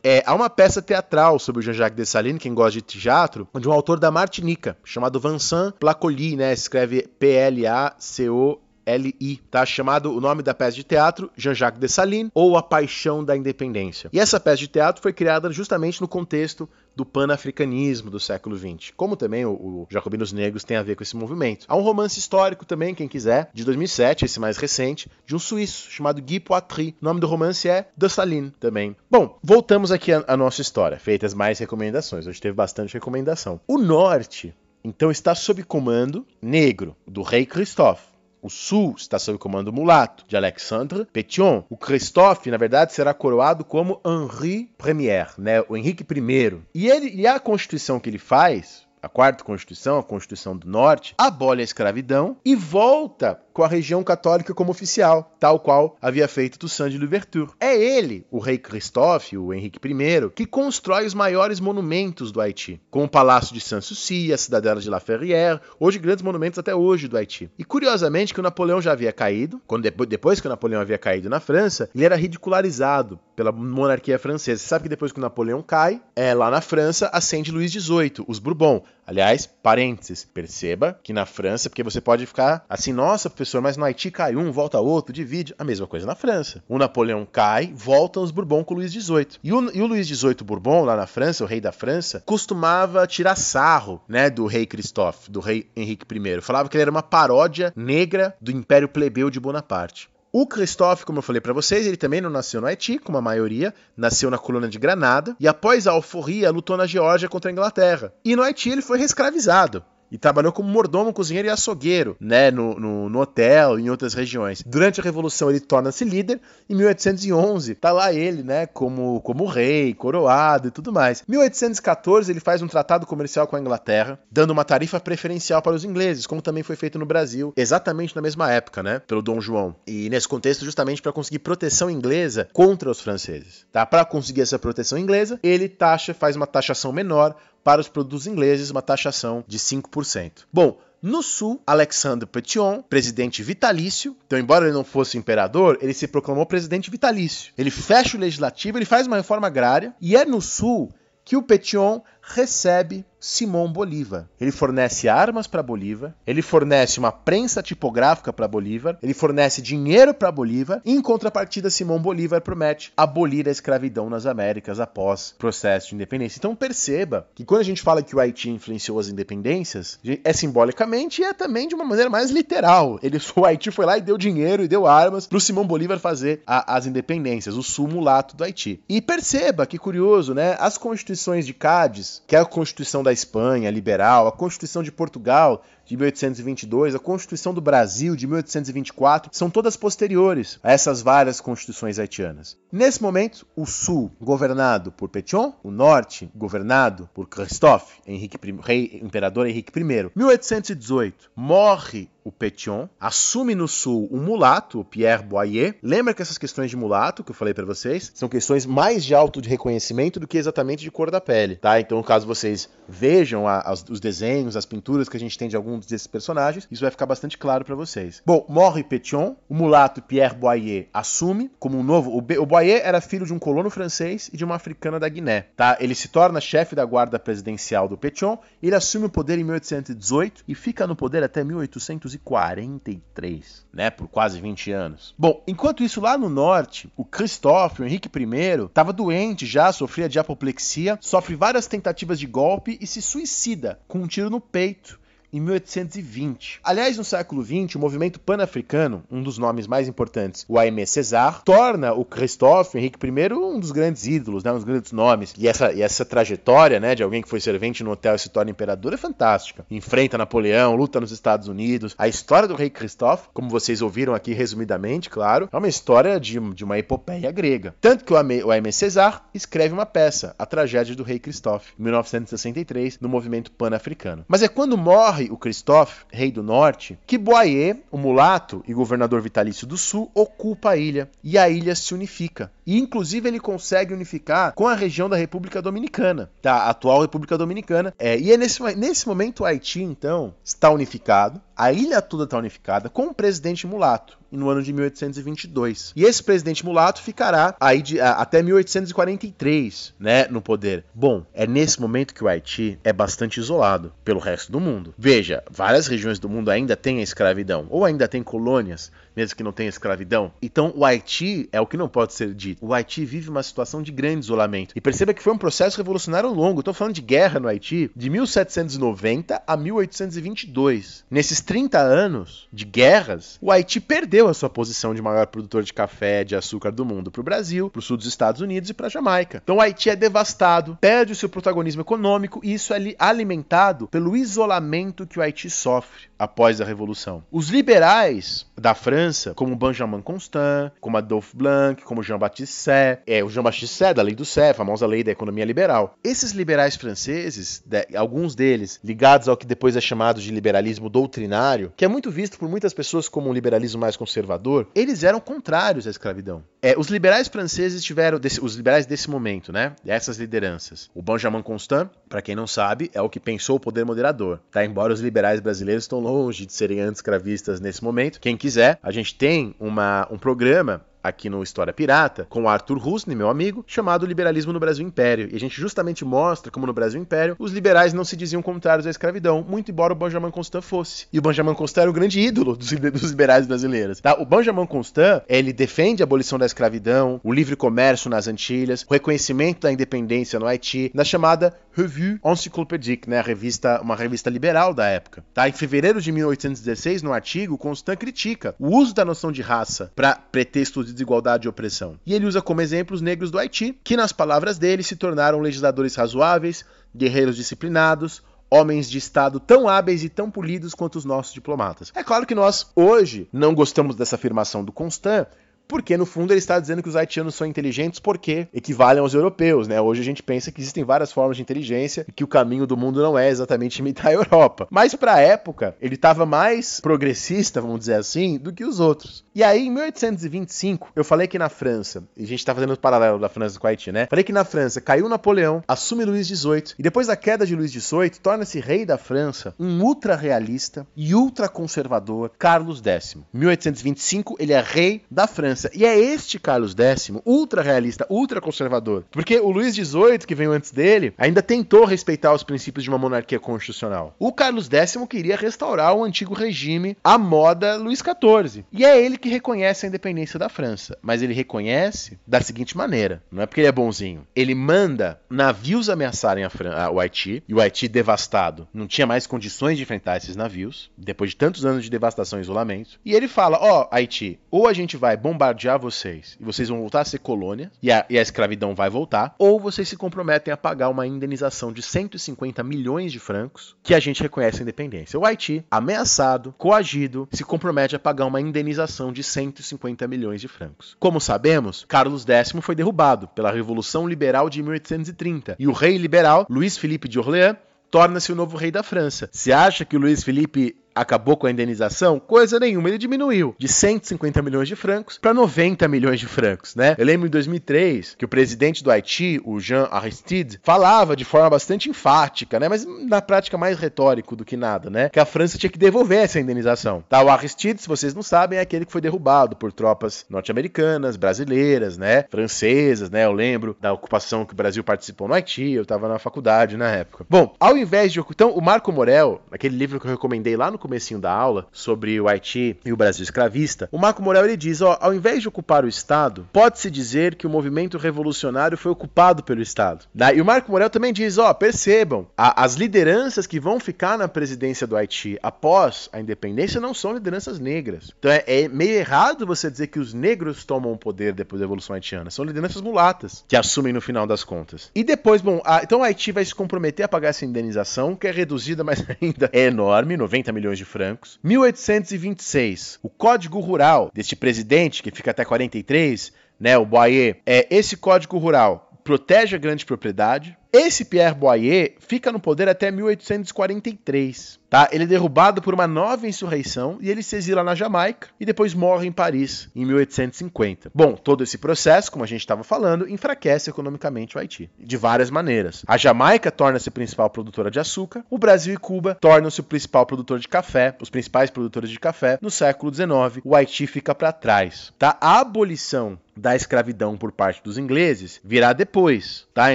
[0.02, 3.72] É, há uma peça teatral sobre o Jean-Jacques Dessalines, quem gosta de teatro, de um
[3.72, 9.64] autor da Martinica, chamado Vincent Placoli, né, escreve P-L-A-C-O L-I, tá?
[9.64, 14.10] Chamado o nome da peça de teatro, Jean-Jacques Dessalines, ou A Paixão da Independência.
[14.12, 18.92] E essa peça de teatro foi criada justamente no contexto do panafricanismo do século XX,
[18.96, 21.64] como também o, o Jacobinos Negros tem a ver com esse movimento.
[21.68, 25.90] Há um romance histórico também, quem quiser, de 2007, esse mais recente, de um suíço
[25.90, 26.96] chamado Guy Poitry.
[27.00, 28.96] O nome do romance é Dessalines também.
[29.10, 32.26] Bom, voltamos aqui à nossa história, feitas mais recomendações.
[32.26, 33.60] Hoje teve bastante recomendação.
[33.66, 38.09] O norte, então, está sob comando negro do rei Christophe.
[38.42, 41.62] O sul está sob comando mulato de Alexandre Petion.
[41.68, 45.62] O Christophe, na verdade, será coroado como Henri Premier, né?
[45.68, 46.58] o Henrique I.
[46.74, 51.14] E, ele, e a constituição que ele faz, a quarta Constituição, a Constituição do Norte,
[51.16, 56.58] abole a escravidão e volta com a região católica como oficial, tal qual havia feito
[56.58, 57.50] Toussaint de Louverture.
[57.58, 62.80] É ele, o rei Christophe, o Henrique I, que constrói os maiores monumentos do Haiti,
[62.90, 67.08] como o Palácio de Sanssouci, a Cidadela de La Ferrière, hoje grandes monumentos até hoje
[67.08, 67.50] do Haiti.
[67.58, 71.28] E curiosamente que o Napoleão já havia caído, quando depois que o Napoleão havia caído
[71.28, 74.60] na França, ele era ridicularizado pela monarquia francesa.
[74.60, 78.24] Você sabe que depois que o Napoleão cai, é lá na França ascende Luís XVIII,
[78.26, 78.82] os Bourbon.
[79.06, 83.84] Aliás, parênteses, perceba que na França, porque você pode ficar assim, nossa, professor, mas no
[83.84, 85.54] Haiti cai um, volta outro, divide.
[85.58, 86.62] A mesma coisa na França.
[86.68, 89.38] O Napoleão cai, voltam os Bourbon com o Luís XVIII.
[89.42, 93.06] E o, e o Luís XVIII Bourbon, lá na França, o rei da França, costumava
[93.06, 96.40] tirar sarro, né, do rei Christophe, do rei Henrique I.
[96.42, 100.10] Falava que ele era uma paródia negra do Império Plebeu de Bonaparte.
[100.30, 103.22] O Christophe, como eu falei para vocês, ele também não nasceu no Haiti, como a
[103.22, 107.52] maioria, nasceu na colônia de Granada e após a alforria lutou na Geórgia contra a
[107.52, 108.12] Inglaterra.
[108.22, 112.78] E no Haiti ele foi reescravizado e trabalhou como mordomo, cozinheiro e açougueiro, né, no,
[112.78, 114.62] no, no hotel e em outras regiões.
[114.66, 119.94] Durante a Revolução ele torna-se líder, em 1811 tá lá ele, né, como, como rei,
[119.94, 121.22] coroado e tudo mais.
[121.28, 125.74] Em 1814 ele faz um tratado comercial com a Inglaterra, dando uma tarifa preferencial para
[125.74, 129.40] os ingleses, como também foi feito no Brasil, exatamente na mesma época, né, pelo Dom
[129.40, 129.74] João.
[129.86, 133.84] E nesse contexto justamente para conseguir proteção inglesa contra os franceses, tá?
[133.86, 138.70] Para conseguir essa proteção inglesa, ele taxa, faz uma taxação menor para os produtos ingleses,
[138.70, 140.44] uma taxação de 5%.
[140.52, 146.06] Bom, no sul, Alexandre Petion, presidente vitalício, então, embora ele não fosse imperador, ele se
[146.06, 147.52] proclamou presidente vitalício.
[147.56, 150.92] Ele fecha o legislativo, ele faz uma reforma agrária, e é no sul
[151.24, 154.26] que o Petion recebe Simão Bolívar.
[154.40, 160.14] Ele fornece armas para Bolívar, ele fornece uma prensa tipográfica para Bolívar, ele fornece dinheiro
[160.14, 165.36] para Bolívar, e em contrapartida Simão Bolívar promete abolir a escravidão nas Américas após o
[165.36, 166.38] processo de independência.
[166.38, 171.20] Então perceba que quando a gente fala que o Haiti influenciou as independências, é simbolicamente
[171.20, 172.98] e é também de uma maneira mais literal.
[173.02, 175.98] Ele, o Haiti foi lá e deu dinheiro e deu armas para o Simão Bolívar
[175.98, 178.82] fazer a, as independências, o sul mulato do Haiti.
[178.88, 180.56] E perceba que curioso, né?
[180.58, 184.92] As constituições de Cádiz, que é a constituição da da Espanha liberal, a Constituição de
[184.92, 191.40] Portugal de 1822, a Constituição do Brasil de 1824, são todas posteriores a essas várias
[191.40, 192.56] constituições haitianas.
[192.70, 199.00] Nesse momento, o sul governado por Pétion, o norte governado por Christophe, Henrique I, rei
[199.02, 200.10] imperador Henrique I.
[200.14, 205.76] 1818, morre o Pétion, assume no sul um mulato, o Pierre Boyer.
[205.82, 209.14] Lembra que essas questões de mulato que eu falei para vocês são questões mais de
[209.14, 211.80] alto de reconhecimento do que exatamente de cor da pele, tá?
[211.80, 215.56] Então, caso vocês vejam a, as, os desenhos, as pinturas que a gente tem de
[215.80, 218.22] alguns desses personagens, isso vai ficar bastante claro para vocês.
[218.24, 222.10] Bom, morre Pétion, o mulato Pierre Boyer assume como um novo.
[222.10, 225.46] O, o Boyer era filho de um colono francês e de uma africana da Guiné,
[225.56, 225.78] tá?
[225.80, 230.44] Ele se torna chefe da guarda presidencial do Pétion, ele assume o poder em 1818
[230.46, 233.88] e fica no poder até 1843, né?
[233.90, 235.14] Por quase 20 anos.
[235.18, 240.08] Bom, enquanto isso lá no norte, o Christophe, o Henrique I, estava doente já, sofria
[240.08, 245.00] de apoplexia, sofre várias tentativas de golpe e se suicida com um tiro no peito
[245.32, 246.60] em 1820.
[246.62, 251.42] Aliás, no século XX, o movimento pan-africano, um dos nomes mais importantes, o Aimé César,
[251.44, 255.34] torna o Christophe Henrique I um dos grandes ídolos, né, um dos grandes nomes.
[255.38, 258.28] E essa, e essa trajetória né, de alguém que foi servente no hotel e se
[258.28, 259.64] torna imperador é fantástica.
[259.70, 261.94] Enfrenta Napoleão, luta nos Estados Unidos.
[261.98, 266.38] A história do rei Christophe, como vocês ouviram aqui resumidamente, claro, é uma história de,
[266.54, 267.74] de uma epopeia grega.
[267.80, 271.72] Tanto que o Aimé, o Aimé César escreve uma peça, A Tragédia do Rei Christophe,
[271.78, 274.24] em 1963, no movimento pan-africano.
[274.28, 278.72] Mas é quando morre morre o Christophe, rei do norte, que Boyer, o mulato e
[278.72, 282.50] governador vitalício do sul, ocupa a ilha e a ilha se unifica.
[282.70, 287.92] E inclusive ele consegue unificar com a região da República Dominicana, da atual República Dominicana.
[287.98, 292.38] É, e é nesse, nesse momento o Haiti, então, está unificado, a ilha toda está
[292.38, 295.92] unificada com o presidente mulato no ano de 1822.
[295.96, 300.84] E esse presidente mulato ficará aí de, a, até 1843, né, no poder.
[300.94, 304.94] Bom, é nesse momento que o Haiti é bastante isolado pelo resto do mundo.
[304.96, 308.90] Veja, várias regiões do mundo ainda têm a escravidão ou ainda têm colônias,
[309.20, 310.32] mesmo que não tenha escravidão.
[310.40, 312.64] Então, o Haiti é o que não pode ser dito.
[312.64, 314.72] O Haiti vive uma situação de grande isolamento.
[314.74, 316.60] E perceba que foi um processo revolucionário longo.
[316.60, 321.04] Estou falando de guerra no Haiti de 1790 a 1822.
[321.10, 325.72] Nesses 30 anos de guerras, o Haiti perdeu a sua posição de maior produtor de
[325.72, 328.74] café de açúcar do mundo para o Brasil, para o sul dos Estados Unidos e
[328.74, 329.42] para a Jamaica.
[329.42, 334.16] Então o Haiti é devastado, perde o seu protagonismo econômico e isso é alimentado pelo
[334.16, 337.24] isolamento que o Haiti sofre após a Revolução.
[337.30, 343.28] Os liberais da França, como Benjamin Constant, como Adolphe Blanc, como Jean-Baptiste Say, é, o
[343.28, 345.94] Jean-Baptiste Say, da lei do Say, a famosa lei da economia liberal.
[346.02, 351.72] Esses liberais franceses, de, alguns deles ligados ao que depois é chamado de liberalismo doutrinário,
[351.76, 355.86] que é muito visto por muitas pessoas como um liberalismo mais conservador, eles eram contrários
[355.86, 356.42] à escravidão.
[356.62, 359.74] É, os liberais franceses tiveram, desse, os liberais desse momento, né?
[359.86, 360.90] Essas lideranças.
[360.94, 364.64] O Benjamin Constant, para quem não sabe, é o que pensou o poder moderador, tá?
[364.64, 368.20] Embora os liberais brasileiros estão longe de serem anti-escravistas nesse momento.
[368.20, 373.16] Quem quiser, a gente tem uma, um programa aqui no História Pirata com Arthur Husney,
[373.16, 375.28] meu amigo, chamado Liberalismo no Brasil Império.
[375.30, 378.86] E a gente justamente mostra como no Brasil Império os liberais não se diziam contrários
[378.86, 381.06] à escravidão, muito embora o Benjamin Constant fosse.
[381.12, 384.00] E o Benjamin Constant era o grande ídolo dos, dos liberais brasileiros.
[384.00, 384.14] Tá?
[384.20, 388.92] O Benjamin Constant, ele defende a abolição da escravidão, o livre comércio nas Antilhas, o
[388.92, 394.74] reconhecimento da independência no Haiti, na chamada Revue Encyclopédique, né, a revista, uma revista liberal
[394.74, 395.24] da época.
[395.32, 395.48] Tá?
[395.48, 400.16] Em fevereiro de 1816, no artigo, Constant critica o uso da noção de raça para
[400.16, 401.98] pretextos de desigualdade e opressão.
[402.04, 405.40] E ele usa como exemplo os negros do Haiti, que nas palavras dele se tornaram
[405.40, 406.64] legisladores razoáveis,
[406.94, 411.92] guerreiros disciplinados, homens de Estado tão hábeis e tão polidos quanto os nossos diplomatas.
[411.94, 415.26] É claro que nós, hoje, não gostamos dessa afirmação do Constant,
[415.70, 419.68] porque no fundo ele está dizendo que os haitianos são inteligentes porque equivalem aos europeus,
[419.68, 419.80] né?
[419.80, 422.76] Hoje a gente pensa que existem várias formas de inteligência e que o caminho do
[422.76, 424.66] mundo não é exatamente imitar a Europa.
[424.68, 429.24] Mas para a época, ele estava mais progressista, vamos dizer assim, do que os outros.
[429.32, 432.78] E aí, em 1825, eu falei que na França, e a gente está fazendo o
[432.78, 434.08] paralelo da França com o Haiti, né?
[434.10, 437.70] Falei que na França caiu Napoleão, assume Luís XVIII, e depois da queda de Luís
[437.70, 443.16] XVIII, torna-se rei da França um ultra-realista e ultra-conservador Carlos X.
[443.32, 448.40] Em 1825, ele é rei da França e é este Carlos X, ultra realista, ultra
[448.40, 449.04] conservador.
[449.10, 452.98] Porque o Luís XVIII, que veio antes dele, ainda tentou respeitar os princípios de uma
[452.98, 454.14] monarquia constitucional.
[454.18, 458.64] O Carlos X queria restaurar o antigo regime à moda Luís XIV.
[458.72, 460.96] E é ele que reconhece a independência da França.
[461.02, 464.26] Mas ele reconhece da seguinte maneira: não é porque ele é bonzinho.
[464.34, 469.06] Ele manda navios ameaçarem a Fran a, o Haiti, e o Haiti devastado não tinha
[469.06, 473.00] mais condições de enfrentar esses navios, depois de tantos anos de devastação e isolamento.
[473.04, 476.68] E ele fala: ó, oh, Haiti, ou a gente vai bombardear bombardear vocês e vocês
[476.68, 479.96] vão voltar a ser colônia e a, e a escravidão vai voltar, ou vocês se
[479.96, 484.62] comprometem a pagar uma indenização de 150 milhões de francos que a gente reconhece a
[484.62, 485.18] independência.
[485.18, 490.96] O Haiti, ameaçado, coagido, se compromete a pagar uma indenização de 150 milhões de francos.
[490.98, 496.46] Como sabemos, Carlos X foi derrubado pela Revolução Liberal de 1830 e o rei liberal,
[496.48, 497.56] Luiz Felipe de Orléans,
[497.90, 499.28] torna-se o novo rei da França.
[499.32, 502.18] Se acha que o Luiz Felipe acabou com a indenização?
[502.18, 506.94] Coisa nenhuma, ele diminuiu de 150 milhões de francos para 90 milhões de francos, né?
[506.98, 511.50] Eu lembro em 2003 que o presidente do Haiti, o Jean Aristide, falava de forma
[511.50, 515.58] bastante enfática, né, mas na prática mais retórico do que nada, né, que a França
[515.58, 517.04] tinha que devolver essa indenização.
[517.08, 521.16] Tá, o Aristide, se vocês não sabem, é aquele que foi derrubado por tropas norte-americanas,
[521.16, 523.24] brasileiras, né, francesas, né?
[523.24, 526.88] Eu lembro da ocupação que o Brasil participou no Haiti, eu estava na faculdade na
[526.88, 527.24] época.
[527.28, 530.78] Bom, ao invés de então o Marco Morel, aquele livro que eu recomendei lá no
[530.80, 534.80] comecinho da aula sobre o Haiti e o Brasil escravista, o Marco Morel ele diz,
[534.80, 539.42] ó, ao invés de ocupar o Estado, pode-se dizer que o movimento revolucionário foi ocupado
[539.42, 540.06] pelo Estado.
[540.34, 544.28] E o Marco Morel também diz, ó, percebam, a, as lideranças que vão ficar na
[544.28, 548.12] presidência do Haiti após a independência não são lideranças negras.
[548.18, 551.64] Então é, é meio errado você dizer que os negros tomam o poder depois da
[551.64, 552.30] Revolução Haitiana.
[552.30, 554.90] São lideranças mulatas que assumem no final das contas.
[554.94, 558.26] E depois, bom, a, então o Haiti vai se comprometer a pagar essa indenização, que
[558.26, 561.38] é reduzida, mas ainda é enorme, 90 milhões milhões de francos.
[561.42, 567.96] 1826, o Código Rural deste presidente, que fica até 43, né, o Boyer, é esse
[567.96, 570.56] Código Rural protege a grande propriedade.
[570.72, 574.60] Esse Pierre Boyer fica no poder até 1843.
[574.70, 574.88] Tá?
[574.92, 578.72] Ele é derrubado por uma nova insurreição e ele se exila na Jamaica e depois
[578.72, 580.92] morre em Paris em 1850.
[580.94, 585.28] Bom, todo esse processo, como a gente estava falando, enfraquece economicamente o Haiti de várias
[585.28, 585.82] maneiras.
[585.88, 590.38] A Jamaica torna-se principal produtora de açúcar, o Brasil e Cuba tornam-se o principal produtor
[590.38, 592.38] de café, os principais produtores de café.
[592.40, 594.92] No século XIX, o Haiti fica para trás.
[594.96, 595.18] Tá?
[595.20, 599.74] A abolição da escravidão por parte dos ingleses virá depois, tá?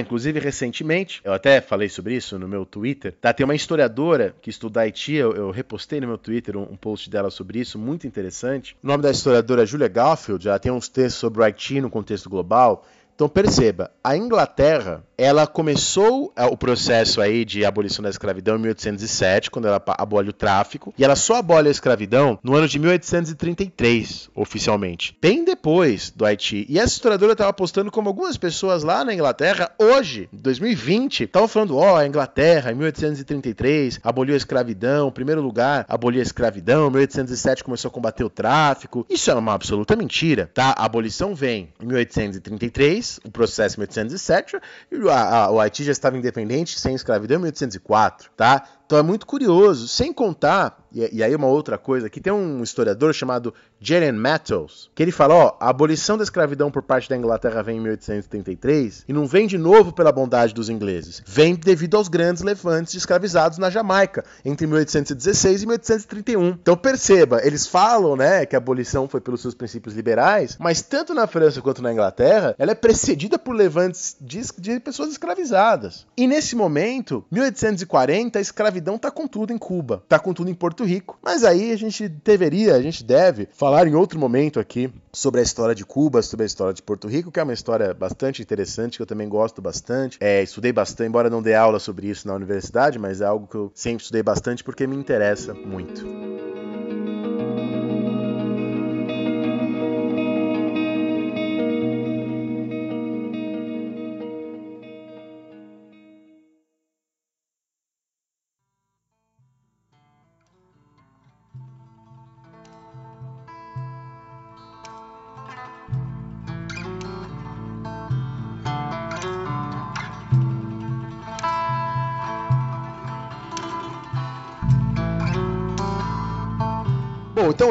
[0.00, 3.32] Inclusive recentemente, eu até falei sobre isso no meu Twitter, tá?
[3.32, 7.08] Tem uma historiadora que estuda Haiti, eu, eu repostei no meu Twitter um, um, post
[7.08, 8.76] dela sobre isso, muito interessante.
[8.82, 11.88] O nome da historiadora é Julia Garfield, já tem uns textos sobre o Haiti no
[11.88, 12.84] contexto global.
[13.16, 18.60] Então perceba, a Inglaterra, ela começou é, o processo aí de abolição da escravidão em
[18.60, 22.78] 1807, quando ela abole o tráfico, e ela só abole a escravidão no ano de
[22.78, 26.66] 1833, oficialmente, bem depois do Haiti.
[26.68, 31.78] E essa historiadora estava postando como algumas pessoas lá na Inglaterra, hoje, 2020, estavam falando,
[31.78, 36.90] ó, oh, a Inglaterra, em 1833, aboliu a escravidão, primeiro lugar, aboliu a escravidão, em
[36.90, 39.06] 1807 começou a combater o tráfico.
[39.08, 40.74] Isso é uma absoluta mentira, tá?
[40.76, 44.58] A abolição vem em 1833, o processo em 1807,
[44.90, 48.64] e o Haiti já estava independente, sem escravidão, em 1804, tá?
[48.86, 52.62] Então é muito curioso, sem contar, e, e aí uma outra coisa, que tem um
[52.62, 57.16] historiador chamado Jeren Matthews, que ele fala, ó, a abolição da escravidão por parte da
[57.16, 61.96] Inglaterra vem em 1833 e não vem de novo pela bondade dos ingleses, vem devido
[61.96, 66.48] aos grandes levantes escravizados na Jamaica entre 1816 e 1831.
[66.50, 71.12] Então perceba, eles falam, né, que a abolição foi pelos seus princípios liberais, mas tanto
[71.12, 76.06] na França quanto na Inglaterra, ela é precedida por levantes de, de pessoas escravizadas.
[76.16, 80.54] E nesse momento, 1840, a escravidão tá com tudo em Cuba, tá com tudo em
[80.54, 81.18] Porto Rico.
[81.22, 85.42] Mas aí a gente deveria, a gente deve falar em outro momento aqui sobre a
[85.42, 88.96] história de Cuba, sobre a história de Porto Rico, que é uma história bastante interessante,
[88.96, 90.18] que eu também gosto bastante.
[90.20, 93.56] É, estudei bastante, embora não dê aula sobre isso na universidade, mas é algo que
[93.56, 96.55] eu sempre estudei bastante porque me interessa muito.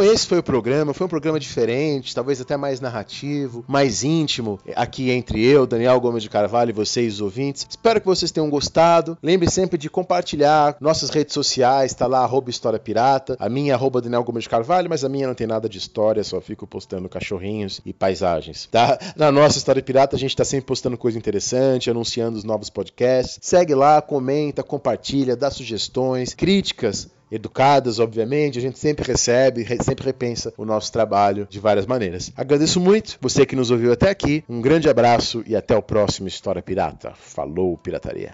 [0.06, 0.94] Esse foi o programa.
[0.94, 6.24] Foi um programa diferente, talvez até mais narrativo, mais íntimo, aqui entre eu, Daniel Gomes
[6.24, 7.66] de Carvalho e vocês, os ouvintes.
[7.70, 9.18] Espero que vocês tenham gostado.
[9.22, 13.36] Lembre sempre de compartilhar nossas redes sociais, tá lá, arroba História Pirata.
[13.40, 15.78] A minha é arroba Daniel Gomes de Carvalho, mas a minha não tem nada de
[15.78, 19.00] história, só fico postando cachorrinhos e paisagens, tá?
[19.16, 23.40] Na nossa História Pirata a gente tá sempre postando coisa interessante, anunciando os novos podcasts.
[23.42, 30.54] Segue lá, comenta, compartilha, dá sugestões, críticas educadas, obviamente, a gente sempre recebe, sempre repensa
[30.58, 32.32] o nosso trabalho de várias maneiras.
[32.36, 34.44] Agradeço muito você que nos ouviu até aqui.
[34.50, 37.14] Um grande abraço e até o próximo História Pirata.
[37.16, 38.34] Falou, pirataria.